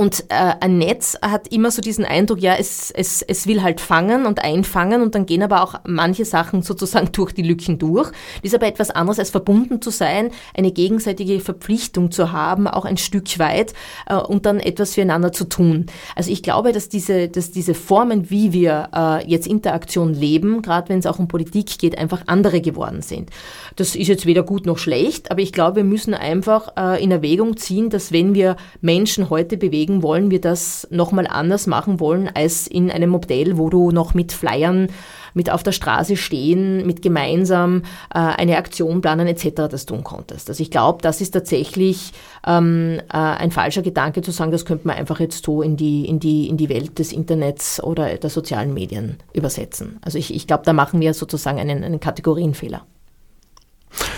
Und 0.00 0.24
äh, 0.30 0.54
ein 0.60 0.78
Netz 0.78 1.18
hat 1.20 1.48
immer 1.48 1.70
so 1.70 1.82
diesen 1.82 2.06
Eindruck, 2.06 2.40
ja, 2.40 2.54
es, 2.54 2.90
es, 2.90 3.20
es 3.20 3.46
will 3.46 3.62
halt 3.62 3.82
fangen 3.82 4.24
und 4.24 4.42
einfangen 4.42 5.02
und 5.02 5.14
dann 5.14 5.26
gehen 5.26 5.42
aber 5.42 5.62
auch 5.62 5.74
manche 5.86 6.24
Sachen 6.24 6.62
sozusagen 6.62 7.12
durch 7.12 7.32
die 7.32 7.42
Lücken 7.42 7.78
durch. 7.78 8.10
Das 8.36 8.44
ist 8.44 8.54
aber 8.54 8.66
etwas 8.66 8.90
anderes 8.90 9.18
als 9.18 9.28
verbunden 9.28 9.82
zu 9.82 9.90
sein, 9.90 10.30
eine 10.56 10.72
gegenseitige 10.72 11.38
Verpflichtung 11.40 12.10
zu 12.12 12.32
haben, 12.32 12.66
auch 12.66 12.86
ein 12.86 12.96
Stück 12.96 13.38
weit 13.38 13.74
äh, 14.06 14.14
und 14.14 14.46
dann 14.46 14.58
etwas 14.58 14.94
füreinander 14.94 15.32
zu 15.32 15.44
tun. 15.44 15.84
Also 16.16 16.32
ich 16.32 16.42
glaube, 16.42 16.72
dass 16.72 16.88
diese, 16.88 17.28
dass 17.28 17.50
diese 17.50 17.74
Formen, 17.74 18.30
wie 18.30 18.54
wir 18.54 18.88
äh, 18.96 19.28
jetzt 19.28 19.46
Interaktion 19.46 20.14
leben, 20.14 20.62
gerade 20.62 20.88
wenn 20.88 21.00
es 21.00 21.04
auch 21.04 21.18
um 21.18 21.28
Politik 21.28 21.78
geht, 21.78 21.98
einfach 21.98 22.22
andere 22.24 22.62
geworden 22.62 23.02
sind. 23.02 23.28
Das 23.76 23.94
ist 23.94 24.08
jetzt 24.08 24.24
weder 24.24 24.44
gut 24.44 24.64
noch 24.64 24.78
schlecht, 24.78 25.30
aber 25.30 25.42
ich 25.42 25.52
glaube, 25.52 25.76
wir 25.76 25.84
müssen 25.84 26.14
einfach 26.14 26.74
äh, 26.78 27.04
in 27.04 27.10
Erwägung 27.10 27.58
ziehen, 27.58 27.90
dass 27.90 28.12
wenn 28.12 28.32
wir 28.34 28.56
Menschen 28.80 29.28
heute 29.28 29.58
bewegen, 29.58 29.89
deswegen 29.90 30.02
wollen 30.02 30.30
wir 30.30 30.40
das 30.40 30.86
nochmal 30.90 31.26
anders 31.26 31.66
machen 31.66 32.00
wollen 32.00 32.30
als 32.32 32.66
in 32.66 32.90
einem 32.90 33.10
Modell, 33.10 33.58
wo 33.58 33.70
du 33.70 33.90
noch 33.90 34.14
mit 34.14 34.32
Flyern 34.32 34.88
mit 35.32 35.48
auf 35.48 35.62
der 35.62 35.70
Straße 35.70 36.16
stehen, 36.16 36.84
mit 36.86 37.02
gemeinsam 37.02 37.82
äh, 38.12 38.18
eine 38.18 38.56
Aktion 38.56 39.00
planen 39.00 39.28
etc. 39.28 39.68
das 39.70 39.86
tun 39.86 40.02
konntest. 40.02 40.48
Also 40.48 40.60
ich 40.60 40.72
glaube, 40.72 41.02
das 41.02 41.20
ist 41.20 41.30
tatsächlich 41.30 42.12
ähm, 42.44 42.98
äh, 43.12 43.16
ein 43.16 43.52
falscher 43.52 43.82
Gedanke 43.82 44.22
zu 44.22 44.32
sagen, 44.32 44.50
das 44.50 44.64
könnte 44.64 44.88
man 44.88 44.96
einfach 44.96 45.20
jetzt 45.20 45.44
so 45.44 45.62
in 45.62 45.76
die, 45.76 46.04
in 46.06 46.18
die, 46.18 46.48
in 46.48 46.56
die 46.56 46.68
Welt 46.68 46.98
des 46.98 47.12
Internets 47.12 47.80
oder 47.80 48.16
der 48.16 48.30
sozialen 48.30 48.74
Medien 48.74 49.18
übersetzen. 49.32 50.00
Also 50.02 50.18
ich, 50.18 50.34
ich 50.34 50.48
glaube, 50.48 50.64
da 50.64 50.72
machen 50.72 51.00
wir 51.00 51.14
sozusagen 51.14 51.60
einen, 51.60 51.84
einen 51.84 52.00
Kategorienfehler. 52.00 52.84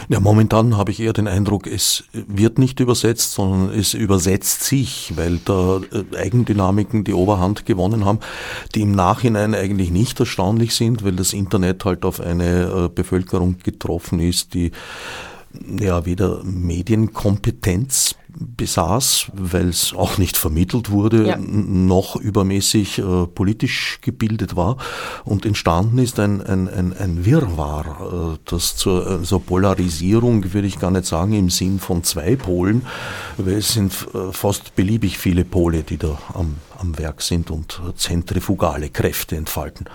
Ja, 0.08 0.20
momentan 0.20 0.76
habe 0.76 0.90
ich 0.90 1.00
eher 1.00 1.12
den 1.12 1.28
Eindruck, 1.28 1.66
es 1.66 2.04
wird 2.12 2.58
nicht 2.58 2.80
übersetzt, 2.80 3.32
sondern 3.32 3.78
es 3.78 3.94
übersetzt 3.94 4.64
sich, 4.64 5.12
weil 5.16 5.38
da 5.44 5.80
äh, 5.92 6.16
Eigendynamiken 6.16 7.04
die 7.04 7.14
Oberhand 7.14 7.64
gewonnen 7.66 8.04
haben, 8.04 8.18
die 8.74 8.82
im 8.82 8.92
Nachhinein 8.92 9.54
eigentlich 9.54 9.90
nicht 9.90 10.20
erstaunlich 10.20 10.74
sind, 10.74 11.04
weil 11.04 11.12
das 11.12 11.32
Internet 11.32 11.84
halt 11.84 12.04
auf 12.04 12.20
eine 12.20 12.64
äh, 12.64 12.88
Bevölkerung 12.88 13.58
getroffen 13.62 14.20
ist, 14.20 14.54
die 14.54 14.72
ja 15.78 16.04
weder 16.06 16.42
Medienkompetenz 16.44 18.16
besaß, 18.38 19.26
weil 19.34 19.68
es 19.68 19.94
auch 19.94 20.18
nicht 20.18 20.36
vermittelt 20.36 20.90
wurde, 20.90 21.26
ja. 21.26 21.36
noch 21.36 22.16
übermäßig 22.16 22.98
äh, 22.98 23.26
politisch 23.26 23.98
gebildet 24.00 24.56
war. 24.56 24.76
Und 25.24 25.46
entstanden 25.46 25.98
ist 25.98 26.18
ein, 26.18 26.40
ein, 26.40 26.68
ein, 26.68 26.92
ein 26.96 27.24
Wirrwarr, 27.24 28.34
äh, 28.34 28.38
das 28.44 28.76
zur 28.76 29.22
äh, 29.22 29.38
Polarisierung, 29.38 30.52
würde 30.52 30.66
ich 30.66 30.78
gar 30.78 30.90
nicht 30.90 31.06
sagen, 31.06 31.32
im 31.32 31.50
Sinn 31.50 31.78
von 31.78 32.04
zwei 32.04 32.36
Polen, 32.36 32.86
weil 33.36 33.54
es 33.54 33.72
sind 33.72 33.92
äh, 34.14 34.32
fast 34.32 34.74
beliebig 34.76 35.18
viele 35.18 35.44
Pole, 35.44 35.82
die 35.82 35.98
da 35.98 36.18
am, 36.34 36.56
am 36.78 36.98
Werk 36.98 37.22
sind 37.22 37.50
und 37.50 37.80
zentrifugale 37.96 38.90
Kräfte 38.90 39.36
entfalten. 39.36 39.86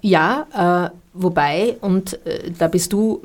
Ja, 0.00 0.90
äh, 0.90 0.96
wobei, 1.14 1.76
und 1.80 2.24
äh, 2.26 2.50
da 2.56 2.68
bist 2.68 2.92
du 2.92 3.22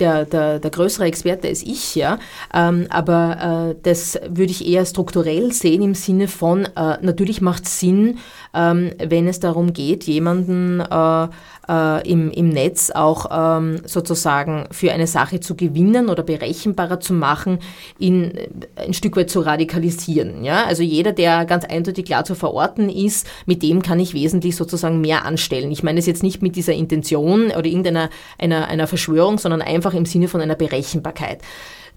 der, 0.00 0.24
der, 0.24 0.58
der, 0.58 0.70
größere 0.70 1.04
Experte 1.04 1.48
als 1.48 1.62
ich, 1.62 1.94
ja, 1.94 2.18
ähm, 2.52 2.86
aber 2.90 3.70
äh, 3.70 3.73
das 3.82 4.18
würde 4.28 4.50
ich 4.50 4.66
eher 4.66 4.84
strukturell 4.86 5.52
sehen 5.52 5.82
im 5.82 5.94
Sinne 5.94 6.28
von, 6.28 6.64
äh, 6.64 6.98
natürlich 7.02 7.40
macht 7.40 7.64
es 7.64 7.80
Sinn, 7.80 8.18
ähm, 8.54 8.92
wenn 8.98 9.26
es 9.26 9.40
darum 9.40 9.72
geht, 9.72 10.04
jemanden 10.04 10.80
äh, 10.80 11.28
äh, 11.68 12.08
im, 12.08 12.30
im 12.30 12.48
Netz 12.48 12.90
auch 12.90 13.26
ähm, 13.30 13.80
sozusagen 13.84 14.66
für 14.70 14.92
eine 14.92 15.06
Sache 15.06 15.40
zu 15.40 15.56
gewinnen 15.56 16.08
oder 16.08 16.22
berechenbarer 16.22 17.00
zu 17.00 17.14
machen, 17.14 17.58
ihn 17.98 18.32
ein 18.76 18.94
Stück 18.94 19.16
weit 19.16 19.30
zu 19.30 19.40
radikalisieren. 19.40 20.44
Ja? 20.44 20.64
Also 20.64 20.82
jeder, 20.82 21.12
der 21.12 21.44
ganz 21.44 21.64
eindeutig 21.64 22.04
klar 22.04 22.24
zu 22.24 22.34
verorten 22.34 22.88
ist, 22.88 23.26
mit 23.46 23.62
dem 23.62 23.82
kann 23.82 24.00
ich 24.00 24.14
wesentlich 24.14 24.56
sozusagen 24.56 25.00
mehr 25.00 25.24
anstellen. 25.24 25.70
Ich 25.72 25.82
meine 25.82 25.98
es 25.98 26.06
jetzt 26.06 26.22
nicht 26.22 26.42
mit 26.42 26.56
dieser 26.56 26.72
Intention 26.72 27.46
oder 27.46 27.66
irgendeiner 27.66 28.10
einer, 28.38 28.68
einer 28.68 28.86
Verschwörung, 28.86 29.38
sondern 29.38 29.62
einfach 29.62 29.94
im 29.94 30.06
Sinne 30.06 30.28
von 30.28 30.40
einer 30.40 30.54
Berechenbarkeit. 30.54 31.40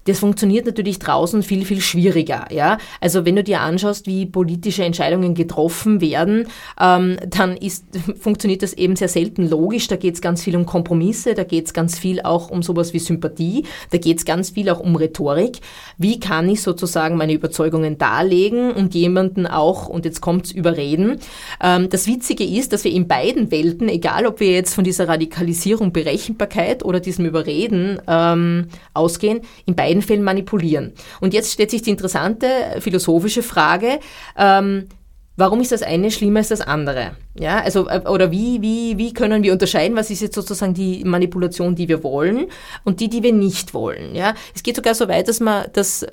Das 0.04 0.20
funktioniert 0.20 0.66
natürlich 0.66 0.98
draußen 0.98 1.42
viel, 1.42 1.64
viel 1.64 1.80
schwieriger. 1.80 2.46
Ja? 2.50 2.78
Also 3.00 3.24
wenn 3.24 3.36
du 3.36 3.44
dir 3.44 3.60
anschaust, 3.60 4.06
wie 4.06 4.26
politische 4.26 4.84
Entscheidungen 4.84 5.34
getroffen 5.34 6.00
werden, 6.00 6.46
ähm, 6.80 7.16
dann 7.28 7.56
ist, 7.56 7.84
funktioniert 8.20 8.62
das 8.62 8.72
eben 8.72 8.96
sehr 8.96 9.08
selten 9.08 9.48
logisch. 9.48 9.88
Da 9.88 9.96
geht 9.96 10.14
es 10.14 10.20
ganz 10.20 10.42
viel 10.42 10.56
um 10.56 10.66
Kompromisse, 10.66 11.34
da 11.34 11.44
geht 11.44 11.66
es 11.66 11.72
ganz 11.74 11.98
viel 11.98 12.20
auch 12.22 12.50
um 12.50 12.62
sowas 12.62 12.92
wie 12.92 12.98
Sympathie, 12.98 13.64
da 13.90 13.98
geht 13.98 14.18
es 14.18 14.24
ganz 14.24 14.50
viel 14.50 14.70
auch 14.70 14.80
um 14.80 14.96
Rhetorik. 14.96 15.58
Wie 15.98 16.20
kann 16.20 16.48
ich 16.48 16.62
sozusagen 16.62 17.16
meine 17.16 17.32
Überzeugungen 17.32 17.98
darlegen 17.98 18.72
und 18.72 18.94
jemanden 18.94 19.46
auch, 19.46 19.88
und 19.88 20.04
jetzt 20.04 20.20
kommt 20.20 20.46
es 20.46 20.52
überreden. 20.52 21.18
Ähm, 21.62 21.88
das 21.90 22.06
Witzige 22.06 22.44
ist, 22.44 22.72
dass 22.72 22.84
wir 22.84 22.92
in 22.92 23.08
beiden 23.08 23.50
Welten, 23.50 23.88
egal 23.88 24.26
ob 24.26 24.40
wir 24.40 24.52
jetzt 24.52 24.74
von 24.74 24.84
dieser 24.84 25.08
Radikalisierung, 25.08 25.92
Berechenbarkeit 25.92 26.84
oder 26.84 27.00
diesem 27.00 27.26
Überreden 27.26 28.00
ähm, 28.06 28.68
ausgehen, 28.94 29.40
in 29.66 29.74
beiden 29.74 29.87
beiden 29.88 30.02
Fällen 30.02 30.22
manipulieren. 30.22 30.92
Und 31.20 31.34
jetzt 31.34 31.52
stellt 31.52 31.70
sich 31.70 31.82
die 31.82 31.90
interessante 31.90 32.46
philosophische 32.80 33.42
Frage, 33.42 34.00
ähm, 34.36 34.86
warum 35.36 35.60
ist 35.60 35.72
das 35.72 35.82
eine 35.82 36.10
schlimmer 36.10 36.40
als 36.40 36.48
das 36.48 36.60
andere? 36.60 37.12
Ja, 37.38 37.60
also, 37.62 37.88
äh, 37.88 38.02
oder 38.06 38.30
wie, 38.30 38.60
wie, 38.60 38.98
wie 38.98 39.14
können 39.14 39.42
wir 39.42 39.52
unterscheiden, 39.52 39.96
was 39.96 40.10
ist 40.10 40.20
jetzt 40.20 40.34
sozusagen 40.34 40.74
die 40.74 41.04
Manipulation, 41.04 41.74
die 41.74 41.88
wir 41.88 42.02
wollen 42.02 42.46
und 42.84 43.00
die, 43.00 43.08
die 43.08 43.22
wir 43.22 43.32
nicht 43.32 43.72
wollen? 43.72 44.14
Ja, 44.14 44.34
es 44.54 44.62
geht 44.62 44.76
sogar 44.76 44.94
so 44.94 45.08
weit, 45.08 45.28
dass 45.28 45.40
man 45.40 45.66
das 45.72 46.06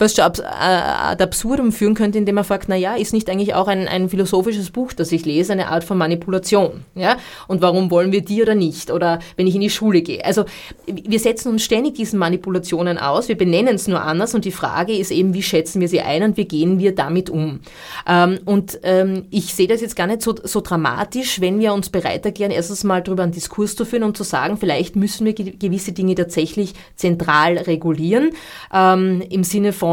fast 0.00 0.16
schon 0.16 0.24
äh, 0.24 0.46
ad 0.48 1.22
absurdum 1.22 1.72
führen 1.72 1.92
könnte, 1.92 2.16
indem 2.16 2.36
man 2.36 2.44
fragt, 2.44 2.70
na 2.70 2.74
ja, 2.74 2.94
ist 2.94 3.12
nicht 3.12 3.28
eigentlich 3.28 3.54
auch 3.54 3.68
ein, 3.68 3.86
ein 3.86 4.08
philosophisches 4.08 4.70
Buch, 4.70 4.94
das 4.94 5.12
ich 5.12 5.26
lese, 5.26 5.52
eine 5.52 5.68
Art 5.68 5.84
von 5.84 5.98
Manipulation? 5.98 6.84
Ja? 6.94 7.18
Und 7.48 7.60
warum 7.60 7.90
wollen 7.90 8.10
wir 8.10 8.22
die 8.22 8.40
oder 8.40 8.54
nicht? 8.54 8.90
Oder 8.90 9.18
wenn 9.36 9.46
ich 9.46 9.54
in 9.54 9.60
die 9.60 9.68
Schule 9.68 10.00
gehe? 10.00 10.24
Also 10.24 10.46
wir 10.86 11.18
setzen 11.18 11.50
uns 11.50 11.62
ständig 11.62 11.96
diesen 11.96 12.18
Manipulationen 12.18 12.96
aus, 12.96 13.28
wir 13.28 13.36
benennen 13.36 13.74
es 13.74 13.88
nur 13.88 14.00
anders 14.00 14.34
und 14.34 14.46
die 14.46 14.52
Frage 14.52 14.96
ist 14.96 15.10
eben, 15.10 15.34
wie 15.34 15.42
schätzen 15.42 15.82
wir 15.82 15.88
sie 15.88 16.00
ein 16.00 16.22
und 16.22 16.38
wie 16.38 16.46
gehen 16.46 16.78
wir 16.78 16.94
damit 16.94 17.28
um? 17.28 17.60
Ähm, 18.08 18.38
und 18.46 18.80
ähm, 18.84 19.26
ich 19.30 19.54
sehe 19.54 19.68
das 19.68 19.82
jetzt 19.82 19.96
gar 19.96 20.06
nicht 20.06 20.22
so, 20.22 20.34
so 20.42 20.62
dramatisch, 20.62 21.42
wenn 21.42 21.60
wir 21.60 21.74
uns 21.74 21.90
bereit 21.90 22.24
erklären, 22.24 22.52
erstens 22.52 22.84
mal 22.84 23.02
darüber 23.02 23.24
einen 23.24 23.32
Diskurs 23.32 23.76
zu 23.76 23.84
führen 23.84 24.04
und 24.04 24.16
zu 24.16 24.24
sagen, 24.24 24.56
vielleicht 24.56 24.96
müssen 24.96 25.26
wir 25.26 25.34
gewisse 25.34 25.92
Dinge 25.92 26.14
tatsächlich 26.14 26.72
zentral 26.96 27.58
regulieren, 27.58 28.30
ähm, 28.72 29.22
im 29.28 29.44
Sinne 29.44 29.74
von 29.74 29.89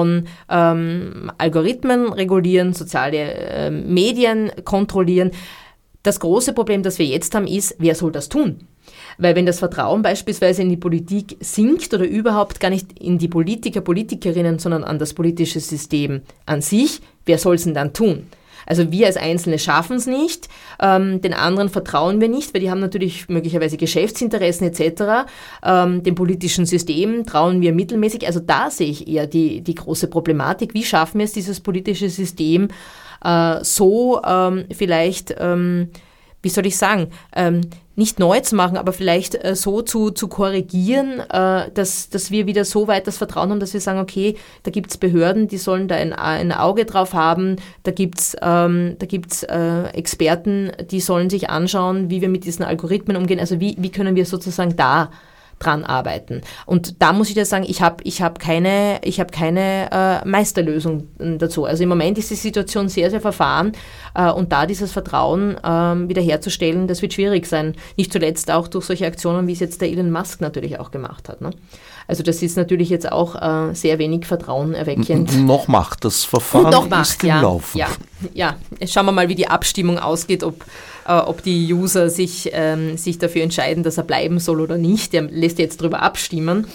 ähm, 0.50 1.32
Algorithmen 1.38 2.12
regulieren, 2.14 2.74
soziale 2.74 3.18
äh, 3.18 3.72
Medien 3.72 4.52
kontrollieren. 4.64 5.32
Das 6.04 6.20
große 6.20 6.54
Problem, 6.54 6.84
das 6.84 7.00
wir 7.00 7.06
jetzt 7.06 7.36
haben, 7.36 7.48
ist, 7.48 7.76
wer 7.80 7.95
soll 7.95 8.12
das 8.12 8.30
tun? 8.30 8.60
Weil 9.18 9.36
wenn 9.36 9.45
das 9.45 9.60
Vertrauen 9.60 10.02
beispielsweise 10.02 10.62
in 10.62 10.70
die 10.70 10.78
Politik 10.78 11.38
sinkt 11.39 11.93
oder 11.93 12.06
überhaupt 12.06 12.60
gar 12.60 12.70
nicht 12.70 13.00
in 13.00 13.18
die 13.18 13.28
Politiker, 13.28 13.82
Politikerinnen, 13.82 14.60
sondern 14.60 14.84
an 14.84 15.00
das 15.00 15.14
politische 15.14 15.60
System 15.60 16.22
an 16.45 16.62
sich, 16.62 17.02
wer 17.26 17.38
soll 17.38 17.56
es 17.56 17.64
denn 17.64 17.74
dann 17.74 17.93
tun? 17.93 18.28
Also 18.68 18.91
wir 18.91 19.07
als 19.07 19.18
Einzelne 19.18 19.57
schaffen 19.57 19.97
es 19.97 20.05
nicht, 20.05 20.47
ähm, 20.80 21.22
den 21.22 21.34
anderen 21.34 21.70
vertrauen 21.70 22.22
wir 22.22 22.28
nicht, 22.28 22.53
weil 22.53 22.61
die 22.61 22.70
haben 22.70 22.82
natürlich 22.82 23.30
möglicherweise 23.30 23.78
Geschäftsinteressen 23.78 24.68
etc. 24.68 25.30
Ähm, 25.63 26.03
dem 26.03 26.13
politischen 26.15 26.65
System 26.65 27.26
trauen 27.26 27.61
wir 27.61 27.74
mittelmäßig. 27.74 28.28
Also 28.28 28.39
da 28.39 28.70
sehe 28.70 28.89
ich 28.89 29.07
eher 29.07 29.26
die, 29.26 29.61
die 29.61 29.76
große 29.76 30.07
Problematik. 30.07 30.74
Wie 30.74 30.84
schaffen 30.84 31.20
wir 31.20 31.26
es, 31.26 31.32
dieses 31.32 31.61
politische 31.61 32.09
System 32.09 32.68
äh, 33.24 33.63
so 33.63 34.22
ähm, 34.24 34.65
vielleicht, 34.72 35.36
ähm, 35.39 35.89
wie 36.41 36.49
soll 36.49 36.65
ich 36.65 36.77
sagen, 36.77 37.09
ähm, 37.35 37.61
nicht 37.95 38.19
neu 38.19 38.39
zu 38.41 38.55
machen, 38.55 38.77
aber 38.77 38.93
vielleicht 38.93 39.43
äh, 39.43 39.55
so 39.55 39.81
zu, 39.81 40.11
zu 40.11 40.27
korrigieren, 40.27 41.19
äh, 41.19 41.71
dass, 41.73 42.09
dass 42.09 42.29
wir 42.29 42.45
wieder 42.45 42.63
so 42.63 42.88
weit 42.88 43.07
das 43.07 43.17
Vertrauen 43.17 43.49
haben, 43.49 43.59
dass 43.59 43.73
wir 43.73 43.81
sagen, 43.81 43.99
okay, 43.99 44.35
da 44.63 44.69
gibt 44.69 44.91
es 44.91 44.97
Behörden, 44.97 45.47
die 45.47 45.57
sollen 45.57 45.88
da 45.88 45.95
ein, 45.95 46.13
ein 46.13 46.51
Auge 46.51 46.85
drauf 46.85 47.13
haben, 47.13 47.55
da 47.83 47.91
gibt 47.91 48.19
es 48.19 48.38
ähm, 48.39 48.97
gibt's, 48.99 49.41
äh, 49.43 49.88
Experten, 49.93 50.71
die 50.91 50.99
sollen 50.99 51.31
sich 51.31 51.49
anschauen, 51.49 52.11
wie 52.11 52.21
wir 52.21 52.29
mit 52.29 52.45
diesen 52.45 52.63
Algorithmen 52.63 53.17
umgehen, 53.17 53.39
also 53.39 53.59
wie, 53.59 53.75
wie 53.79 53.89
können 53.89 54.15
wir 54.15 54.27
sozusagen 54.27 54.75
da 54.75 55.09
dran 55.60 55.84
arbeiten. 55.84 56.41
Und 56.66 57.01
da 57.01 57.14
muss 57.14 57.30
ich 57.30 57.36
dir 57.36 57.45
sagen, 57.45 57.66
ich 57.68 57.82
habe 57.82 58.03
ich 58.03 58.22
hab 58.22 58.39
keine, 58.39 58.99
ich 59.03 59.20
hab 59.20 59.32
keine 59.32 59.89
äh, 59.91 60.28
Meisterlösung 60.28 61.08
dazu. 61.18 61.66
Also 61.66 61.84
im 61.84 61.89
Moment 61.89 62.18
ist 62.18 62.30
die 62.30 62.36
Situation 62.36 62.89
sehr, 62.89 63.10
sehr 63.10 63.22
verfahren 63.22 63.72
äh, 64.14 64.30
und 64.30 64.51
da 64.51 64.66
dieses 64.66 64.91
Vertrauen 64.91 65.58
äh, 65.58 66.10
wiederherzustellen, 66.10 66.88
das 66.88 67.01
wird 67.01 67.14
schwierig 67.14 67.47
sein. 67.47 67.76
Nicht 67.95 68.12
zuletzt 68.12 68.51
auch 68.51 68.68
durch 68.68 68.86
solche 68.86 69.08
Aktionen, 69.08 69.47
wie 69.47 69.53
es 69.53 69.60
jetzt 69.60 69.82
der 69.82 69.89
Elon 69.89 70.12
Musk 70.12 70.41
natürlich 70.41 70.80
auch 70.80 70.91
gemacht 70.91 71.30
hat. 71.30 71.41
Ne? 71.41 71.51
Also 72.08 72.24
das 72.24 72.41
ist 72.41 72.55
natürlich 72.55 72.89
jetzt 72.89 73.12
auch 73.12 73.36
äh, 73.36 73.74
sehr 73.74 73.99
wenig 73.99 74.26
Vertrauen 74.26 74.74
erweckend. 74.74 75.34
N 75.34 75.45
noch 75.45 75.68
macht 75.68 76.05
das 76.05 76.24
Verfahren 76.24 76.72
noch 76.72 76.88
macht, 76.88 77.01
ist 77.01 77.24
im 77.24 77.30
ja, 77.30 77.41
Laufen. 77.41 77.78
Ja, 77.78 77.88
ja, 78.34 78.55
schauen 78.88 79.05
wir 79.08 79.12
mal, 79.12 79.28
wie 79.28 79.36
die 79.36 79.47
Abstimmung 79.47 79.99
ausgeht, 79.99 80.43
ob 80.43 80.64
ob 81.16 81.41
die 81.43 81.74
User 81.74 82.10
sich, 82.10 82.49
ähm, 82.53 82.97
sich 82.97 83.18
dafür 83.18 83.43
entscheiden, 83.43 83.84
dass 83.84 83.97
er 83.97 84.03
bleiben 84.03 84.39
soll 84.39 84.62
oder 84.62 84.78
nicht. 84.78 85.14
Der 85.14 85.24
lässt 85.24 85.60
jetzt 85.60 85.82
darüber 85.82 86.01
abstimmen. 86.01 86.68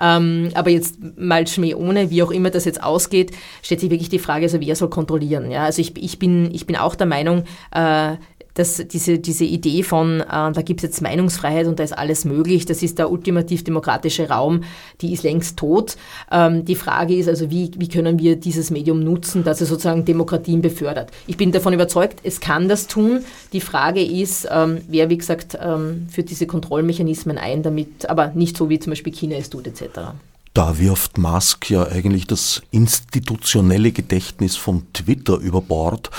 Ähm, 0.00 0.50
aber 0.54 0.70
jetzt 0.70 0.96
mal 1.16 1.46
Schmäh 1.46 1.74
ohne, 1.74 2.10
wie 2.10 2.22
auch 2.22 2.30
immer 2.30 2.50
das 2.50 2.64
jetzt 2.64 2.82
ausgeht, 2.82 3.32
stellt 3.62 3.80
sich 3.80 3.90
wirklich 3.90 4.08
die 4.08 4.18
Frage, 4.18 4.44
also 4.44 4.60
wer 4.60 4.76
soll 4.76 4.90
kontrollieren? 4.90 5.50
Ja, 5.50 5.64
also 5.64 5.80
ich, 5.80 5.96
ich, 6.02 6.18
bin, 6.18 6.52
ich 6.52 6.66
bin 6.66 6.76
auch 6.76 6.94
der 6.94 7.06
Meinung, 7.06 7.44
äh, 7.72 8.16
dass 8.54 8.82
diese, 8.86 9.18
diese 9.18 9.44
Idee 9.44 9.82
von, 9.82 10.20
äh, 10.20 10.24
da 10.28 10.62
gibt 10.62 10.80
es 10.80 10.84
jetzt 10.84 11.02
Meinungsfreiheit 11.02 11.66
und 11.66 11.78
da 11.78 11.84
ist 11.84 11.96
alles 11.96 12.24
möglich, 12.24 12.66
das 12.66 12.82
ist 12.82 12.98
der 12.98 13.10
ultimativ 13.10 13.64
demokratische 13.64 14.28
Raum, 14.28 14.62
die 15.00 15.12
ist 15.12 15.22
längst 15.22 15.58
tot. 15.58 15.96
Ähm, 16.30 16.64
die 16.64 16.76
Frage 16.76 17.14
ist 17.14 17.28
also, 17.28 17.50
wie, 17.50 17.70
wie 17.76 17.88
können 17.88 18.18
wir 18.18 18.36
dieses 18.36 18.70
Medium 18.70 19.00
nutzen, 19.00 19.44
dass 19.44 19.60
es 19.60 19.68
sozusagen 19.68 20.04
Demokratien 20.04 20.62
befördert. 20.62 21.10
Ich 21.26 21.36
bin 21.36 21.52
davon 21.52 21.72
überzeugt, 21.72 22.20
es 22.22 22.40
kann 22.40 22.68
das 22.68 22.86
tun. 22.86 23.24
Die 23.52 23.60
Frage 23.60 24.02
ist, 24.02 24.48
ähm, 24.50 24.80
wer, 24.88 25.10
wie 25.10 25.18
gesagt, 25.18 25.58
ähm, 25.60 26.06
führt 26.10 26.30
diese 26.30 26.46
Kontrollmechanismen 26.46 27.38
ein, 27.38 27.62
damit, 27.62 28.08
aber 28.08 28.28
nicht 28.34 28.56
so 28.56 28.68
wie 28.68 28.78
zum 28.78 28.92
Beispiel 28.92 29.12
China 29.12 29.36
es 29.36 29.50
tut, 29.50 29.66
etc. 29.66 30.14
Da 30.54 30.78
wirft 30.78 31.18
Musk 31.18 31.68
ja 31.68 31.88
eigentlich 31.88 32.28
das 32.28 32.62
institutionelle 32.70 33.90
Gedächtnis 33.90 34.54
von 34.54 34.86
Twitter 34.92 35.36
über 35.38 35.60
Bord. 35.60 36.10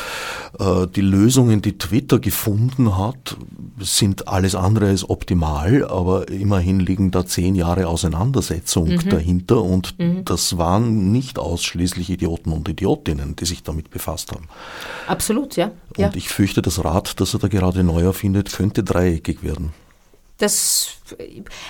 Äh, 0.59 0.87
die 0.87 1.01
Lösungen, 1.01 1.61
die 1.61 1.77
Twitter 1.77 2.19
gefunden 2.19 2.97
hat, 2.97 3.37
sind 3.79 4.27
alles 4.27 4.53
andere 4.53 4.87
als 4.87 5.09
optimal, 5.09 5.87
aber 5.87 6.27
immerhin 6.27 6.81
liegen 6.81 7.11
da 7.11 7.25
zehn 7.25 7.55
Jahre 7.55 7.87
Auseinandersetzung 7.87 8.89
mhm. 8.89 9.09
dahinter 9.09 9.63
und 9.63 9.97
mhm. 9.99 10.25
das 10.25 10.57
waren 10.57 11.13
nicht 11.13 11.39
ausschließlich 11.39 12.09
Idioten 12.09 12.51
und 12.51 12.67
Idiotinnen, 12.67 13.37
die 13.37 13.45
sich 13.45 13.63
damit 13.63 13.89
befasst 13.89 14.33
haben. 14.33 14.49
Absolut, 15.07 15.55
ja. 15.55 15.67
Und 15.67 15.97
ja. 15.97 16.11
ich 16.13 16.27
fürchte, 16.27 16.61
das 16.61 16.83
Rad, 16.83 17.21
das 17.21 17.33
er 17.33 17.39
da 17.39 17.47
gerade 17.47 17.85
neu 17.85 18.01
erfindet, 18.01 18.51
könnte 18.51 18.83
dreieckig 18.83 19.43
werden 19.43 19.71
das, 20.37 20.97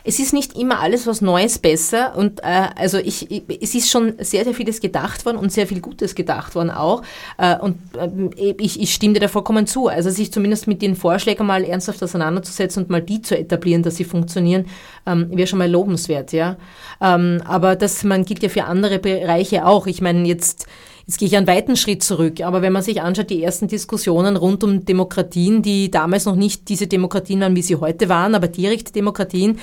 es 0.03 0.17
ist 0.17 0.33
nicht 0.33 0.57
immer 0.57 0.79
alles 0.79 1.05
was 1.05 1.21
Neues 1.21 1.59
besser 1.59 2.17
und 2.17 2.39
äh, 2.39 2.69
also 2.75 2.97
ich, 2.97 3.29
ich, 3.29 3.43
es 3.61 3.75
ist 3.75 3.91
schon 3.91 4.15
sehr, 4.19 4.43
sehr 4.43 4.55
vieles 4.55 4.81
gedacht 4.81 5.23
worden 5.23 5.37
und 5.37 5.51
sehr 5.51 5.67
viel 5.67 5.81
Gutes 5.81 6.15
gedacht 6.15 6.55
worden 6.55 6.71
auch 6.71 7.03
äh, 7.37 7.57
und 7.59 7.77
äh, 7.95 8.55
ich, 8.57 8.81
ich 8.81 8.91
stimme 8.91 9.13
dir 9.13 9.19
da 9.19 9.27
vollkommen 9.27 9.67
zu. 9.67 9.87
Also 9.87 10.09
sich 10.09 10.33
zumindest 10.33 10.67
mit 10.67 10.81
den 10.81 10.95
Vorschlägen 10.95 11.45
mal 11.45 11.63
ernsthaft 11.63 12.01
auseinanderzusetzen 12.01 12.83
und 12.83 12.89
mal 12.89 13.03
die 13.03 13.21
zu 13.21 13.37
etablieren, 13.37 13.83
dass 13.83 13.97
sie 13.97 14.03
funktionieren, 14.03 14.65
ähm, 15.05 15.29
wäre 15.29 15.47
schon 15.47 15.59
mal 15.59 15.69
lobenswert, 15.69 16.33
ja. 16.33 16.57
Ähm, 17.01 17.43
aber 17.45 17.75
das, 17.75 18.03
man 18.03 18.25
gilt 18.25 18.41
ja 18.41 18.49
für 18.49 18.63
andere 18.63 18.97
Bereiche 18.97 19.67
auch. 19.67 19.85
Ich 19.85 20.01
meine 20.01 20.27
jetzt 20.27 20.65
Jetzt 21.07 21.19
gehe 21.19 21.27
ich 21.27 21.37
einen 21.37 21.45
weiten 21.45 21.75
Schritt 21.75 22.01
zurück, 22.01 22.41
aber 22.41 22.63
wenn 22.63 22.73
man 22.73 22.81
sich 22.81 23.01
anschaut, 23.01 23.29
die 23.29 23.43
ersten 23.43 23.67
Diskussionen 23.67 24.37
rund 24.37 24.63
um 24.63 24.85
Demokratien, 24.85 25.61
die 25.61 25.91
damals 25.91 26.25
noch 26.25 26.35
nicht 26.35 26.67
diese 26.67 26.87
Demokratien 26.87 27.41
waren, 27.41 27.55
wie 27.55 27.61
sie 27.61 27.75
heute 27.75 28.09
waren, 28.09 28.33
aber 28.33 28.47
direkte 28.47 28.91
Demokratien, 28.91 29.59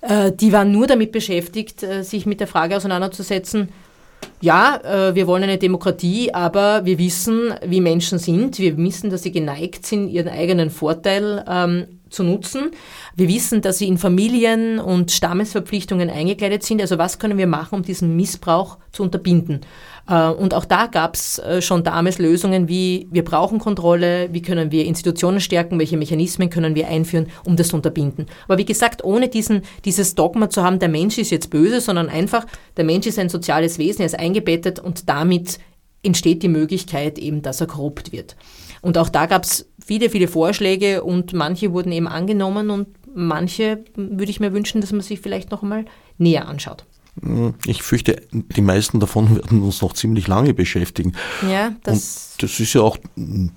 äh, 0.00 0.32
die 0.32 0.52
waren 0.52 0.72
nur 0.72 0.86
damit 0.86 1.12
beschäftigt, 1.12 1.82
äh, 1.82 2.02
sich 2.02 2.24
mit 2.24 2.40
der 2.40 2.46
Frage 2.46 2.76
auseinanderzusetzen, 2.76 3.68
ja, 4.42 4.80
äh, 4.82 5.14
wir 5.14 5.26
wollen 5.26 5.42
eine 5.42 5.58
Demokratie, 5.58 6.32
aber 6.32 6.86
wir 6.86 6.98
wissen, 6.98 7.54
wie 7.64 7.82
Menschen 7.82 8.18
sind. 8.18 8.58
Wir 8.58 8.76
wissen, 8.78 9.10
dass 9.10 9.22
sie 9.22 9.32
geneigt 9.32 9.84
sind, 9.84 10.08
ihren 10.08 10.28
eigenen 10.28 10.70
Vorteil 10.70 11.44
ähm, 11.46 11.86
zu 12.08 12.24
nutzen. 12.24 12.70
Wir 13.14 13.28
wissen, 13.28 13.60
dass 13.60 13.78
sie 13.78 13.86
in 13.86 13.98
Familien 13.98 14.78
und 14.78 15.12
Stammesverpflichtungen 15.12 16.08
eingekleidet 16.08 16.62
sind. 16.62 16.80
Also 16.80 16.96
was 16.96 17.18
können 17.18 17.36
wir 17.36 17.46
machen, 17.46 17.76
um 17.76 17.82
diesen 17.82 18.16
Missbrauch 18.16 18.78
zu 18.92 19.02
unterbinden? 19.02 19.60
Äh, 20.08 20.28
und 20.28 20.54
auch 20.54 20.64
da 20.64 20.86
gab 20.86 21.14
es 21.14 21.38
äh, 21.38 21.62
schon 21.62 21.84
damals 21.84 22.18
Lösungen 22.18 22.68
wie, 22.68 23.08
wir 23.10 23.24
brauchen 23.24 23.58
Kontrolle, 23.58 24.28
wie 24.32 24.42
können 24.42 24.70
wir 24.70 24.84
Institutionen 24.84 25.40
stärken, 25.40 25.78
welche 25.78 25.96
Mechanismen 25.96 26.50
können 26.50 26.74
wir 26.74 26.88
einführen, 26.88 27.28
um 27.44 27.56
das 27.56 27.68
zu 27.68 27.76
unterbinden. 27.76 28.26
Aber 28.46 28.58
wie 28.58 28.64
gesagt, 28.64 29.04
ohne 29.04 29.28
diesen, 29.28 29.62
dieses 29.84 30.14
Dogma 30.14 30.50
zu 30.50 30.62
haben, 30.62 30.78
der 30.78 30.88
Mensch 30.88 31.18
ist 31.18 31.30
jetzt 31.30 31.50
böse, 31.50 31.80
sondern 31.80 32.08
einfach, 32.08 32.46
der 32.76 32.84
Mensch 32.84 33.06
ist 33.06 33.18
ein 33.18 33.28
soziales 33.28 33.78
Wesen, 33.78 34.02
er 34.02 34.06
ist 34.06 34.18
eingebettet 34.18 34.78
und 34.78 35.08
damit 35.08 35.58
entsteht 36.02 36.42
die 36.42 36.48
Möglichkeit 36.48 37.18
eben, 37.18 37.42
dass 37.42 37.60
er 37.60 37.66
korrupt 37.66 38.12
wird. 38.12 38.36
Und 38.82 38.96
auch 38.96 39.10
da 39.10 39.26
gab 39.26 39.44
es 39.44 39.70
viele, 39.84 40.08
viele 40.08 40.28
Vorschläge 40.28 41.04
und 41.04 41.32
manche 41.32 41.72
wurden 41.72 41.92
eben 41.92 42.08
angenommen 42.08 42.70
und 42.70 42.88
manche 43.14 43.84
würde 43.94 44.30
ich 44.30 44.40
mir 44.40 44.52
wünschen, 44.52 44.80
dass 44.80 44.92
man 44.92 45.02
sich 45.02 45.20
vielleicht 45.20 45.50
noch 45.50 45.62
einmal 45.62 45.84
näher 46.16 46.48
anschaut. 46.48 46.86
Ich 47.66 47.82
fürchte, 47.82 48.22
die 48.32 48.62
meisten 48.62 49.00
davon 49.00 49.36
werden 49.36 49.62
uns 49.62 49.82
noch 49.82 49.92
ziemlich 49.92 50.26
lange 50.26 50.54
beschäftigen. 50.54 51.12
Ja, 51.48 51.74
das, 51.82 52.32
Und 52.32 52.42
das 52.42 52.60
ist 52.60 52.72
ja 52.72 52.82
auch 52.82 52.96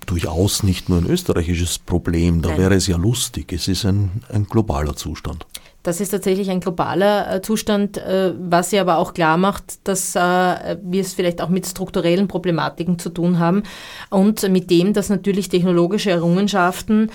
durchaus 0.06 0.62
nicht 0.62 0.88
nur 0.88 0.98
ein 0.98 1.06
österreichisches 1.06 1.78
Problem. 1.78 2.42
Da 2.42 2.50
Nein. 2.50 2.58
wäre 2.58 2.74
es 2.74 2.86
ja 2.86 2.96
lustig. 2.96 3.52
Es 3.52 3.68
ist 3.68 3.84
ein, 3.84 4.22
ein 4.28 4.44
globaler 4.44 4.96
Zustand. 4.96 5.46
Das 5.84 6.00
ist 6.00 6.08
tatsächlich 6.08 6.50
ein 6.50 6.60
globaler 6.60 7.30
äh, 7.30 7.42
Zustand, 7.42 7.98
äh, 7.98 8.32
was 8.38 8.70
sie 8.70 8.78
aber 8.78 8.96
auch 8.96 9.12
klar 9.12 9.36
macht, 9.36 9.86
dass 9.86 10.16
äh, 10.16 10.18
wir 10.82 11.02
es 11.02 11.12
vielleicht 11.12 11.42
auch 11.42 11.50
mit 11.50 11.66
strukturellen 11.66 12.26
Problematiken 12.26 12.98
zu 12.98 13.10
tun 13.10 13.38
haben 13.38 13.64
und 14.08 14.48
mit 14.50 14.70
dem, 14.70 14.94
dass 14.94 15.10
natürlich 15.10 15.50
technologische 15.50 16.10
Errungenschaften 16.10 17.10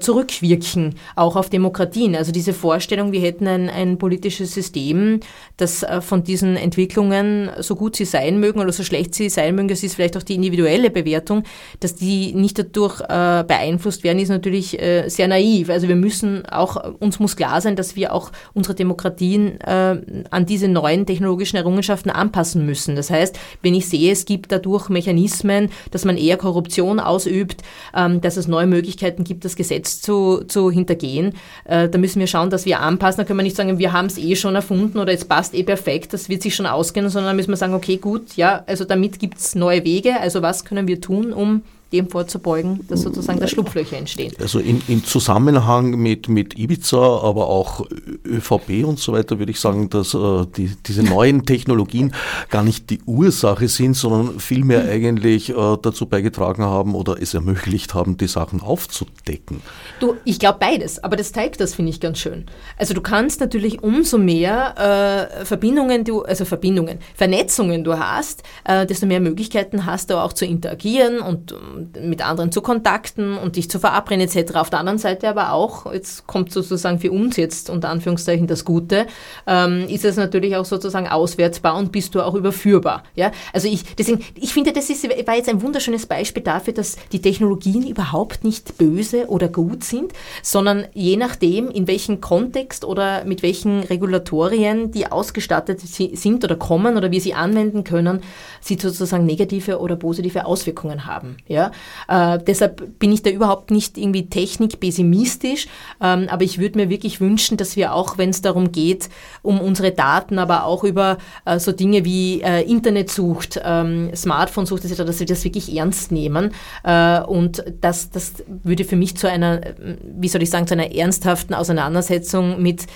zurückwirken, 0.00 0.96
auch 1.16 1.36
auf 1.36 1.48
Demokratien. 1.48 2.14
Also 2.14 2.32
diese 2.32 2.52
Vorstellung, 2.52 3.12
wir 3.12 3.20
hätten 3.20 3.46
ein, 3.46 3.70
ein 3.70 3.96
politisches 3.96 4.52
System, 4.52 5.20
das 5.56 5.86
von 6.00 6.22
diesen 6.22 6.56
Entwicklungen, 6.56 7.50
so 7.58 7.76
gut 7.76 7.96
sie 7.96 8.04
sein 8.04 8.38
mögen 8.38 8.60
oder 8.60 8.72
so 8.72 8.82
schlecht 8.82 9.14
sie 9.14 9.30
sein 9.30 9.54
mögen, 9.54 9.68
das 9.68 9.82
ist 9.82 9.94
vielleicht 9.94 10.16
auch 10.16 10.22
die 10.22 10.34
individuelle 10.34 10.90
Bewertung, 10.90 11.44
dass 11.80 11.94
die 11.94 12.34
nicht 12.34 12.58
dadurch 12.58 12.98
beeinflusst 12.98 14.04
werden, 14.04 14.18
ist 14.18 14.28
natürlich 14.28 14.78
sehr 15.06 15.28
naiv. 15.28 15.70
Also 15.70 15.88
wir 15.88 15.96
müssen 15.96 16.44
auch, 16.46 16.94
uns 16.98 17.18
muss 17.18 17.36
klar 17.36 17.60
sein, 17.60 17.76
dass 17.76 17.96
wir 17.96 18.09
auch 18.12 18.30
unsere 18.54 18.74
Demokratien 18.74 19.60
äh, 19.60 20.24
an 20.30 20.46
diese 20.46 20.68
neuen 20.68 21.06
technologischen 21.06 21.56
Errungenschaften 21.56 22.10
anpassen 22.10 22.66
müssen. 22.66 22.96
Das 22.96 23.10
heißt, 23.10 23.38
wenn 23.62 23.74
ich 23.74 23.88
sehe, 23.88 24.12
es 24.12 24.24
gibt 24.24 24.52
dadurch 24.52 24.88
Mechanismen, 24.88 25.70
dass 25.90 26.04
man 26.04 26.16
eher 26.16 26.36
Korruption 26.36 27.00
ausübt, 27.00 27.62
ähm, 27.94 28.20
dass 28.20 28.36
es 28.36 28.48
neue 28.48 28.66
Möglichkeiten 28.66 29.24
gibt, 29.24 29.44
das 29.44 29.56
Gesetz 29.56 30.00
zu, 30.00 30.44
zu 30.46 30.70
hintergehen, 30.70 31.34
äh, 31.64 31.88
da 31.88 31.98
müssen 31.98 32.20
wir 32.20 32.26
schauen, 32.26 32.50
dass 32.50 32.66
wir 32.66 32.80
anpassen. 32.80 33.18
Da 33.18 33.24
können 33.24 33.38
wir 33.38 33.44
nicht 33.44 33.56
sagen, 33.56 33.78
wir 33.78 33.92
haben 33.92 34.06
es 34.06 34.18
eh 34.18 34.36
schon 34.36 34.54
erfunden 34.54 34.98
oder 34.98 35.12
es 35.12 35.24
passt 35.24 35.54
eh 35.54 35.62
perfekt, 35.62 36.12
das 36.12 36.28
wird 36.28 36.42
sich 36.42 36.54
schon 36.54 36.66
ausgehen, 36.66 37.08
sondern 37.08 37.32
da 37.32 37.34
müssen 37.34 37.50
wir 37.50 37.56
sagen, 37.56 37.74
okay, 37.74 37.96
gut, 37.96 38.36
ja, 38.36 38.64
also 38.66 38.84
damit 38.84 39.18
gibt 39.18 39.38
es 39.38 39.54
neue 39.54 39.84
Wege. 39.84 40.20
Also 40.20 40.42
was 40.42 40.64
können 40.64 40.86
wir 40.88 41.00
tun, 41.00 41.32
um 41.32 41.62
dem 41.92 42.08
vorzubeugen, 42.08 42.86
dass 42.88 43.02
sozusagen 43.02 43.40
da 43.40 43.48
Schlupflöcher 43.48 43.96
entstehen. 43.96 44.32
Also 44.40 44.58
in, 44.58 44.80
in 44.86 45.04
Zusammenhang 45.04 45.90
mit, 45.90 46.28
mit 46.28 46.58
Ibiza, 46.58 47.20
aber 47.22 47.48
auch 47.48 47.86
ÖVP 48.24 48.84
und 48.84 48.98
so 48.98 49.12
weiter, 49.12 49.38
würde 49.38 49.50
ich 49.52 49.60
sagen, 49.60 49.90
dass 49.90 50.14
äh, 50.14 50.46
die, 50.56 50.70
diese 50.86 51.02
neuen 51.02 51.44
Technologien 51.46 52.14
gar 52.48 52.62
nicht 52.62 52.90
die 52.90 53.00
Ursache 53.06 53.68
sind, 53.68 53.94
sondern 53.94 54.38
vielmehr 54.38 54.84
eigentlich 54.84 55.50
äh, 55.50 55.54
dazu 55.82 56.06
beigetragen 56.06 56.62
haben 56.62 56.94
oder 56.94 57.20
es 57.20 57.34
ermöglicht 57.34 57.94
haben, 57.94 58.16
die 58.16 58.28
Sachen 58.28 58.60
aufzudecken. 58.60 59.60
Du, 59.98 60.14
ich 60.24 60.38
glaube 60.38 60.58
beides, 60.60 61.02
aber 61.02 61.16
das 61.16 61.32
zeigt 61.32 61.60
das, 61.60 61.74
finde 61.74 61.90
ich 61.90 62.00
ganz 62.00 62.18
schön. 62.18 62.46
Also 62.76 62.94
du 62.94 63.00
kannst 63.00 63.40
natürlich 63.40 63.82
umso 63.82 64.18
mehr 64.18 65.30
äh, 65.40 65.44
Verbindungen, 65.44 66.04
du, 66.04 66.22
also 66.22 66.44
Verbindungen, 66.44 66.98
Vernetzungen 67.14 67.84
du 67.84 67.98
hast, 67.98 68.42
äh, 68.64 68.86
desto 68.86 69.06
mehr 69.06 69.20
Möglichkeiten 69.20 69.86
hast 69.86 70.10
du 70.10 70.22
auch 70.22 70.32
zu 70.32 70.44
interagieren 70.44 71.20
und 71.20 71.54
mit 72.02 72.26
anderen 72.26 72.52
zu 72.52 72.62
kontakten 72.62 73.36
und 73.36 73.56
dich 73.56 73.70
zu 73.70 73.78
verabreden 73.78 74.20
etc. 74.20 74.54
Auf 74.56 74.70
der 74.70 74.80
anderen 74.80 74.98
Seite 74.98 75.28
aber 75.28 75.52
auch, 75.52 75.92
jetzt 75.92 76.26
kommt 76.26 76.52
sozusagen 76.52 76.98
für 76.98 77.10
uns 77.10 77.36
jetzt 77.36 77.70
unter 77.70 77.88
Anführungszeichen 77.88 78.46
das 78.46 78.64
Gute, 78.64 79.06
ähm, 79.46 79.86
ist 79.88 80.04
es 80.04 80.16
natürlich 80.16 80.56
auch 80.56 80.64
sozusagen 80.64 81.08
auswärtsbar 81.08 81.76
und 81.76 81.92
bist 81.92 82.14
du 82.14 82.22
auch 82.22 82.34
überführbar. 82.34 83.04
Ja? 83.14 83.32
Also 83.52 83.68
ich, 83.68 83.96
deswegen, 83.96 84.24
ich 84.34 84.52
finde, 84.52 84.72
das 84.72 84.90
ist, 84.90 85.04
war 85.26 85.36
jetzt 85.36 85.48
ein 85.48 85.62
wunderschönes 85.62 86.06
Beispiel 86.06 86.42
dafür, 86.42 86.72
dass 86.72 86.96
die 87.12 87.22
Technologien 87.22 87.86
überhaupt 87.86 88.44
nicht 88.44 88.78
böse 88.78 89.28
oder 89.28 89.48
gut 89.48 89.84
sind, 89.84 90.12
sondern 90.42 90.86
je 90.94 91.16
nachdem, 91.16 91.70
in 91.70 91.86
welchem 91.86 92.20
Kontext 92.20 92.84
oder 92.84 93.24
mit 93.24 93.42
welchen 93.42 93.80
Regulatorien 93.80 94.90
die 94.90 95.10
ausgestattet 95.10 95.80
sind 95.80 96.44
oder 96.44 96.56
kommen 96.56 96.96
oder 96.96 97.10
wie 97.10 97.20
sie 97.20 97.34
anwenden 97.34 97.84
können, 97.84 98.20
sie 98.60 98.78
sozusagen 98.78 99.26
negative 99.26 99.80
oder 99.80 99.96
positive 99.96 100.44
Auswirkungen 100.44 101.06
haben. 101.06 101.36
Ja? 101.46 101.69
Äh, 102.08 102.38
deshalb 102.46 102.98
bin 102.98 103.12
ich 103.12 103.22
da 103.22 103.30
überhaupt 103.30 103.70
nicht 103.70 103.98
irgendwie 103.98 104.28
technikpessimistisch, 104.28 105.68
ähm, 106.00 106.26
aber 106.30 106.44
ich 106.44 106.58
würde 106.58 106.78
mir 106.78 106.88
wirklich 106.88 107.20
wünschen, 107.20 107.56
dass 107.56 107.76
wir 107.76 107.94
auch, 107.94 108.18
wenn 108.18 108.30
es 108.30 108.42
darum 108.42 108.72
geht, 108.72 109.08
um 109.42 109.60
unsere 109.60 109.92
Daten, 109.92 110.38
aber 110.38 110.64
auch 110.64 110.84
über 110.84 111.18
äh, 111.44 111.58
so 111.58 111.72
Dinge 111.72 112.04
wie 112.04 112.42
äh, 112.42 112.62
Internetsucht, 112.62 113.60
ähm, 113.64 114.10
Smartphone-Sucht 114.14 114.84
etc., 114.84 115.04
dass 115.04 115.20
wir 115.20 115.26
das 115.26 115.44
wirklich 115.44 115.76
ernst 115.76 116.12
nehmen. 116.12 116.52
Äh, 116.84 117.20
und 117.20 117.64
das, 117.80 118.10
das 118.10 118.34
würde 118.62 118.84
für 118.84 118.96
mich 118.96 119.16
zu 119.16 119.28
einer, 119.28 119.60
wie 120.02 120.28
soll 120.28 120.42
ich 120.42 120.50
sagen, 120.50 120.66
zu 120.66 120.74
einer 120.74 120.94
ernsthaften 120.94 121.54
Auseinandersetzung 121.54 122.60
mit 122.62 122.86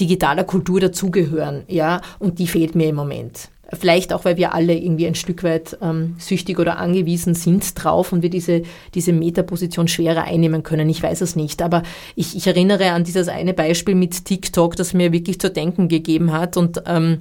digitaler 0.00 0.44
Kultur 0.44 0.80
dazugehören. 0.80 1.64
Ja? 1.68 2.00
Und 2.18 2.38
die 2.38 2.46
fehlt 2.46 2.74
mir 2.74 2.88
im 2.88 2.96
Moment. 2.96 3.50
Vielleicht 3.72 4.12
auch, 4.12 4.24
weil 4.24 4.36
wir 4.36 4.52
alle 4.54 4.74
irgendwie 4.74 5.06
ein 5.06 5.14
Stück 5.14 5.44
weit 5.44 5.78
ähm, 5.80 6.16
süchtig 6.18 6.58
oder 6.58 6.78
angewiesen 6.78 7.34
sind 7.34 7.72
drauf 7.82 8.12
und 8.12 8.22
wir 8.22 8.30
diese, 8.30 8.62
diese 8.94 9.12
Metaposition 9.12 9.86
schwerer 9.86 10.24
einnehmen 10.24 10.62
können. 10.62 10.88
Ich 10.88 11.02
weiß 11.02 11.20
es 11.20 11.36
nicht. 11.36 11.62
Aber 11.62 11.82
ich, 12.16 12.36
ich 12.36 12.46
erinnere 12.46 12.90
an 12.90 13.04
dieses 13.04 13.28
eine 13.28 13.54
Beispiel 13.54 13.94
mit 13.94 14.24
TikTok, 14.24 14.76
das 14.76 14.92
mir 14.92 15.12
wirklich 15.12 15.40
zu 15.40 15.50
denken 15.50 15.88
gegeben 15.88 16.32
hat. 16.32 16.56
Und 16.56 16.82
ähm, 16.86 17.18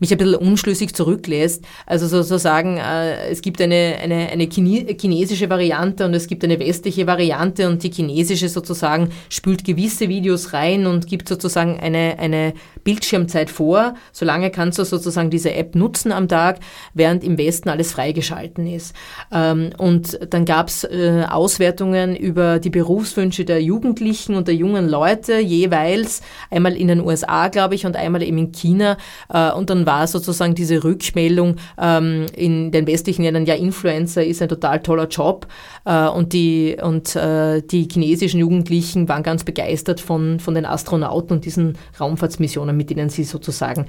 mich 0.00 0.12
ein 0.12 0.18
bisschen 0.18 0.34
unschlüssig 0.36 0.94
zurücklässt. 0.94 1.64
Also 1.86 2.06
sozusagen, 2.06 2.78
äh, 2.78 3.28
es 3.30 3.42
gibt 3.42 3.60
eine, 3.60 3.96
eine, 4.02 4.28
eine 4.30 4.48
chinesische 4.48 5.50
Variante 5.50 6.04
und 6.04 6.14
es 6.14 6.26
gibt 6.26 6.44
eine 6.44 6.58
westliche 6.58 7.06
Variante 7.06 7.68
und 7.68 7.82
die 7.82 7.90
chinesische 7.90 8.48
sozusagen 8.48 9.10
spült 9.28 9.64
gewisse 9.64 10.08
Videos 10.08 10.52
rein 10.52 10.86
und 10.86 11.06
gibt 11.06 11.28
sozusagen 11.28 11.80
eine, 11.80 12.18
eine 12.18 12.54
Bildschirmzeit 12.84 13.50
vor. 13.50 13.94
Solange 14.12 14.50
kannst 14.50 14.78
du 14.78 14.84
sozusagen 14.84 15.30
diese 15.30 15.52
App 15.54 15.74
nutzen 15.74 16.12
am 16.12 16.28
Tag, 16.28 16.60
während 16.94 17.24
im 17.24 17.38
Westen 17.38 17.68
alles 17.68 17.92
freigeschalten 17.92 18.66
ist. 18.66 18.94
Ähm, 19.32 19.70
und 19.78 20.18
dann 20.30 20.44
gab 20.44 20.68
es 20.68 20.84
äh, 20.84 21.24
Auswertungen 21.28 22.16
über 22.16 22.58
die 22.58 22.70
Berufswünsche 22.70 23.44
der 23.44 23.62
Jugendlichen 23.62 24.34
und 24.34 24.48
der 24.48 24.54
jungen 24.54 24.88
Leute 24.88 25.38
jeweils, 25.38 26.22
einmal 26.50 26.76
in 26.76 26.88
den 26.88 27.00
USA, 27.00 27.48
glaube 27.48 27.74
ich, 27.74 27.86
und 27.86 27.96
einmal 27.96 28.22
eben 28.22 28.38
in 28.38 28.52
China. 28.52 28.96
Äh, 29.28 29.50
und 29.52 29.70
dann 29.70 29.86
war 29.88 30.06
sozusagen 30.06 30.54
diese 30.54 30.84
Rückmeldung 30.84 31.56
ähm, 31.80 32.26
in 32.36 32.70
den 32.70 32.86
westlichen 32.86 33.22
Ländern, 33.22 33.46
ja, 33.46 33.54
Influencer 33.54 34.22
ist 34.24 34.42
ein 34.42 34.50
total 34.50 34.80
toller 34.80 35.08
Job. 35.08 35.46
Äh, 35.86 36.08
und 36.08 36.34
die, 36.34 36.76
und 36.80 37.16
äh, 37.16 37.62
die 37.62 37.88
chinesischen 37.90 38.38
Jugendlichen 38.38 39.08
waren 39.08 39.22
ganz 39.22 39.44
begeistert 39.44 40.00
von, 40.00 40.40
von 40.40 40.54
den 40.54 40.66
Astronauten 40.66 41.38
und 41.38 41.46
diesen 41.46 41.78
Raumfahrtsmissionen, 41.98 42.76
mit 42.76 42.90
denen 42.90 43.08
sie 43.08 43.24
sozusagen 43.24 43.86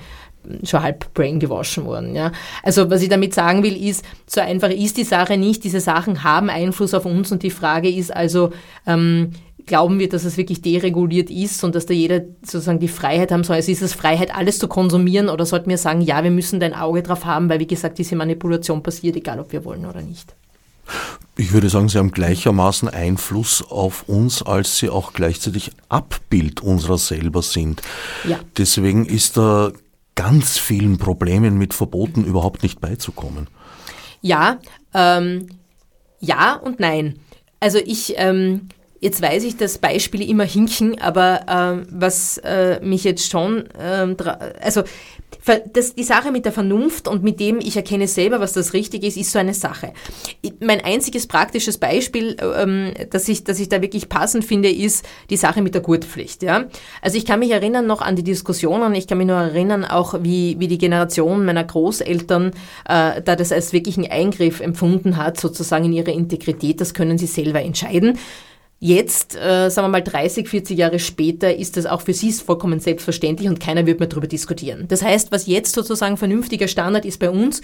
schon 0.63 0.81
halb 0.81 1.13
brain 1.13 1.39
gewaschen 1.39 1.83
wurden. 1.83 2.15
Ja. 2.15 2.31
Also 2.63 2.89
was 2.89 3.01
ich 3.01 3.09
damit 3.09 3.33
sagen 3.33 3.61
will, 3.61 3.75
ist, 3.75 4.05
so 4.25 4.39
einfach 4.39 4.69
ist 4.69 4.95
die 4.95 5.03
Sache 5.03 5.37
nicht. 5.37 5.65
Diese 5.65 5.81
Sachen 5.81 6.23
haben 6.23 6.49
Einfluss 6.49 6.93
auf 6.93 7.05
uns 7.05 7.31
und 7.33 7.43
die 7.43 7.51
Frage 7.51 7.89
ist 7.89 8.15
also, 8.15 8.51
ähm, 8.87 9.31
glauben 9.69 9.99
wir, 9.99 10.09
dass 10.09 10.25
es 10.25 10.35
wirklich 10.35 10.61
dereguliert 10.61 11.29
ist 11.29 11.63
und 11.63 11.75
dass 11.75 11.85
da 11.85 11.93
jeder 11.93 12.21
sozusagen 12.41 12.79
die 12.79 12.87
Freiheit 12.87 13.31
haben 13.31 13.43
soll. 13.43 13.55
Also 13.55 13.71
ist 13.71 13.83
es 13.83 13.93
Freiheit, 13.93 14.35
alles 14.35 14.57
zu 14.57 14.67
konsumieren 14.67 15.29
oder 15.29 15.45
sollten 15.45 15.69
wir 15.69 15.77
sagen, 15.77 16.01
ja, 16.01 16.23
wir 16.23 16.31
müssen 16.31 16.59
da 16.59 16.65
ein 16.65 16.73
Auge 16.73 17.03
drauf 17.03 17.23
haben, 17.23 17.49
weil 17.49 17.59
wie 17.59 17.67
gesagt, 17.67 17.99
diese 17.99 18.15
Manipulation 18.15 18.81
passiert, 18.81 19.15
egal 19.15 19.39
ob 19.39 19.51
wir 19.51 19.63
wollen 19.63 19.85
oder 19.85 20.01
nicht. 20.01 20.35
Ich 21.37 21.53
würde 21.53 21.69
sagen, 21.69 21.87
sie 21.87 21.99
haben 21.99 22.09
gleichermaßen 22.09 22.89
Einfluss 22.89 23.63
auf 23.69 24.09
uns, 24.09 24.41
als 24.41 24.79
sie 24.79 24.89
auch 24.89 25.13
gleichzeitig 25.13 25.71
Abbild 25.87 26.61
unserer 26.61 26.97
selber 26.97 27.43
sind. 27.43 27.83
Ja. 28.27 28.39
Deswegen 28.57 29.05
ist 29.05 29.37
da 29.37 29.71
ganz 30.15 30.57
vielen 30.57 30.97
Problemen 30.97 31.59
mit 31.59 31.75
Verboten 31.75 32.25
überhaupt 32.25 32.63
nicht 32.63 32.81
beizukommen. 32.81 33.47
Ja, 34.21 34.57
ähm, 34.95 35.47
ja 36.19 36.55
und 36.55 36.79
nein. 36.79 37.19
Also 37.59 37.77
ich, 37.77 38.15
ähm, 38.17 38.69
Jetzt 38.99 39.21
weiß 39.21 39.43
ich, 39.43 39.57
dass 39.57 39.77
Beispiele 39.77 40.25
immer 40.25 40.43
hinken, 40.43 40.99
aber 40.99 41.41
äh, 41.47 41.85
was 41.89 42.37
äh, 42.39 42.79
mich 42.81 43.03
jetzt 43.03 43.29
schon, 43.29 43.65
äh, 43.77 44.15
also 44.61 44.83
das, 45.73 45.95
die 45.95 46.03
Sache 46.03 46.31
mit 46.31 46.45
der 46.45 46.51
Vernunft 46.51 47.07
und 47.07 47.23
mit 47.23 47.39
dem, 47.39 47.59
ich 47.59 47.75
erkenne 47.75 48.07
selber, 48.07 48.39
was 48.39 48.53
das 48.53 48.73
richtig 48.73 49.03
ist, 49.03 49.17
ist 49.17 49.31
so 49.31 49.39
eine 49.39 49.53
Sache. 49.53 49.93
Mein 50.59 50.83
einziges 50.83 51.27
praktisches 51.27 51.77
Beispiel, 51.77 52.35
ähm, 52.57 52.93
das, 53.09 53.27
ich, 53.29 53.43
das 53.43 53.59
ich 53.59 53.69
da 53.69 53.81
wirklich 53.81 54.09
passend 54.09 54.43
finde, 54.43 54.69
ist 54.69 55.05
die 55.29 55.37
Sache 55.37 55.61
mit 55.61 55.73
der 55.73 55.81
Gurtpflicht. 55.81 56.43
Ja? 56.43 56.65
Also 57.01 57.17
ich 57.17 57.25
kann 57.25 57.39
mich 57.39 57.51
erinnern 57.51 57.87
noch 57.87 58.01
an 58.01 58.15
die 58.15 58.23
Diskussionen, 58.23 58.93
ich 58.95 59.07
kann 59.07 59.17
mich 59.17 59.27
nur 59.27 59.37
erinnern 59.37 59.85
auch, 59.85 60.15
wie, 60.21 60.59
wie 60.59 60.67
die 60.67 60.77
Generation 60.77 61.45
meiner 61.45 61.63
Großeltern 61.63 62.51
äh, 62.87 63.21
da 63.21 63.35
das 63.35 63.51
als 63.51 63.71
wirklichen 63.71 64.09
Eingriff 64.09 64.59
empfunden 64.59 65.17
hat, 65.17 65.39
sozusagen 65.39 65.85
in 65.85 65.93
ihre 65.93 66.11
Integrität, 66.11 66.81
das 66.81 66.93
können 66.93 67.17
sie 67.17 67.27
selber 67.27 67.61
entscheiden. 67.61 68.19
Jetzt, 68.81 69.35
äh, 69.35 69.69
sagen 69.69 69.87
wir 69.87 69.91
mal 69.91 70.01
30, 70.01 70.47
40 70.47 70.77
Jahre 70.77 70.99
später, 70.99 71.53
ist 71.53 71.75
das 71.75 71.85
auch 71.85 71.99
für 71.99 72.13
sie 72.13 72.31
vollkommen 72.31 72.79
selbstverständlich 72.79 73.49
und 73.49 73.59
keiner 73.59 73.85
wird 73.85 73.99
mehr 73.99 74.07
darüber 74.07 74.27
diskutieren. 74.27 74.85
Das 74.87 75.01
heißt, 75.03 75.33
was 75.33 75.47
jetzt 75.47 75.75
sozusagen 75.75 76.15
vernünftiger 76.15 76.69
Standard 76.69 77.03
ist 77.03 77.19
bei 77.19 77.29
uns, 77.29 77.61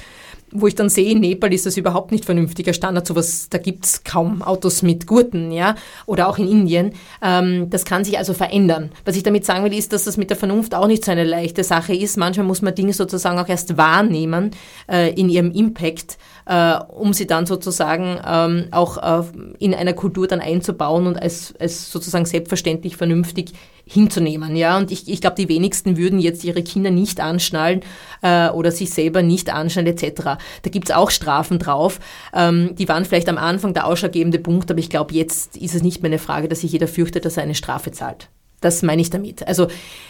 wo 0.51 0.67
ich 0.67 0.75
dann 0.75 0.89
sehe, 0.89 1.11
in 1.11 1.21
Nepal 1.21 1.53
ist 1.53 1.65
das 1.65 1.77
überhaupt 1.77 2.11
nicht 2.11 2.25
vernünftiger 2.25 2.73
Standard, 2.73 3.07
sowas, 3.07 3.47
da 3.49 3.57
gibt's 3.57 4.03
kaum 4.03 4.41
Autos 4.41 4.81
mit 4.81 5.07
Gurten, 5.07 5.51
ja, 5.51 5.75
oder 6.05 6.27
auch 6.27 6.37
in 6.37 6.49
Indien. 6.49 6.91
Ähm, 7.21 7.69
das 7.69 7.85
kann 7.85 8.03
sich 8.03 8.17
also 8.17 8.33
verändern. 8.33 8.91
Was 9.05 9.15
ich 9.15 9.23
damit 9.23 9.45
sagen 9.45 9.63
will, 9.63 9.73
ist, 9.73 9.93
dass 9.93 10.03
das 10.03 10.17
mit 10.17 10.29
der 10.29 10.37
Vernunft 10.37 10.75
auch 10.75 10.87
nicht 10.87 11.05
so 11.05 11.11
eine 11.11 11.23
leichte 11.23 11.63
Sache 11.63 11.95
ist. 11.95 12.17
Manchmal 12.17 12.45
muss 12.45 12.61
man 12.61 12.75
Dinge 12.75 12.91
sozusagen 12.91 13.39
auch 13.39 13.47
erst 13.47 13.77
wahrnehmen 13.77 14.51
äh, 14.91 15.13
in 15.13 15.29
ihrem 15.29 15.51
Impact 15.51 16.17
äh, 16.45 16.75
um 16.89 17.13
sie 17.13 17.27
dann 17.27 17.45
sozusagen 17.45 18.19
ähm, 18.25 18.67
auch 18.71 18.97
äh, 18.97 19.23
in 19.59 19.73
einer 19.73 19.93
Kultur 19.93 20.27
dann 20.27 20.39
einzubauen 20.39 21.07
und 21.07 21.21
als, 21.21 21.53
als 21.59 21.91
sozusagen 21.91 22.25
selbstverständlich 22.25 22.97
vernünftig 22.97 23.53
hinzunehmen. 23.85 24.55
Ja? 24.55 24.77
Und 24.77 24.91
ich, 24.91 25.07
ich 25.07 25.21
glaube, 25.21 25.35
die 25.35 25.49
wenigsten 25.49 25.97
würden 25.97 26.19
jetzt 26.19 26.43
ihre 26.43 26.63
Kinder 26.63 26.91
nicht 26.91 27.19
anschnallen 27.19 27.81
äh, 28.21 28.49
oder 28.49 28.71
sich 28.71 28.91
selber 28.91 29.21
nicht 29.21 29.53
anschnallen 29.53 29.87
etc. 29.87 30.23
Da 30.23 30.69
gibt's 30.69 30.91
auch 30.91 31.11
Strafen 31.11 31.59
drauf. 31.59 31.99
Ähm, 32.33 32.75
die 32.75 32.87
waren 32.87 33.05
vielleicht 33.05 33.29
am 33.29 33.37
Anfang 33.37 33.73
der 33.73 33.87
ausschlaggebende 33.87 34.39
Punkt, 34.39 34.69
aber 34.69 34.79
ich 34.79 34.89
glaube, 34.89 35.13
jetzt 35.13 35.57
ist 35.57 35.75
es 35.75 35.83
nicht 35.83 36.01
mehr 36.01 36.09
eine 36.09 36.19
Frage, 36.19 36.47
dass 36.47 36.61
sich 36.61 36.71
jeder 36.71 36.87
fürchtet, 36.87 37.25
dass 37.25 37.37
er 37.37 37.43
eine 37.43 37.55
Strafe 37.55 37.91
zahlt. 37.91 38.29
Das 38.65 38.81
meine 38.81 38.99
ich 38.99 39.11
damit. 39.11 39.47
Also 39.47 39.67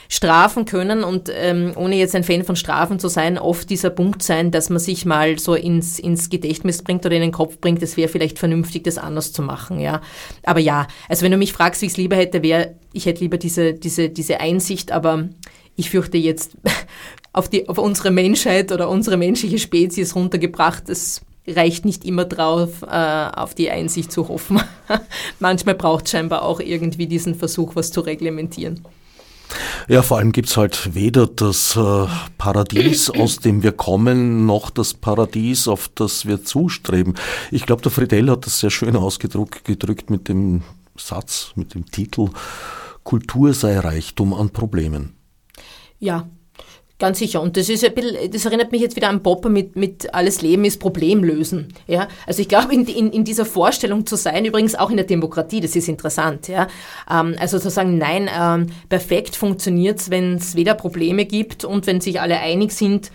Strafen 0.08 0.64
können 0.64 1.04
und 1.04 1.30
ähm, 1.34 1.74
ohne 1.76 1.98
jetzt 1.98 2.16
ein 2.16 2.24
Fan 2.24 2.46
von 2.46 2.56
Strafen 2.56 3.00
zu 3.00 3.10
sein, 3.10 3.38
oft 3.38 3.70
dieser 3.70 3.90
Punkt 3.90 4.24
sein, 4.24 4.50
dass 4.50 4.70
man 4.70 4.80
sich 4.80 5.06
mal 5.06 5.38
so 5.38 5.56
ins, 5.56 6.00
ins 6.00 6.30
Gedächtnis 6.30 6.82
bringt 6.82 7.06
oder 7.06 7.16
in 7.16 7.22
den 7.22 7.34
Kopf 7.34 7.58
bringt, 7.60 7.84
es 7.84 7.98
wäre 7.98 8.08
vielleicht 8.08 8.40
vernünftig, 8.40 8.86
das 8.86 8.98
anders 8.98 9.34
zu 9.34 9.42
machen. 9.42 9.82
Ja. 9.82 10.00
Aber 10.44 10.62
ja, 10.62 10.88
also 11.10 11.24
wenn 11.24 11.34
du 11.34 11.38
mich 11.38 11.52
fragst, 11.52 11.82
wie 11.82 11.88
ich 11.88 11.92
es 11.92 11.98
lieber 11.98 12.16
hätte, 12.16 12.44
wäre, 12.44 12.76
ich 12.94 13.06
hätte 13.06 13.20
lieber 13.20 13.38
diese, 13.38 13.74
diese, 13.74 14.10
diese 14.10 14.40
Einsicht, 14.40 14.94
aber 14.94 15.28
ich 15.76 15.90
fürchte 15.90 16.18
jetzt 16.18 16.56
auf, 17.34 17.50
die, 17.50 17.68
auf 17.68 17.78
unsere 17.78 18.10
Menschheit 18.10 18.72
oder 18.72 18.90
unsere 18.90 19.18
menschliche 19.18 19.60
Spezies 19.60 20.16
runtergebracht, 20.16 20.88
das 20.88 21.22
reicht 21.48 21.86
nicht 21.86 22.06
immer 22.06 22.26
drauf, 22.26 22.82
äh, 22.82 23.30
auf 23.36 23.54
die 23.54 23.70
Einsicht 23.70 24.12
zu 24.12 24.28
hoffen. 24.28 24.62
Manchmal 25.40 25.76
braucht 25.76 26.06
es 26.06 26.12
scheinbar 26.12 26.44
auch 26.44 26.60
irgendwie 26.60 27.08
diesen 27.08 27.36
Versuch, 27.36 27.76
was 27.76 27.92
zu 27.92 28.02
reglementieren. 28.02 28.82
Ja, 29.88 30.02
vor 30.02 30.18
allem 30.18 30.32
gibt 30.32 30.50
es 30.50 30.58
halt 30.58 30.96
weder 30.96 31.28
das 31.28 31.76
äh, 31.76 32.08
Paradies, 32.38 33.10
aus 33.18 33.38
dem 33.38 33.64
wir 33.64 33.72
kommen, 33.72 34.46
noch 34.46 34.70
das 34.70 34.94
Paradies, 34.94 35.68
auf 35.68 35.90
das 35.94 36.26
wir 36.26 36.44
zustreben. 36.44 37.14
Ich 37.52 37.66
glaube, 37.66 37.84
der 37.84 37.92
Friedel 37.92 38.30
hat 38.32 38.46
das 38.46 38.60
sehr 38.60 38.72
schön 38.72 38.96
ausgedrückt 38.96 40.10
mit 40.10 40.28
dem 40.28 40.64
Satz, 40.98 41.52
mit 41.56 41.74
dem 41.74 41.86
Titel 41.86 42.30
Kultur 43.04 43.54
sei 43.54 43.78
Reichtum 43.78 44.34
an 44.34 44.50
Problemen. 44.50 45.16
Ja, 46.00 46.28
Ganz 46.98 47.20
sicher. 47.20 47.42
Und 47.42 47.58
das 47.58 47.68
ist 47.68 47.84
ein 47.84 47.94
bisschen, 47.94 48.32
das 48.32 48.46
erinnert 48.46 48.72
mich 48.72 48.80
jetzt 48.80 48.96
wieder 48.96 49.10
an 49.10 49.22
Popper 49.22 49.50
mit, 49.50 49.76
mit 49.76 50.14
alles 50.14 50.42
Leben 50.42 50.64
ist 50.64 50.80
Problemlösen. 50.80 51.74
Ja? 51.88 52.08
Also 52.26 52.42
ich 52.42 52.48
glaube, 52.48 52.74
in, 52.74 52.86
in, 52.86 53.12
in 53.12 53.26
dieser 53.26 53.46
Vorstellung 53.46 54.06
zu 54.06 54.16
sein, 54.16 54.46
übrigens 54.46 54.76
auch 54.76 54.90
in 54.90 54.96
der 54.96 55.06
Demokratie, 55.06 55.60
das 55.60 55.76
ist 55.76 55.90
interessant. 55.90 56.48
Ja? 56.48 56.68
Ähm, 57.12 57.36
also 57.38 57.60
zu 57.60 57.70
sagen, 57.70 57.98
nein, 57.98 58.30
ähm, 58.34 58.68
perfekt 58.88 59.36
funktioniert 59.36 60.00
es, 60.00 60.10
wenn 60.10 60.36
es 60.36 60.56
weder 60.56 60.74
Probleme 60.74 61.26
gibt 61.26 61.66
und 61.66 61.86
wenn 61.86 62.00
sich 62.00 62.22
alle 62.22 62.40
einig 62.40 62.72
sind, 62.72 63.12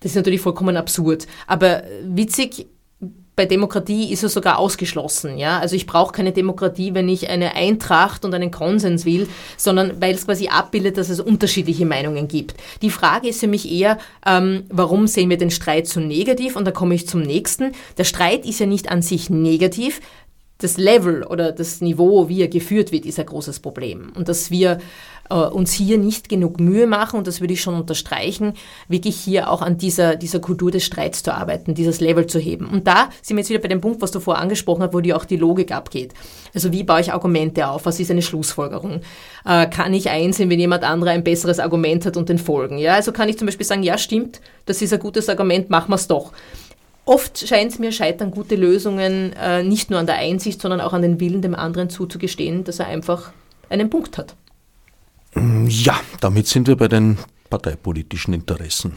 das 0.00 0.12
ist 0.12 0.16
natürlich 0.16 0.40
vollkommen 0.40 0.78
absurd. 0.78 1.26
Aber 1.46 1.82
witzig, 2.02 2.68
bei 3.40 3.46
Demokratie 3.46 4.12
ist 4.12 4.22
es 4.22 4.34
sogar 4.34 4.58
ausgeschlossen. 4.58 5.38
Ja? 5.38 5.60
Also 5.60 5.74
ich 5.74 5.86
brauche 5.86 6.12
keine 6.12 6.32
Demokratie, 6.32 6.92
wenn 6.92 7.08
ich 7.08 7.30
eine 7.30 7.54
Eintracht 7.54 8.26
und 8.26 8.34
einen 8.34 8.50
Konsens 8.50 9.06
will, 9.06 9.28
sondern 9.56 9.98
weil 9.98 10.14
es 10.14 10.26
quasi 10.26 10.48
abbildet, 10.48 10.98
dass 10.98 11.08
es 11.08 11.20
unterschiedliche 11.20 11.86
Meinungen 11.86 12.28
gibt. 12.28 12.52
Die 12.82 12.90
Frage 12.90 13.28
ist 13.28 13.40
für 13.40 13.46
mich 13.46 13.72
eher, 13.72 13.96
ähm, 14.26 14.64
warum 14.68 15.06
sehen 15.06 15.30
wir 15.30 15.38
den 15.38 15.50
Streit 15.50 15.86
so 15.86 16.00
negativ? 16.00 16.54
Und 16.54 16.66
da 16.66 16.70
komme 16.70 16.94
ich 16.94 17.08
zum 17.08 17.22
nächsten. 17.22 17.72
Der 17.96 18.04
Streit 18.04 18.44
ist 18.44 18.60
ja 18.60 18.66
nicht 18.66 18.90
an 18.90 19.00
sich 19.00 19.30
negativ, 19.30 20.02
das 20.60 20.76
Level 20.76 21.24
oder 21.24 21.52
das 21.52 21.80
Niveau, 21.80 22.28
wie 22.28 22.42
er 22.42 22.48
geführt 22.48 22.92
wird, 22.92 23.06
ist 23.06 23.18
ein 23.18 23.26
großes 23.26 23.60
Problem. 23.60 24.12
Und 24.14 24.28
dass 24.28 24.50
wir 24.50 24.78
äh, 25.30 25.34
uns 25.34 25.72
hier 25.72 25.96
nicht 25.96 26.28
genug 26.28 26.60
Mühe 26.60 26.86
machen, 26.86 27.18
und 27.18 27.26
das 27.26 27.40
würde 27.40 27.54
ich 27.54 27.60
schon 27.60 27.74
unterstreichen, 27.74 28.54
wirklich 28.88 29.16
hier 29.16 29.50
auch 29.50 29.62
an 29.62 29.78
dieser, 29.78 30.16
dieser 30.16 30.40
Kultur 30.40 30.70
des 30.70 30.84
Streits 30.84 31.22
zu 31.22 31.32
arbeiten, 31.32 31.74
dieses 31.74 32.00
Level 32.00 32.26
zu 32.26 32.38
heben. 32.38 32.66
Und 32.66 32.86
da 32.86 33.10
sind 33.22 33.36
wir 33.36 33.42
jetzt 33.42 33.50
wieder 33.50 33.60
bei 33.60 33.68
dem 33.68 33.80
Punkt, 33.80 34.02
was 34.02 34.10
du 34.10 34.20
vorher 34.20 34.42
angesprochen 34.42 34.82
hast, 34.82 34.92
wo 34.92 35.00
dir 35.00 35.16
auch 35.16 35.24
die 35.24 35.36
Logik 35.36 35.72
abgeht. 35.72 36.12
Also 36.52 36.72
wie 36.72 36.82
baue 36.82 37.00
ich 37.00 37.12
Argumente 37.12 37.68
auf? 37.68 37.86
Was 37.86 38.00
ist 38.00 38.10
eine 38.10 38.22
Schlussfolgerung? 38.22 39.00
Äh, 39.46 39.68
kann 39.68 39.94
ich 39.94 40.10
einsehen, 40.10 40.50
wenn 40.50 40.60
jemand 40.60 40.84
anderer 40.84 41.10
ein 41.10 41.24
besseres 41.24 41.58
Argument 41.58 42.04
hat 42.04 42.16
und 42.16 42.28
den 42.28 42.38
folgen? 42.38 42.78
Ja, 42.78 42.94
also 42.94 43.12
kann 43.12 43.28
ich 43.28 43.38
zum 43.38 43.46
Beispiel 43.46 43.66
sagen, 43.66 43.82
ja, 43.82 43.96
stimmt, 43.98 44.40
das 44.66 44.82
ist 44.82 44.92
ein 44.92 45.00
gutes 45.00 45.28
Argument, 45.28 45.70
machen 45.70 45.90
wir 45.90 45.96
es 45.96 46.06
doch. 46.06 46.32
Oft 47.10 47.48
scheint 47.48 47.72
es 47.72 47.80
mir 47.80 47.90
scheitern, 47.90 48.30
gute 48.30 48.54
Lösungen 48.54 49.32
äh, 49.32 49.64
nicht 49.64 49.90
nur 49.90 49.98
an 49.98 50.06
der 50.06 50.14
Einsicht, 50.14 50.62
sondern 50.62 50.80
auch 50.80 50.92
an 50.92 51.02
den 51.02 51.18
Willen, 51.18 51.42
dem 51.42 51.56
anderen 51.56 51.90
zuzugestehen, 51.90 52.62
dass 52.62 52.78
er 52.78 52.86
einfach 52.86 53.32
einen 53.68 53.90
Punkt 53.90 54.16
hat. 54.16 54.36
Ja, 55.34 55.98
damit 56.20 56.46
sind 56.46 56.68
wir 56.68 56.76
bei 56.76 56.86
den 56.86 57.18
parteipolitischen 57.50 58.32
Interessen. 58.32 58.96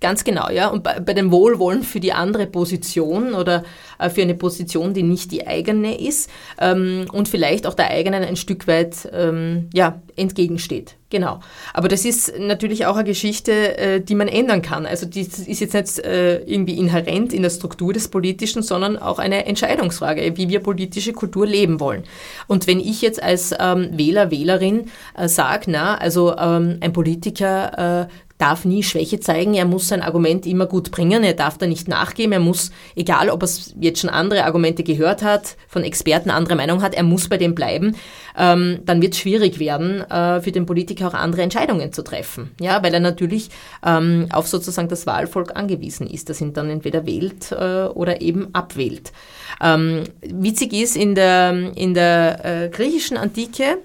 Ganz 0.00 0.22
genau, 0.22 0.48
ja. 0.48 0.68
Und 0.68 0.84
bei, 0.84 1.00
bei, 1.00 1.12
dem 1.12 1.32
Wohlwollen 1.32 1.82
für 1.82 1.98
die 1.98 2.12
andere 2.12 2.46
Position 2.46 3.34
oder 3.34 3.64
äh, 3.98 4.10
für 4.10 4.22
eine 4.22 4.36
Position, 4.36 4.94
die 4.94 5.02
nicht 5.02 5.32
die 5.32 5.48
eigene 5.48 6.00
ist 6.00 6.30
ähm, 6.60 7.06
und 7.12 7.26
vielleicht 7.26 7.66
auch 7.66 7.74
der 7.74 7.90
eigenen 7.90 8.22
ein 8.22 8.36
Stück 8.36 8.68
weit 8.68 9.08
ähm, 9.12 9.70
ja, 9.74 10.00
entgegensteht. 10.14 10.94
Genau. 11.10 11.40
Aber 11.74 11.88
das 11.88 12.04
ist 12.04 12.38
natürlich 12.38 12.86
auch 12.86 12.94
eine 12.94 13.04
Geschichte, 13.04 13.76
äh, 13.76 14.00
die 14.00 14.14
man 14.14 14.28
ändern 14.28 14.62
kann. 14.62 14.86
Also 14.86 15.06
die 15.06 15.22
ist 15.22 15.60
jetzt 15.60 15.74
nicht 15.74 15.98
äh, 15.98 16.38
irgendwie 16.44 16.78
inhärent 16.78 17.32
in 17.32 17.42
der 17.42 17.50
Struktur 17.50 17.92
des 17.92 18.06
Politischen, 18.06 18.62
sondern 18.62 18.96
auch 18.96 19.18
eine 19.18 19.44
Entscheidungsfrage, 19.46 20.36
wie 20.36 20.48
wir 20.48 20.60
politische 20.60 21.12
Kultur 21.12 21.46
leben 21.46 21.80
wollen. 21.80 22.04
Und 22.46 22.68
wenn 22.68 22.78
ich 22.78 23.02
jetzt 23.02 23.20
als 23.20 23.52
ähm, 23.58 23.90
Wähler, 23.92 24.30
Wählerin 24.30 24.88
äh, 25.16 25.26
sage, 25.26 25.64
na, 25.66 25.96
also 25.96 26.36
ähm, 26.36 26.78
ein 26.80 26.92
Politiker 26.92 28.08
darf 28.40 28.64
nie 28.64 28.82
Schwäche 28.82 29.20
zeigen, 29.20 29.54
er 29.54 29.64
muss 29.64 29.88
sein 29.88 30.02
Argument 30.02 30.46
immer 30.46 30.66
gut 30.66 30.90
bringen, 30.90 31.22
er 31.22 31.34
darf 31.34 31.58
da 31.58 31.66
nicht 31.66 31.88
nachgeben, 31.88 32.32
er 32.32 32.40
muss, 32.40 32.70
egal 32.96 33.28
ob 33.28 33.42
er 33.42 33.48
jetzt 33.80 34.00
schon 34.00 34.10
andere 34.10 34.44
Argumente 34.44 34.82
gehört 34.82 35.22
hat, 35.22 35.56
von 35.68 35.84
Experten 35.84 36.30
andere 36.30 36.56
Meinung 36.56 36.82
hat, 36.82 36.94
er 36.94 37.02
muss 37.02 37.28
bei 37.28 37.36
dem 37.36 37.54
bleiben, 37.54 37.96
ähm, 38.38 38.80
dann 38.84 39.02
wird 39.02 39.14
es 39.14 39.20
schwierig 39.20 39.58
werden, 39.58 40.00
äh, 40.10 40.40
für 40.40 40.52
den 40.52 40.66
Politiker 40.66 41.08
auch 41.08 41.14
andere 41.14 41.42
Entscheidungen 41.42 41.92
zu 41.92 42.02
treffen. 42.02 42.50
Ja, 42.60 42.82
weil 42.82 42.94
er 42.94 43.00
natürlich 43.00 43.50
ähm, 43.84 44.26
auf 44.32 44.48
sozusagen 44.48 44.88
das 44.88 45.06
Wahlvolk 45.06 45.56
angewiesen 45.56 46.06
ist, 46.06 46.30
das 46.30 46.40
ihn 46.40 46.52
dann 46.52 46.70
entweder 46.70 47.06
wählt 47.06 47.52
äh, 47.52 47.84
oder 47.84 48.20
eben 48.20 48.54
abwählt. 48.54 49.12
Ähm, 49.60 50.04
witzig 50.22 50.72
ist, 50.72 50.96
in 50.96 51.14
der, 51.14 51.72
in 51.74 51.94
der 51.94 52.44
äh, 52.44 52.68
griechischen 52.68 53.16
Antike 53.16 53.78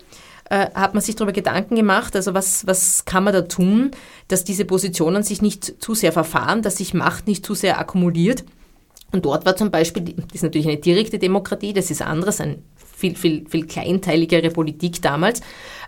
äh, 0.49 0.69
hat 0.73 0.93
man 0.93 1.01
sich 1.01 1.15
darüber 1.15 1.33
Gedanken 1.33 1.75
gemacht, 1.75 2.15
also 2.15 2.33
was, 2.33 2.67
was 2.67 3.05
kann 3.05 3.23
man 3.23 3.33
da 3.33 3.41
tun, 3.43 3.91
dass 4.27 4.43
diese 4.43 4.65
Positionen 4.65 5.23
sich 5.23 5.41
nicht 5.41 5.81
zu 5.81 5.95
sehr 5.95 6.11
verfahren, 6.11 6.61
dass 6.61 6.77
sich 6.77 6.93
Macht 6.93 7.27
nicht 7.27 7.45
zu 7.45 7.53
sehr 7.53 7.79
akkumuliert. 7.79 8.43
Und 9.11 9.25
dort 9.25 9.45
war 9.45 9.55
zum 9.55 9.71
Beispiel, 9.71 10.03
das 10.03 10.35
ist 10.35 10.43
natürlich 10.43 10.67
eine 10.67 10.77
direkte 10.77 11.19
Demokratie, 11.19 11.73
das 11.73 11.89
ist 11.89 12.01
anderes, 12.01 12.41
ein 12.41 12.63
viel, 12.95 13.15
viel, 13.15 13.45
viel 13.47 13.65
kleinteiligere 13.65 14.49
Politik 14.49 15.01
damals, 15.01 15.41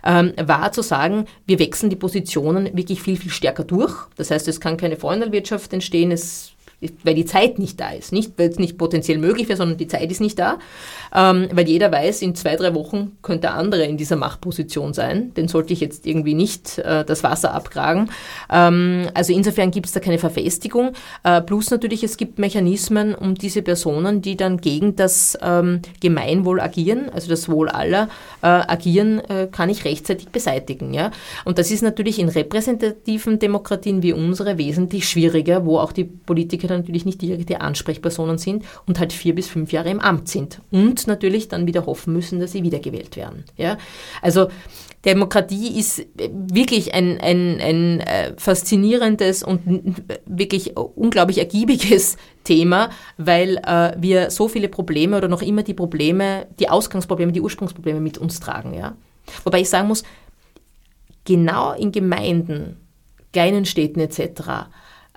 ähm, 0.04 0.32
war 0.36 0.72
zu 0.72 0.82
sagen, 0.82 1.26
wir 1.46 1.58
wechseln 1.58 1.90
die 1.90 1.96
Positionen 1.96 2.76
wirklich 2.76 3.02
viel, 3.02 3.16
viel 3.16 3.30
stärker 3.30 3.64
durch. 3.64 3.94
Das 4.16 4.30
heißt, 4.30 4.46
es 4.48 4.60
kann 4.60 4.76
keine 4.76 4.96
Freundelwirtschaft 4.96 5.72
entstehen, 5.72 6.10
es 6.10 6.52
weil 7.02 7.14
die 7.14 7.24
Zeit 7.24 7.58
nicht 7.58 7.80
da 7.80 7.90
ist. 7.90 8.12
Nicht, 8.12 8.32
weil 8.36 8.48
es 8.48 8.58
nicht 8.58 8.78
potenziell 8.78 9.18
möglich 9.18 9.48
wäre, 9.48 9.56
sondern 9.56 9.78
die 9.78 9.88
Zeit 9.88 10.10
ist 10.12 10.20
nicht 10.20 10.38
da. 10.38 10.58
Ähm, 11.14 11.48
weil 11.52 11.66
jeder 11.66 11.90
weiß, 11.90 12.22
in 12.22 12.34
zwei, 12.34 12.54
drei 12.54 12.74
Wochen 12.74 13.16
könnte 13.22 13.42
der 13.42 13.54
andere 13.54 13.84
in 13.84 13.96
dieser 13.96 14.16
Machtposition 14.16 14.94
sein. 14.94 15.34
Den 15.34 15.48
sollte 15.48 15.72
ich 15.72 15.80
jetzt 15.80 16.06
irgendwie 16.06 16.34
nicht 16.34 16.78
äh, 16.78 17.04
das 17.04 17.24
Wasser 17.24 17.52
abgraben. 17.52 18.10
Ähm, 18.50 19.08
also 19.14 19.32
insofern 19.32 19.70
gibt 19.70 19.86
es 19.86 19.92
da 19.92 20.00
keine 20.00 20.18
Verfestigung. 20.18 20.92
Äh, 21.24 21.40
plus 21.40 21.70
natürlich, 21.70 22.04
es 22.04 22.16
gibt 22.16 22.38
Mechanismen, 22.38 23.14
um 23.14 23.34
diese 23.34 23.62
Personen, 23.62 24.22
die 24.22 24.36
dann 24.36 24.58
gegen 24.58 24.94
das 24.94 25.36
ähm, 25.42 25.80
Gemeinwohl 26.00 26.60
agieren, 26.60 27.10
also 27.12 27.28
das 27.28 27.48
Wohl 27.48 27.68
aller 27.68 28.08
äh, 28.42 28.46
agieren, 28.46 29.20
äh, 29.28 29.48
kann 29.50 29.68
ich 29.68 29.84
rechtzeitig 29.84 30.28
beseitigen. 30.28 30.94
Ja? 30.94 31.10
Und 31.44 31.58
das 31.58 31.72
ist 31.72 31.82
natürlich 31.82 32.20
in 32.20 32.28
repräsentativen 32.28 33.38
Demokratien 33.38 34.02
wie 34.02 34.12
unsere 34.12 34.58
wesentlich 34.58 35.08
schwieriger, 35.08 35.64
wo 35.64 35.78
auch 35.78 35.92
die 35.92 36.04
Politiker 36.04 36.67
natürlich 36.76 37.04
nicht 37.04 37.22
direkte 37.22 37.60
Ansprechpersonen 37.60 38.38
sind 38.38 38.64
und 38.86 38.98
halt 38.98 39.12
vier 39.12 39.34
bis 39.34 39.48
fünf 39.48 39.72
Jahre 39.72 39.90
im 39.90 40.00
Amt 40.00 40.28
sind 40.28 40.60
und 40.70 41.06
natürlich 41.06 41.48
dann 41.48 41.66
wieder 41.66 41.86
hoffen 41.86 42.12
müssen, 42.12 42.40
dass 42.40 42.52
sie 42.52 42.62
wiedergewählt 42.62 43.16
werden. 43.16 43.44
Ja? 43.56 43.78
Also 44.22 44.48
Demokratie 45.04 45.78
ist 45.78 46.04
wirklich 46.16 46.92
ein, 46.92 47.20
ein, 47.20 47.60
ein 47.60 48.00
äh, 48.00 48.34
faszinierendes 48.36 49.44
und 49.44 50.02
wirklich 50.26 50.76
unglaublich 50.76 51.38
ergiebiges 51.38 52.16
Thema, 52.44 52.90
weil 53.16 53.58
äh, 53.58 53.92
wir 53.98 54.30
so 54.30 54.48
viele 54.48 54.68
Probleme 54.68 55.16
oder 55.16 55.28
noch 55.28 55.42
immer 55.42 55.62
die 55.62 55.74
Probleme, 55.74 56.46
die 56.58 56.68
Ausgangsprobleme, 56.68 57.32
die 57.32 57.40
Ursprungsprobleme 57.40 58.00
mit 58.00 58.18
uns 58.18 58.40
tragen. 58.40 58.74
Ja? 58.74 58.96
Wobei 59.44 59.60
ich 59.60 59.68
sagen 59.68 59.88
muss, 59.88 60.02
genau 61.24 61.72
in 61.74 61.92
Gemeinden, 61.92 62.76
kleinen 63.32 63.66
Städten 63.66 64.00
etc., 64.00 64.68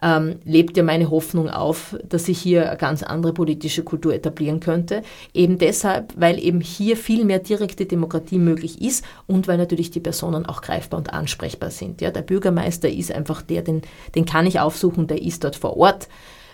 ähm, 0.02 0.40
lebt 0.44 0.78
ja 0.78 0.84
meine 0.84 1.10
Hoffnung 1.10 1.50
auf, 1.50 1.96
dass 2.08 2.26
sich 2.26 2.40
hier 2.40 2.70
eine 2.70 2.78
ganz 2.78 3.04
andere 3.04 3.34
politische 3.34 3.84
Kultur 3.84 4.14
etablieren 4.14 4.60
könnte. 4.60 5.04
Eben 5.34 5.58
deshalb, 5.58 6.14
weil 6.18 6.40
eben 6.44 6.62
hier 6.62 6.98
viel 6.98 7.26
mehr 7.26 7.40
direkte 7.40 7.86
Demokratie 7.86 8.40
möglich 8.40 8.82
ist 8.82 9.06
und 9.28 9.48
weil 9.48 9.58
natürlich 9.58 9.92
die 9.92 10.00
Personen 10.00 10.46
auch 10.46 10.62
greifbar 10.62 10.98
und 11.00 11.14
ansprechbar 11.14 11.70
sind. 11.70 12.02
Ja, 12.02 12.12
der 12.12 12.22
Bürgermeister 12.22 12.90
ist 12.90 13.12
einfach 13.12 13.42
der, 13.42 13.62
den, 13.62 13.82
den 14.16 14.26
kann 14.26 14.48
ich 14.48 14.60
aufsuchen, 14.60 15.08
der 15.08 15.22
ist 15.22 15.44
dort 15.44 15.56
vor 15.56 15.78
Ort 15.78 16.08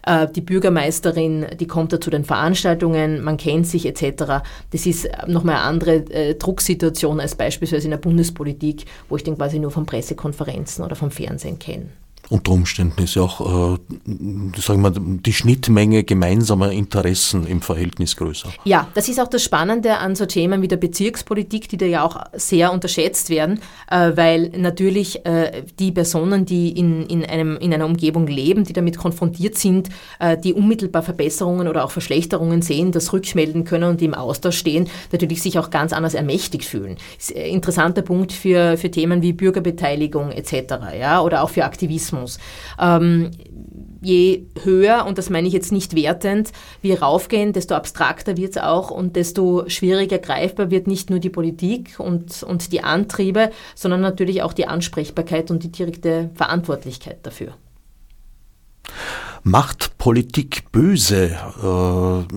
äh, 0.06 0.28
die 0.28 0.42
Bürgermeisterin, 0.42 1.46
die 1.60 1.68
kommt 1.68 1.94
da 1.94 2.02
zu 2.02 2.10
den 2.10 2.26
Veranstaltungen, 2.26 3.24
man 3.24 3.38
kennt 3.38 3.68
sich 3.68 3.86
etc. 3.86 4.44
Das 4.72 4.86
ist 4.86 5.08
nochmal 5.28 5.56
eine 5.56 5.64
andere 5.64 5.96
äh, 6.12 6.36
Drucksituation 6.36 7.20
als 7.20 7.36
beispielsweise 7.36 7.86
in 7.86 7.92
der 7.92 7.98
Bundespolitik, 7.98 8.86
wo 9.08 9.16
ich 9.16 9.24
den 9.24 9.38
quasi 9.38 9.60
nur 9.60 9.72
von 9.72 9.86
Pressekonferenzen 9.86 10.84
oder 10.84 10.96
vom 10.96 11.12
Fernsehen 11.12 11.60
kenne 11.60 11.90
unter 12.30 12.52
Umständen 12.52 13.02
ist 13.04 13.16
ja 13.16 13.22
auch, 13.22 13.76
äh, 13.76 13.78
sagen 14.60 14.82
wir, 14.82 14.92
die 14.92 15.32
Schnittmenge 15.32 16.04
gemeinsamer 16.04 16.72
Interessen 16.72 17.48
im 17.48 17.62
Verhältnis 17.62 18.18
größer. 18.18 18.50
Ja, 18.66 18.88
das 18.96 19.08
ist 19.08 19.22
auch 19.22 19.30
das 19.30 19.44
Spannende 19.44 19.98
an 19.98 20.16
so 20.16 20.26
Themen 20.26 20.62
wie 20.62 20.68
der 20.68 20.76
Bezirkspolitik, 20.76 21.70
die 21.70 21.78
da 21.78 21.86
ja 21.86 22.04
auch 22.04 22.22
sehr 22.34 22.74
unterschätzt 22.74 23.30
werden, 23.30 23.62
äh, 23.90 24.12
weil 24.16 24.50
natürlich 24.58 25.26
äh, 25.26 25.64
die 25.80 25.94
Personen, 25.94 26.46
die 26.46 26.78
in, 26.78 27.06
in, 27.06 27.24
einem, 27.24 27.56
in 27.58 27.74
einer 27.74 27.86
Umgebung 27.86 28.28
leben, 28.28 28.66
die 28.66 28.74
damit 28.74 28.98
konfrontiert 28.98 29.58
sind, 29.58 29.88
äh, 30.20 30.38
die 30.38 30.54
unmittelbar 30.54 31.04
Verbesserungen 31.04 31.70
oder 31.70 31.86
auch 31.86 31.92
Verschlechterungen 31.92 32.62
sehen, 32.62 32.92
das 32.92 33.14
rückmelden 33.14 33.64
können 33.64 33.90
und 33.90 34.02
im 34.02 34.14
Austausch 34.14 34.58
stehen, 34.58 34.90
natürlich 35.14 35.42
sich 35.42 35.60
auch 35.60 35.70
ganz 35.70 35.94
anders 35.94 36.14
ermächtigt 36.14 36.66
fühlen. 36.66 36.98
Ist 37.18 37.34
ein 37.34 37.44
interessanter 37.44 38.02
Punkt 38.02 38.34
für, 38.34 38.76
für 38.76 38.92
Themen 38.92 39.22
wie 39.22 39.32
Bürgerbeteiligung 39.32 40.32
etc. 40.32 40.76
Ja, 41.00 41.22
oder 41.22 41.42
auch 41.42 41.50
für 41.50 41.64
Aktivismus. 41.64 42.07
Rassismus. 42.08 42.40
Ähm, 42.80 43.32
je 44.02 44.46
höher, 44.64 45.06
und 45.06 45.18
das 45.18 45.30
meine 45.30 45.48
ich 45.48 45.54
jetzt 45.54 45.72
nicht 45.72 45.96
wertend, 45.96 46.52
wir 46.82 47.02
raufgehen, 47.02 47.54
desto 47.54 47.76
abstrakter 47.76 48.38
wird 48.38 48.52
es 48.52 48.58
auch 48.58 48.92
und 48.92 49.16
desto 49.16 49.68
schwieriger 49.68 50.20
greifbar 50.20 50.72
wird 50.72 50.88
nicht 50.88 51.10
nur 51.10 51.20
die 51.20 51.30
Politik 51.30 52.00
und, 52.00 52.44
und 52.44 52.72
die 52.72 52.84
Antriebe, 52.84 53.52
sondern 53.76 54.02
natürlich 54.02 54.44
auch 54.44 54.54
die 54.54 54.68
Ansprechbarkeit 54.68 55.52
und 55.52 55.64
die 55.64 55.72
direkte 55.72 56.30
Verantwortlichkeit 56.36 57.26
dafür. 57.26 57.54
Macht 59.44 59.98
Politik 59.98 60.72
böse? 60.74 61.38
Äh, 61.64 62.34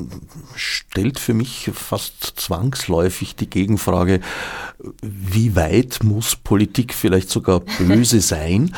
stellt 0.55 1.19
für 1.19 1.35
mich 1.35 1.71
fast 1.75 2.35
zwangsläufig 2.37 3.35
die 3.35 3.51
Gegenfrage, 3.51 4.21
wie 5.03 5.57
weit 5.57 6.05
muss 6.05 6.37
Politik 6.37 6.95
vielleicht 6.95 7.31
sogar 7.31 7.61
böse 7.61 8.21
sein? 8.21 8.75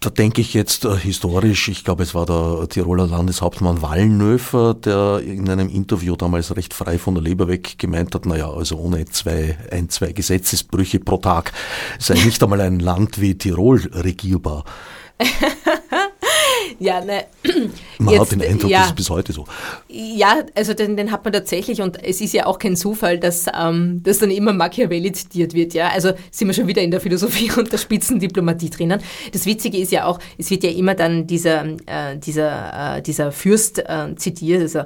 Da 0.00 0.10
denke 0.10 0.40
ich 0.40 0.54
jetzt 0.54 0.84
äh, 0.84 0.96
historisch, 0.96 1.68
ich 1.68 1.82
glaube, 1.82 2.04
es 2.04 2.14
war 2.14 2.26
der 2.26 2.68
Tiroler 2.68 3.06
Landeshauptmann 3.08 3.82
Wallnöfer, 3.82 4.74
der 4.74 5.20
in 5.24 5.48
einem 5.48 5.68
Interview 5.68 6.14
damals 6.14 6.54
recht 6.54 6.74
frei 6.74 6.98
von 6.98 7.14
der 7.14 7.24
Leber 7.24 7.48
weg 7.48 7.78
gemeint 7.78 8.14
hat, 8.14 8.24
naja, 8.24 8.50
also 8.50 8.78
ohne 8.78 9.04
zwei, 9.06 9.58
ein, 9.72 9.88
zwei 9.88 10.12
Gesetzesbrüche 10.12 11.00
pro 11.00 11.16
Tag 11.16 11.52
sei 11.98 12.14
nicht 12.14 12.42
einmal 12.42 12.60
ein 12.60 12.78
Land 12.78 13.20
wie 13.20 13.36
Tirol 13.36 13.80
regierbar. 13.92 14.64
Ja, 16.78 17.04
ne, 17.04 17.24
man 17.98 18.14
jetzt, 18.14 18.20
hat 18.20 18.32
den 18.32 18.42
Eindruck, 18.42 18.70
ja, 18.70 18.80
das 18.80 18.88
ist 18.88 18.96
bis 18.96 19.10
heute 19.10 19.32
so. 19.32 19.44
Ja, 19.88 20.42
also 20.54 20.74
den, 20.74 20.96
den, 20.96 21.10
hat 21.10 21.24
man 21.24 21.32
tatsächlich 21.32 21.80
und 21.80 22.02
es 22.02 22.20
ist 22.20 22.32
ja 22.32 22.46
auch 22.46 22.58
kein 22.58 22.76
Zufall, 22.76 23.18
dass, 23.18 23.46
ähm, 23.58 24.02
dass 24.02 24.18
dann 24.18 24.30
immer 24.30 24.52
Machiavelli 24.52 25.12
zitiert 25.12 25.54
wird. 25.54 25.74
Ja, 25.74 25.88
also 25.88 26.12
sind 26.30 26.48
wir 26.48 26.54
schon 26.54 26.66
wieder 26.66 26.82
in 26.82 26.90
der 26.90 27.00
Philosophie 27.00 27.50
und 27.56 27.72
der 27.72 27.78
Spitzendiplomatie 27.78 28.70
drinnen. 28.70 29.00
Das 29.32 29.46
Witzige 29.46 29.78
ist 29.78 29.92
ja 29.92 30.06
auch, 30.06 30.18
es 30.38 30.50
wird 30.50 30.64
ja 30.64 30.70
immer 30.70 30.94
dann 30.94 31.26
dieser, 31.26 31.64
äh, 31.86 32.16
dieser, 32.16 32.96
äh, 32.96 33.02
dieser 33.02 33.32
Fürst 33.32 33.78
äh, 33.78 34.14
zitiert, 34.16 34.62
also, 34.62 34.82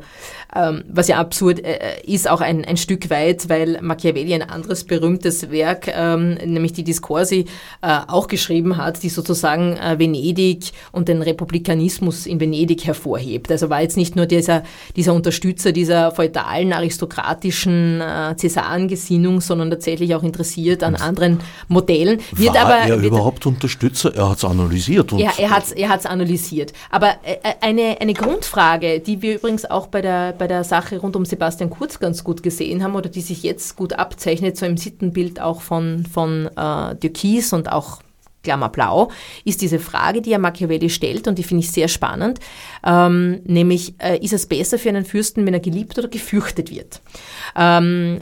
ähm, 0.54 0.84
was 0.88 1.08
ja 1.08 1.18
absurd 1.18 1.64
äh, 1.64 2.00
ist, 2.04 2.28
auch 2.28 2.40
ein, 2.40 2.64
ein 2.64 2.76
Stück 2.76 3.10
weit, 3.10 3.48
weil 3.48 3.78
Machiavelli 3.82 4.34
ein 4.34 4.42
anderes 4.42 4.84
berühmtes 4.84 5.50
Werk, 5.50 5.88
ähm, 5.88 6.34
nämlich 6.44 6.72
die 6.72 6.84
Discorsi, 6.84 7.46
äh, 7.82 8.00
auch 8.06 8.28
geschrieben 8.28 8.76
hat, 8.76 9.02
die 9.02 9.08
sozusagen 9.08 9.76
äh, 9.76 9.98
Venedig 9.98 10.72
und 10.92 11.08
den 11.08 11.22
Republikanismus 11.22 12.26
in 12.26 12.40
Venedig 12.40 12.86
hervorhebt. 12.86 13.50
Also 13.50 13.70
war 13.70 13.82
jetzt 13.82 13.96
nicht 13.96 14.16
nur 14.16 14.26
dieser, 14.26 14.62
dieser 14.96 15.14
Unterstützer 15.14 15.72
dieser 15.72 16.12
feudalen, 16.12 16.72
aristokratischen 16.72 18.00
äh, 18.00 18.36
Cäsarengesinnung, 18.36 19.40
sondern 19.40 19.70
tatsächlich 19.70 20.14
auch 20.14 20.22
interessiert 20.22 20.82
an 20.82 20.94
anderen 20.94 21.40
Modellen. 21.68 22.20
Wird 22.32 22.54
war 22.54 22.62
aber, 22.62 22.74
er 22.74 22.96
überhaupt 22.96 23.46
Unterstützer? 23.46 24.14
Er 24.14 24.30
hat 24.30 24.38
es 24.38 24.44
analysiert. 24.44 25.12
ja, 25.12 25.32
er 25.38 25.50
hat 25.50 25.64
es 25.64 25.72
er 25.72 25.88
hat's 25.88 26.06
analysiert. 26.06 26.72
Aber 26.90 27.10
äh, 27.22 27.34
äh, 27.42 27.54
eine, 27.60 28.00
eine 28.00 28.14
Grundfrage, 28.14 29.00
die 29.00 29.22
wir 29.22 29.36
übrigens 29.36 29.64
auch 29.64 29.86
bei 29.88 30.02
der, 30.02 30.32
bei 30.38 30.46
der 30.46 30.64
Sache 30.64 30.98
rund 30.98 31.16
um 31.16 31.24
Sebastian 31.24 31.70
Kurz 31.70 31.98
ganz 31.98 32.24
gut 32.24 32.42
gesehen 32.42 32.82
haben 32.82 32.94
oder 32.94 33.08
die 33.08 33.20
sich 33.20 33.42
jetzt 33.42 33.76
gut 33.76 33.92
abzeichnet, 33.92 34.56
so 34.56 34.66
im 34.66 34.76
Sittenbild 34.76 35.40
auch 35.40 35.60
von, 35.60 36.04
von 36.06 36.48
äh, 36.56 36.94
Duquis 36.96 37.52
und 37.52 37.70
auch 37.70 38.00
Klammer 38.42 38.68
blau, 38.68 39.10
ist 39.44 39.60
diese 39.60 39.78
Frage, 39.78 40.22
die 40.22 40.30
ja 40.30 40.38
Machiavelli 40.38 40.90
stellt 40.90 41.28
und 41.28 41.38
die 41.38 41.42
finde 41.42 41.64
ich 41.64 41.70
sehr 41.70 41.88
spannend, 41.88 42.38
ähm, 42.86 43.40
nämlich 43.44 43.94
äh, 43.98 44.18
ist 44.24 44.32
es 44.32 44.46
besser 44.46 44.78
für 44.78 44.88
einen 44.88 45.04
Fürsten, 45.04 45.44
wenn 45.44 45.54
er 45.54 45.60
geliebt 45.60 45.98
oder 45.98 46.08
gefürchtet 46.08 46.70
wird? 46.70 47.00
Ähm, 47.56 48.20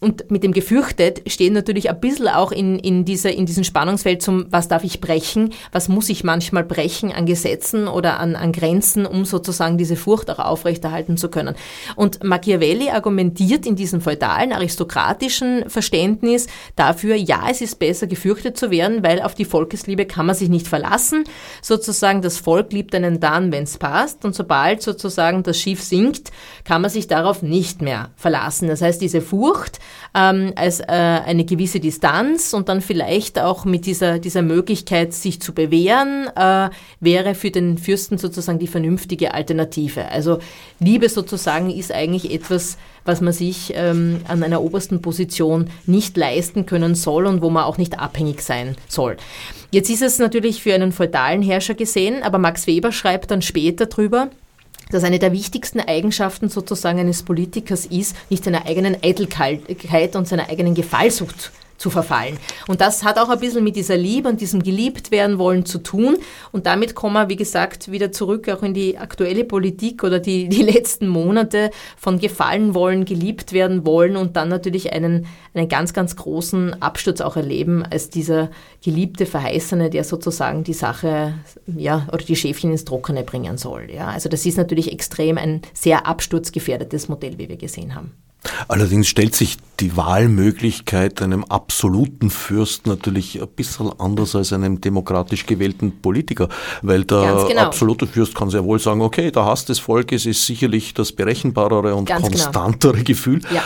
und 0.00 0.30
mit 0.30 0.42
dem 0.42 0.52
gefürchtet 0.52 1.22
stehen 1.30 1.52
natürlich 1.52 1.90
ein 1.90 2.00
bisschen 2.00 2.28
auch 2.28 2.52
in, 2.52 2.78
in, 2.78 3.04
dieser, 3.04 3.32
in 3.32 3.44
diesem 3.44 3.64
Spannungsfeld 3.64 4.22
zum, 4.22 4.46
was 4.50 4.66
darf 4.66 4.82
ich 4.82 5.00
brechen, 5.00 5.52
was 5.72 5.88
muss 5.88 6.08
ich 6.08 6.24
manchmal 6.24 6.64
brechen 6.64 7.12
an 7.12 7.26
Gesetzen 7.26 7.86
oder 7.86 8.18
an, 8.18 8.34
an 8.34 8.52
Grenzen, 8.52 9.04
um 9.04 9.26
sozusagen 9.26 9.76
diese 9.76 9.96
Furcht 9.96 10.30
auch 10.30 10.38
aufrechterhalten 10.38 11.18
zu 11.18 11.28
können. 11.28 11.54
Und 11.96 12.24
Machiavelli 12.24 12.88
argumentiert 12.88 13.66
in 13.66 13.76
diesem 13.76 14.00
feudalen, 14.00 14.52
aristokratischen 14.52 15.68
Verständnis 15.68 16.46
dafür, 16.76 17.14
ja, 17.14 17.44
es 17.50 17.60
ist 17.60 17.78
besser 17.78 18.06
gefürchtet 18.06 18.56
zu 18.56 18.70
werden, 18.70 19.02
weil 19.02 19.20
auf 19.20 19.34
die 19.34 19.44
Volkesliebe 19.44 20.06
kann 20.06 20.24
man 20.24 20.34
sich 20.34 20.48
nicht 20.48 20.66
verlassen. 20.66 21.24
Sozusagen 21.60 22.22
das 22.22 22.38
Volk 22.38 22.72
liebt 22.72 22.94
einen 22.94 23.20
dann, 23.20 23.52
wenn 23.52 23.64
es 23.64 23.76
passt. 23.76 24.24
Und 24.24 24.34
sobald 24.34 24.80
sozusagen 24.80 25.42
das 25.42 25.58
Schiff 25.60 25.82
sinkt, 25.82 26.30
kann 26.64 26.80
man 26.80 26.90
sich 26.90 27.06
darauf 27.06 27.42
nicht 27.42 27.82
mehr 27.82 28.10
verlassen. 28.16 28.68
Das 28.68 28.80
heißt, 28.80 29.00
diese 29.02 29.20
Furcht, 29.20 29.78
ähm, 30.14 30.52
als 30.56 30.80
äh, 30.80 30.84
eine 30.86 31.44
gewisse 31.44 31.80
Distanz 31.80 32.52
und 32.52 32.68
dann 32.68 32.80
vielleicht 32.80 33.38
auch 33.38 33.64
mit 33.64 33.86
dieser, 33.86 34.18
dieser 34.18 34.42
Möglichkeit, 34.42 35.12
sich 35.12 35.40
zu 35.40 35.52
bewähren, 35.52 36.28
äh, 36.36 36.70
wäre 37.00 37.34
für 37.34 37.50
den 37.50 37.78
Fürsten 37.78 38.18
sozusagen 38.18 38.58
die 38.58 38.66
vernünftige 38.66 39.34
Alternative. 39.34 40.08
Also 40.08 40.38
Liebe 40.78 41.08
sozusagen 41.08 41.70
ist 41.70 41.92
eigentlich 41.92 42.32
etwas, 42.32 42.76
was 43.04 43.20
man 43.20 43.32
sich 43.32 43.72
ähm, 43.74 44.20
an 44.28 44.42
einer 44.42 44.62
obersten 44.62 45.02
Position 45.02 45.70
nicht 45.86 46.16
leisten 46.16 46.66
können 46.66 46.94
soll 46.94 47.26
und 47.26 47.42
wo 47.42 47.50
man 47.50 47.64
auch 47.64 47.78
nicht 47.78 47.98
abhängig 47.98 48.42
sein 48.42 48.76
soll. 48.88 49.16
Jetzt 49.70 49.90
ist 49.90 50.02
es 50.02 50.18
natürlich 50.18 50.62
für 50.62 50.74
einen 50.74 50.92
feudalen 50.92 51.42
Herrscher 51.42 51.74
gesehen, 51.74 52.22
aber 52.22 52.38
Max 52.38 52.66
Weber 52.66 52.92
schreibt 52.92 53.30
dann 53.30 53.42
später 53.42 53.86
drüber, 53.86 54.30
dass 54.90 55.04
eine 55.04 55.18
der 55.18 55.32
wichtigsten 55.32 55.80
Eigenschaften 55.80 56.48
sozusagen 56.48 56.98
eines 56.98 57.22
Politikers 57.22 57.86
ist, 57.86 58.16
nicht 58.28 58.44
seiner 58.44 58.66
eigenen 58.66 58.96
Eitelkeit 59.02 60.16
und 60.16 60.28
seiner 60.28 60.48
eigenen 60.48 60.74
Gefallsucht 60.74 61.52
zu 61.80 61.88
verfallen. 61.88 62.38
Und 62.68 62.82
das 62.82 63.02
hat 63.04 63.18
auch 63.18 63.30
ein 63.30 63.40
bisschen 63.40 63.64
mit 63.64 63.74
dieser 63.74 63.96
Liebe 63.96 64.28
und 64.28 64.40
diesem 64.42 64.62
geliebt 64.62 65.10
werden 65.10 65.38
wollen 65.38 65.64
zu 65.64 65.78
tun. 65.78 66.18
Und 66.52 66.66
damit 66.66 66.94
kommen 66.94 67.14
wir, 67.14 67.30
wie 67.30 67.36
gesagt, 67.36 67.90
wieder 67.90 68.12
zurück 68.12 68.50
auch 68.50 68.62
in 68.62 68.74
die 68.74 68.98
aktuelle 68.98 69.44
Politik 69.44 70.04
oder 70.04 70.18
die, 70.18 70.48
die 70.50 70.62
letzten 70.62 71.08
Monate 71.08 71.70
von 71.96 72.18
gefallen 72.18 72.74
wollen, 72.74 73.06
geliebt 73.06 73.54
werden 73.54 73.86
wollen 73.86 74.16
und 74.16 74.36
dann 74.36 74.50
natürlich 74.50 74.92
einen, 74.92 75.26
einen 75.54 75.68
ganz, 75.68 75.94
ganz 75.94 76.16
großen 76.16 76.82
Absturz 76.82 77.22
auch 77.22 77.36
erleben 77.36 77.82
als 77.82 78.10
dieser 78.10 78.50
geliebte 78.84 79.24
Verheißene, 79.24 79.88
der 79.88 80.04
sozusagen 80.04 80.64
die 80.64 80.74
Sache, 80.74 81.34
ja, 81.66 82.06
oder 82.12 82.24
die 82.24 82.36
Schäfchen 82.36 82.72
ins 82.72 82.84
Trockene 82.84 83.22
bringen 83.22 83.56
soll. 83.56 83.88
Ja, 83.90 84.08
also 84.08 84.28
das 84.28 84.44
ist 84.44 84.58
natürlich 84.58 84.92
extrem 84.92 85.38
ein 85.38 85.62
sehr 85.72 86.06
absturzgefährdetes 86.06 87.08
Modell, 87.08 87.38
wie 87.38 87.48
wir 87.48 87.56
gesehen 87.56 87.94
haben. 87.94 88.12
Allerdings 88.68 89.08
stellt 89.08 89.34
sich 89.34 89.58
die 89.80 89.96
Wahlmöglichkeit 89.96 91.20
einem 91.22 91.44
absoluten 91.44 92.30
Fürst 92.30 92.86
natürlich 92.86 93.40
ein 93.40 93.48
bisschen 93.48 93.90
anders 93.98 94.34
als 94.34 94.52
einem 94.52 94.80
demokratisch 94.80 95.46
gewählten 95.46 96.00
Politiker, 96.00 96.48
weil 96.82 97.04
der 97.04 97.46
genau. 97.48 97.62
absolute 97.62 98.06
Fürst 98.06 98.34
kann 98.34 98.50
sehr 98.50 98.64
wohl 98.64 98.78
sagen, 98.78 99.02
okay, 99.02 99.30
der 99.30 99.44
Hass 99.44 99.64
des 99.64 99.78
Volkes 99.78 100.26
ist 100.26 100.46
sicherlich 100.46 100.94
das 100.94 101.12
berechenbarere 101.12 101.94
und 101.94 102.06
Ganz 102.06 102.22
genau. 102.22 102.32
konstantere 102.32 102.92
genau. 102.92 103.04
Gefühl. 103.04 103.40
Ja. 103.52 103.62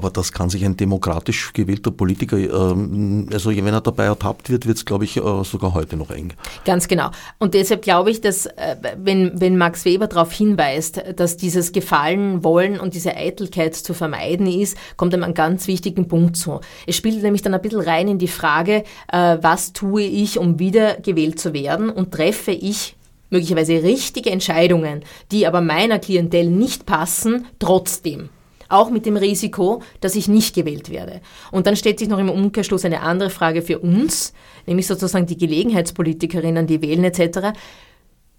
Aber 0.00 0.08
das 0.10 0.32
kann 0.32 0.48
sich 0.48 0.64
ein 0.64 0.78
demokratisch 0.78 1.52
gewählter 1.52 1.90
Politiker, 1.90 2.38
ähm, 2.38 3.28
also 3.30 3.50
wenn 3.50 3.66
er 3.66 3.82
dabei 3.82 4.06
ertappt 4.06 4.48
wird, 4.48 4.66
wird 4.66 4.78
es, 4.78 4.86
glaube 4.86 5.04
ich, 5.04 5.18
äh, 5.18 5.44
sogar 5.44 5.74
heute 5.74 5.98
noch 5.98 6.10
eng. 6.10 6.32
Ganz 6.64 6.88
genau. 6.88 7.10
Und 7.38 7.52
deshalb 7.52 7.82
glaube 7.82 8.10
ich, 8.10 8.22
dass 8.22 8.46
äh, 8.46 8.76
wenn, 8.96 9.38
wenn 9.38 9.58
Max 9.58 9.84
Weber 9.84 10.06
darauf 10.06 10.32
hinweist, 10.32 11.02
dass 11.16 11.36
dieses 11.36 11.72
Gefallen 11.72 12.42
wollen 12.44 12.80
und 12.80 12.94
diese 12.94 13.14
Eitelkeit 13.14 13.74
zu 13.74 13.92
vermeiden 13.92 14.46
ist, 14.46 14.78
kommt 14.96 15.12
einem 15.12 15.24
einen 15.24 15.34
ganz 15.34 15.66
wichtigen 15.66 16.08
Punkt 16.08 16.34
zu. 16.38 16.60
Es 16.86 16.96
spielt 16.96 17.22
nämlich 17.22 17.42
dann 17.42 17.52
ein 17.52 17.60
bisschen 17.60 17.80
rein 17.80 18.08
in 18.08 18.18
die 18.18 18.26
Frage, 18.26 18.84
äh, 19.12 19.36
was 19.42 19.74
tue 19.74 20.00
ich, 20.00 20.38
um 20.38 20.58
wiedergewählt 20.58 21.38
zu 21.38 21.52
werden 21.52 21.90
und 21.90 22.10
treffe 22.10 22.52
ich 22.52 22.96
möglicherweise 23.28 23.82
richtige 23.82 24.30
Entscheidungen, 24.30 25.02
die 25.30 25.46
aber 25.46 25.60
meiner 25.60 25.98
Klientel 25.98 26.48
nicht 26.48 26.86
passen, 26.86 27.44
trotzdem 27.58 28.30
auch 28.70 28.90
mit 28.90 29.06
dem 29.06 29.16
Risiko, 29.16 29.82
dass 30.00 30.16
ich 30.16 30.28
nicht 30.28 30.54
gewählt 30.54 30.90
werde. 30.90 31.20
Und 31.50 31.66
dann 31.66 31.76
stellt 31.76 31.98
sich 31.98 32.08
noch 32.08 32.18
im 32.18 32.30
Umkehrschluss 32.30 32.84
eine 32.84 33.02
andere 33.02 33.30
Frage 33.30 33.62
für 33.62 33.78
uns, 33.78 34.32
nämlich 34.66 34.86
sozusagen 34.86 35.26
die 35.26 35.36
Gelegenheitspolitikerinnen, 35.36 36.66
die 36.66 36.80
wählen 36.82 37.04
etc. 37.04 37.58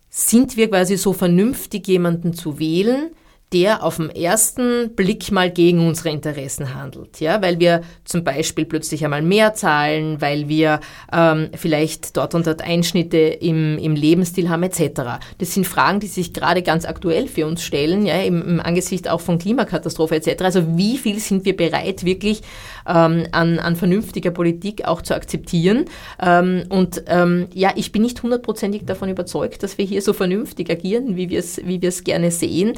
Sind 0.09 0.57
wir 0.57 0.69
quasi 0.69 0.97
so 0.97 1.13
vernünftig, 1.13 1.87
jemanden 1.87 2.33
zu 2.33 2.59
wählen, 2.59 3.11
der 3.53 3.83
auf 3.83 3.97
den 3.97 4.09
ersten 4.09 4.95
Blick 4.95 5.29
mal 5.31 5.51
gegen 5.51 5.85
unsere 5.85 6.09
Interessen 6.09 6.73
handelt. 6.73 7.19
Ja, 7.19 7.41
weil 7.41 7.59
wir 7.59 7.81
zum 8.05 8.23
Beispiel 8.23 8.65
plötzlich 8.65 9.03
einmal 9.03 9.21
mehr 9.21 9.53
zahlen, 9.53 10.21
weil 10.21 10.47
wir 10.47 10.79
ähm, 11.11 11.49
vielleicht 11.55 12.15
dort 12.15 12.33
und 12.33 12.47
dort 12.47 12.61
Einschnitte 12.61 13.17
im, 13.17 13.77
im 13.77 13.95
Lebensstil 13.95 14.49
haben 14.49 14.63
etc. 14.63 15.19
Das 15.39 15.53
sind 15.53 15.67
Fragen, 15.67 15.99
die 15.99 16.07
sich 16.07 16.33
gerade 16.33 16.61
ganz 16.61 16.85
aktuell 16.85 17.27
für 17.27 17.45
uns 17.45 17.61
stellen, 17.61 18.05
ja, 18.05 18.21
im, 18.21 18.41
im 18.41 18.59
Angesicht 18.61 19.09
auch 19.09 19.19
von 19.19 19.37
Klimakatastrophe 19.37 20.15
etc. 20.15 20.43
Also 20.43 20.77
wie 20.77 20.97
viel 20.97 21.19
sind 21.19 21.43
wir 21.43 21.55
bereit, 21.55 22.05
wirklich 22.05 22.41
ähm, 22.87 23.27
an, 23.33 23.59
an 23.59 23.75
vernünftiger 23.75 24.31
Politik 24.31 24.85
auch 24.85 25.01
zu 25.01 25.13
akzeptieren? 25.13 25.85
Ähm, 26.21 26.63
und 26.69 27.03
ähm, 27.07 27.47
ja, 27.53 27.71
ich 27.75 27.91
bin 27.91 28.03
nicht 28.03 28.23
hundertprozentig 28.23 28.85
davon 28.85 29.09
überzeugt, 29.09 29.61
dass 29.63 29.77
wir 29.77 29.83
hier 29.83 30.01
so 30.01 30.13
vernünftig 30.13 30.69
agieren, 30.69 31.17
wie 31.17 31.29
wir 31.29 31.39
es 31.39 31.59
wie 31.65 31.81
wir 31.81 31.89
es 31.89 32.05
gerne 32.05 32.31
sehen. 32.31 32.73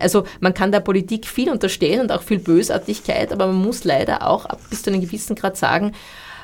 Also 0.00 0.24
man 0.40 0.54
kann 0.54 0.72
der 0.72 0.80
Politik 0.80 1.26
viel 1.26 1.50
unterstellen 1.50 2.00
und 2.00 2.12
auch 2.12 2.22
viel 2.22 2.38
Bösartigkeit, 2.38 3.32
aber 3.32 3.46
man 3.46 3.56
muss 3.56 3.84
leider 3.84 4.28
auch 4.28 4.46
bis 4.70 4.82
zu 4.82 4.90
einem 4.90 5.00
gewissen 5.00 5.36
Grad 5.36 5.56
sagen, 5.56 5.92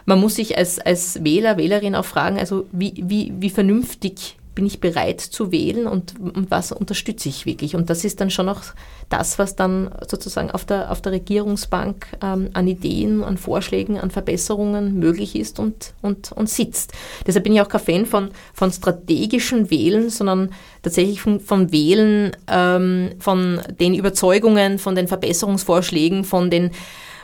man 0.07 0.21
muss 0.21 0.37
sich 0.37 0.57
als, 0.57 0.79
als 0.79 1.23
Wähler, 1.23 1.57
Wählerin 1.57 1.95
auch 1.95 2.05
fragen, 2.05 2.39
also 2.39 2.67
wie, 2.73 2.95
wie, 3.07 3.33
wie 3.39 3.51
vernünftig 3.51 4.37
bin 4.61 4.67
ich 4.67 4.79
bereit 4.79 5.23
zu 5.23 5.53
wählen 5.53 5.87
und, 5.87 6.21
und, 6.21 6.51
was 6.51 6.71
unterstütze 6.71 7.31
ich 7.31 7.47
wirklich. 7.47 7.77
Und 7.77 7.89
das 7.89 8.05
ist 8.05 8.21
dann 8.21 8.29
schon 8.29 8.47
auch 8.47 8.61
das, 9.09 9.39
was 9.39 9.57
dann 9.57 9.91
sozusagen 10.07 10.51
auf 10.51 10.67
der, 10.67 10.91
auf 10.91 11.01
der 11.01 11.13
Regierungsbank 11.13 12.09
ähm, 12.23 12.51
an 12.53 12.69
Ideen, 12.69 13.25
an 13.25 13.39
Vorschlägen, 13.39 13.99
an 13.99 14.11
Verbesserungen 14.11 14.99
möglich 14.99 15.35
ist 15.35 15.59
und, 15.59 15.95
und, 16.03 16.33
und 16.33 16.51
sitzt. 16.51 16.93
Deshalb 17.27 17.45
bin 17.45 17.55
ich 17.55 17.63
auch 17.63 17.71
kein 17.71 17.81
Fan 17.81 18.05
von, 18.05 18.33
von 18.53 18.71
strategischen 18.71 19.71
Wählen, 19.71 20.11
sondern 20.11 20.51
tatsächlich 20.83 21.23
von, 21.23 21.41
von 21.41 21.73
Wählen, 21.73 22.37
ähm, 22.47 23.13
von 23.19 23.63
den 23.81 23.95
Überzeugungen, 23.95 24.79
von 24.79 24.95
den 24.95 25.09
Verbesserungsvorschlägen, 25.09 26.25
von 26.25 26.51
den 26.51 26.71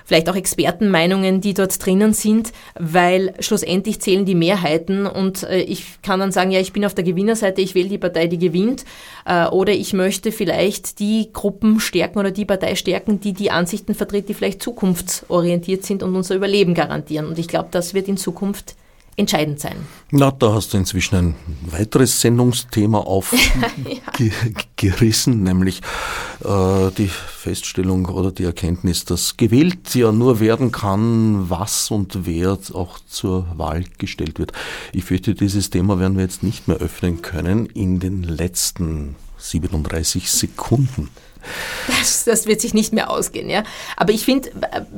vielleicht 0.07 0.30
auch 0.30 0.36
Expertenmeinungen, 0.36 1.40
die 1.40 1.52
dort 1.52 1.84
drinnen 1.84 2.14
sind, 2.14 2.52
weil 2.78 3.34
schlussendlich 3.40 4.00
zählen 4.00 4.24
die 4.24 4.36
Mehrheiten 4.36 5.07
und 5.07 5.42
äh, 5.42 5.59
ich 5.59 6.00
kann 6.00 6.20
dann 6.20 6.32
sagen, 6.32 6.52
ja, 6.52 6.61
ich 6.61 6.72
bin 6.72 6.84
auf 6.84 6.94
der 6.94 7.04
Gewinnerseite, 7.04 7.61
ich 7.61 7.74
wähle 7.74 7.88
die 7.88 7.98
Partei, 7.98 8.28
die 8.28 8.38
gewinnt 8.38 8.84
äh, 9.26 9.46
oder 9.48 9.72
ich 9.72 9.92
möchte 9.92 10.30
vielleicht 10.30 11.00
die 11.00 11.30
Gruppen 11.32 11.80
stärken 11.80 12.20
oder 12.20 12.30
die 12.30 12.44
Partei 12.44 12.76
stärken, 12.76 13.20
die 13.20 13.32
die 13.32 13.50
Ansichten 13.50 13.94
vertritt, 13.94 14.28
die 14.28 14.34
vielleicht 14.34 14.62
zukunftsorientiert 14.62 15.84
sind 15.84 16.04
und 16.04 16.14
unser 16.14 16.36
Überleben 16.36 16.74
garantieren. 16.74 17.26
Und 17.26 17.38
ich 17.38 17.48
glaube, 17.48 17.68
das 17.72 17.92
wird 17.92 18.07
in 18.07 18.16
Zukunft 18.16 18.76
entscheidend 19.17 19.61
sein. 19.61 19.77
Na, 20.11 20.31
da 20.31 20.53
hast 20.53 20.73
du 20.73 20.79
inzwischen 20.79 21.17
ein 21.17 21.35
weiteres 21.71 22.21
Sendungsthema 22.21 22.99
aufgerissen, 22.99 23.57
ja. 25.39 25.53
nämlich 25.53 25.81
äh, 26.45 26.91
die 26.97 27.09
Feststellung 27.09 28.07
oder 28.07 28.31
die 28.31 28.45
Erkenntnis, 28.45 29.05
dass 29.05 29.37
gewählt 29.37 29.95
ja 29.95 30.12
nur 30.12 30.41
werden 30.41 30.71
kann, 30.71 31.49
was 31.51 31.91
und 31.91 32.27
wer 32.27 32.59
auch 32.73 32.99
zur 33.07 33.47
Wahl 33.57 33.85
gestellt 33.99 34.39
wird. 34.39 34.53
Ich 34.93 35.05
fürchte, 35.05 35.35
dieses 35.35 35.71
Thema 35.71 35.99
werden 35.99 36.17
wir 36.17 36.25
jetzt 36.25 36.43
nicht 36.43 36.69
mehr 36.69 36.77
öffnen 36.77 37.23
können 37.23 37.67
in 37.67 38.01
den 38.01 38.23
letzten 38.23 39.17
37 39.39 40.31
Sekunden. 40.31 41.09
Das, 41.88 42.24
das 42.24 42.47
wird 42.47 42.61
sich 42.61 42.74
nicht 42.74 42.92
mehr 42.92 43.11
ausgehen, 43.11 43.49
ja. 43.49 43.62
Aber 43.97 44.12
ich 44.12 44.24
finde, 44.24 44.51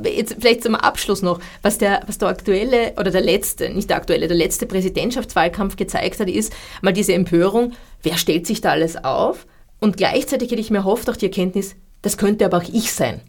äh, 0.03 0.17
jetzt 0.17 0.37
vielleicht 0.41 0.63
zum 0.63 0.75
Abschluss 0.75 1.23
noch, 1.23 1.41
was 1.63 1.79
der, 1.79 2.03
was 2.07 2.19
der 2.19 2.29
aktuelle 2.29 2.95
oder 2.99 3.11
der 3.11 3.21
letzte, 3.21 3.71
nicht 3.71 3.91
der 3.91 3.97
aktuelle, 3.97 4.27
der 4.27 4.37
letzte 4.37 4.67
Präsidentschaftswahlkampf 4.67 5.77
gezeigt 5.77 6.21
hat, 6.21 6.29
ist 6.29 6.53
mal 6.83 6.93
diese 6.93 7.13
Empörung, 7.13 7.73
wer 8.03 8.17
stellt 8.17 8.47
sich 8.47 8.61
da 8.61 8.71
alles 8.71 9.03
auf? 9.03 9.47
Und 9.81 9.97
gleichzeitig 9.97 10.51
hätte 10.51 10.61
ich 10.61 10.71
mir 10.71 10.85
hofft 10.85 11.09
auch 11.09 11.17
die 11.17 11.27
Erkenntnis, 11.27 11.77
das 12.03 12.17
könnte 12.17 12.45
aber 12.45 12.59
auch 12.59 12.69
ich 12.73 12.93
sein. 12.93 13.21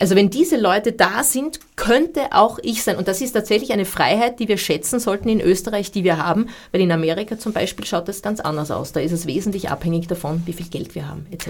Also 0.00 0.14
wenn 0.14 0.30
diese 0.30 0.56
Leute 0.56 0.92
da 0.92 1.24
sind, 1.24 1.58
könnte 1.76 2.32
auch 2.32 2.58
ich 2.62 2.82
sein. 2.84 2.96
Und 2.96 3.08
das 3.08 3.20
ist 3.20 3.32
tatsächlich 3.32 3.72
eine 3.72 3.84
Freiheit, 3.84 4.38
die 4.38 4.46
wir 4.46 4.58
schätzen 4.58 5.00
sollten 5.00 5.28
in 5.28 5.40
Österreich, 5.40 5.90
die 5.90 6.04
wir 6.04 6.18
haben, 6.18 6.46
weil 6.70 6.80
in 6.80 6.92
Amerika 6.92 7.38
zum 7.38 7.52
Beispiel 7.52 7.84
schaut 7.84 8.06
das 8.06 8.22
ganz 8.22 8.38
anders 8.38 8.70
aus. 8.70 8.92
Da 8.92 9.00
ist 9.00 9.12
es 9.12 9.26
wesentlich 9.26 9.70
abhängig 9.70 10.06
davon, 10.06 10.42
wie 10.46 10.52
viel 10.52 10.68
Geld 10.68 10.94
wir 10.94 11.08
haben, 11.08 11.26
etc. 11.30 11.48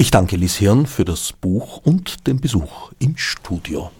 Ich 0.00 0.12
danke 0.12 0.36
Lies 0.36 0.54
Hirn 0.54 0.86
für 0.86 1.04
das 1.04 1.32
Buch 1.32 1.78
und 1.78 2.28
den 2.28 2.40
Besuch 2.40 2.92
im 3.00 3.16
Studio. 3.16 3.90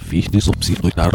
Fichte 0.00 0.40
subsidiar 0.40 1.12